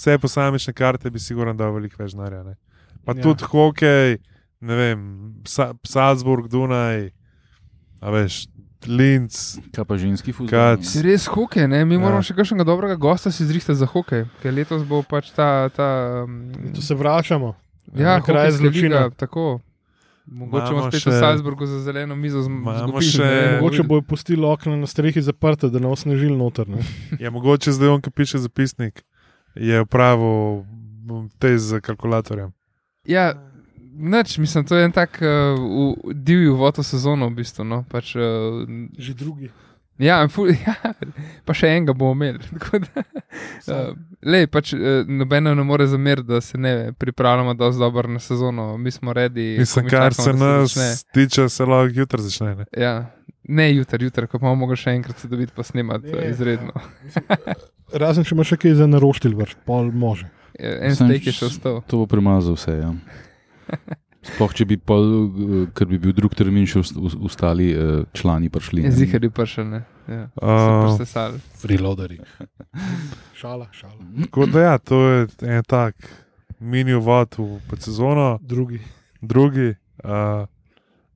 [0.00, 2.42] vse posamične karte, bi sigurno dal veliko več denarja.
[2.42, 2.54] ne.
[3.02, 3.16] Pa Ja.
[3.16, 3.22] ja.
[3.22, 4.16] tudi hokej,
[4.62, 5.00] ne vem,
[5.44, 7.10] Sa Salzburg, Dunaj,
[7.98, 8.46] a veš,
[8.86, 9.60] Linz.
[9.70, 10.80] Kaj pa ženski futbol?
[10.80, 11.84] Si res hokej, ne?
[11.84, 12.00] mi Ja.
[12.00, 15.68] moramo še kakšnega dobrega gosta si zrihtati za hokej, ker letos bo pač ta.
[15.68, 15.88] ta
[16.24, 17.52] um, Tu se vračamo.
[17.92, 19.10] ja, na kraj zločina.
[19.10, 19.60] tako.
[20.26, 23.02] Mogoče bomo spet še- v Salzburgu za zeleno mizo zgubili.
[23.02, 26.64] še- ne Mogoče bojo pustili okna na strehi zaprta, da ne osnežil noter.
[26.66, 26.80] Ne?
[27.18, 29.02] Je mogoče zdaj on, ki piše zapisnik,
[29.54, 30.64] je upravil
[31.38, 32.52] te z kalkulatorjem.
[33.04, 33.34] Ja,
[34.00, 37.64] Nič, mislim, to je en tak uh, divji uvod v sezono, v bistvu.
[37.64, 37.84] No?
[37.88, 38.64] Pač, uh,
[38.96, 39.50] Že drugi.
[39.98, 40.74] ja, ful, ja,
[41.44, 42.40] pa še enega bomo imeli.
[42.94, 43.04] da,
[43.70, 43.92] Uh,
[44.24, 48.76] lej, pač, uh, nobeno ne more zameriti, da se ne pripravljamo dovolj dobro na sezono.
[48.76, 49.56] Mi smo redi.
[49.58, 52.54] Mislim, kar se nas tiče, se lahko jutri začne.
[52.54, 52.64] Ne?
[52.76, 53.12] Ja,
[53.50, 56.28] ne jutri, jutri, ko bomo mogli še enkrat se dobiti pa snemati Ne.
[56.30, 56.72] izredno.
[57.94, 60.28] Razen če imaš še kaj za naroštilj, vrš, pol može.
[60.54, 61.80] Ja, En steak je še ostal.
[61.84, 62.76] To bo premazal vse.
[62.76, 62.92] Ja.
[64.22, 68.04] Sploh, če bi, pol, eh, ker bi bil drug termin, še ost- os- ostali eh,
[68.12, 68.82] člani prišli.
[68.82, 68.90] ne.
[68.92, 69.80] Zihar je prišel, ne.
[70.06, 71.38] Ja, Uh, sesali.
[71.56, 72.18] Freeloaderi.
[73.32, 73.96] Šala, šala.
[74.20, 75.18] Tako da, ja, to je
[75.48, 75.94] en tak
[76.60, 78.80] mini uvod v sezono, Drugi.
[79.22, 79.70] drugi,
[80.02, 80.44] uh,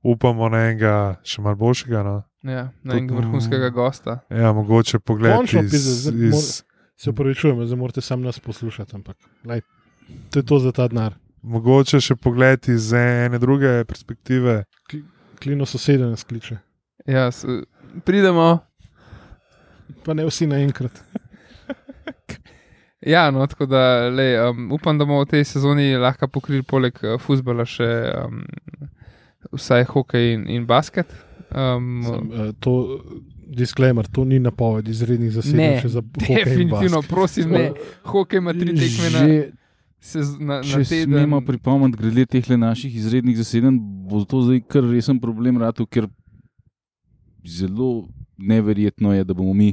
[0.05, 0.93] upamo na enega
[1.25, 2.03] še malo boljšega.
[2.05, 2.15] No?
[2.45, 4.19] Ja, na enega vrhunskega gosta.
[4.29, 5.75] Ja, mogoče pogled Končno iz,
[6.05, 6.49] zdaj iz,
[6.95, 9.65] Se upravičujem, zdaj morate sam nas poslušati, ampak lej,
[10.31, 11.17] to je to za ta denar.
[11.43, 14.63] mogoče še pogled iz ene druge perspektive.
[15.43, 16.57] Klino sosede nas kliče.
[17.05, 17.45] Ja, s,
[18.05, 18.59] pridemo.
[20.05, 21.01] Pa ne vsi naenkrat.
[23.05, 26.97] Ja, no, tako da lej, um, upam, da bomo v tej sezoni lahko pokrili poleg
[27.03, 27.85] uh, futbola še
[28.23, 28.39] um,
[29.53, 31.11] vsaj hokej in, in basket.
[31.55, 32.73] Um, Sem, uh, to,
[33.47, 37.69] disclaimer, to ni napoved izrednih zasedb še za hokej in definitivno, prosim, ne.
[38.09, 39.23] Hokej ima tri tekme na,
[40.01, 41.13] sez, na, na če teden.
[41.13, 46.09] smemo pripomniti, glede teh naših izrednih zasedanj, bo to zdaj kar resen problem, ratu, ker
[47.45, 48.07] zelo
[48.37, 49.71] neverjetno je, da bomo mi,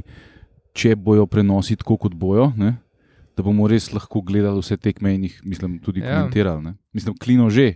[0.77, 2.75] če bojo prenosi tako, kot bojo, ne,
[3.37, 6.21] da bomo res lahko gledali vse tekme in jih, mislim, tudi ja.
[6.21, 6.69] komentirali.
[6.69, 6.75] Ne.
[6.93, 7.73] Mislim, klino že,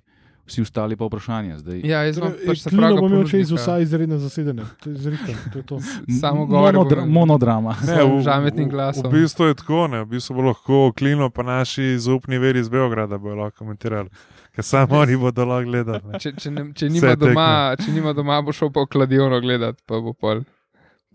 [0.48, 1.58] vsi ostali pa vprašanja.
[1.58, 4.66] Zdaj, Ja, jaz imam Torej, pač se pravi, bo imel čez vsa izredna zasedanja.
[4.84, 5.36] To je izredno.
[5.54, 5.80] To je to.
[6.22, 6.74] samo govor.
[6.74, 7.76] Monodra, monodrama.
[7.88, 9.12] Ne, v, žametnim v, glasom.
[9.12, 12.70] v bistvu je tako, ne, v bistvu bo lahko klino, pa naši zaupni veri iz
[12.70, 14.10] Beograda bodo lahko komentirali,
[14.56, 16.20] ker samo oni bodo lahko gledali.
[16.20, 17.50] Če, če, ne, če, nima doma,
[17.80, 20.44] če nima doma, bo šel pa v kladionu gledati, pa bo pol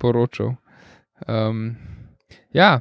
[0.01, 0.55] poročal.
[1.29, 1.75] Um,
[2.53, 2.81] ja,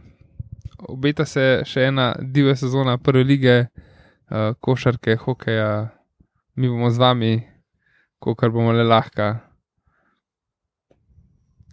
[0.89, 3.57] obeta se še ena divja sezona prve lige,
[4.31, 5.91] uh, košarke, hokeja,
[6.55, 7.33] mi bomo z vami,
[8.17, 9.39] kolikor bomo le lahka.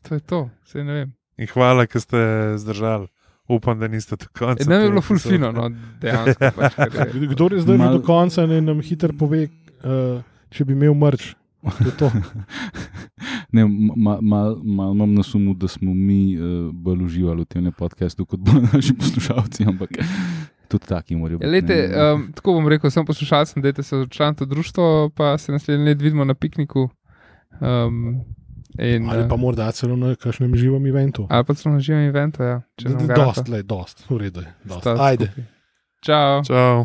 [0.02, 1.10] To je to, vse ne vem.
[1.36, 2.18] In hvala, ker ste
[2.56, 3.06] zdržali.
[3.48, 4.60] Upam, da niste do konca.
[4.60, 5.34] E, ne bi te bilo ful epizode.
[5.34, 5.68] fino, no,
[6.00, 6.50] dejansko.
[6.56, 9.46] Pač, ker je- Kdo je zdaj Mal- do konca, naj nam hiter pove,
[9.80, 11.30] uh, če bi imel mrč.
[11.64, 12.10] Je.
[13.50, 17.64] Ne, Malo mal, mal imam na sumu, da smo mi uh, bolj uživali v tem
[17.72, 19.96] podkastu, kot bodo naši poslušalci, ampak
[20.68, 21.48] tudi taki morajo biti.
[21.48, 22.12] Ja, lejte, ne.
[22.12, 26.02] um, tako bom rekel, sem poslušalcem, da se začlanite v društvo, pa se naslednji let
[26.02, 26.88] vidimo na pikniku.
[27.60, 28.24] Um,
[28.78, 31.26] in, Ali pa eh, morda celo na kakšnem živem eventu.
[31.30, 32.42] ali pa celo na živem eventu.
[32.42, 33.24] Ja, če nam garata.
[33.24, 34.54] Dost, le, dost, v redu je.
[34.98, 35.32] Ajde.
[36.04, 36.44] Čau.
[36.44, 36.84] Čau.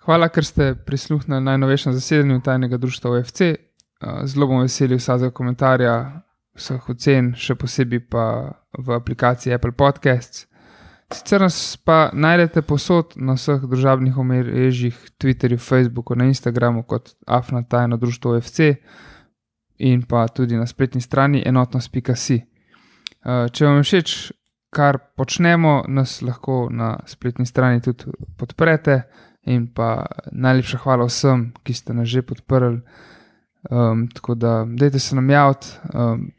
[0.00, 3.40] Hvala, ker ste prisluhnili najnovejšem zasedanju tajnega društva OFC.
[4.00, 5.94] Uh, Zelo bom vesel vsakega komentarja,
[6.56, 8.24] vseh ocen, še posebej pa
[8.78, 10.49] v aplikaciji Apple Podcasts.
[11.12, 17.62] Sicer nas pa najdete posod na vseh družabnih omrežjih, Twitterju, Facebooku, na Instagramu kot Afna
[17.62, 18.60] tajno društvo OFC
[19.78, 22.36] in pa tudi na spletni strani enotnost.si.
[23.24, 24.14] Uh, Če vam je všeč,
[24.70, 29.02] kar počnemo, nas lahko na spletni strani tudi podprete.
[29.48, 32.82] In pa najlepša hvala vsem, ki ste nas že podprli.
[33.70, 36.30] Um, tako da, dajte se nam javiti um,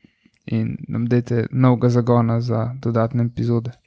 [0.45, 3.80] in nam dajte novega zagona za dodatne epizode.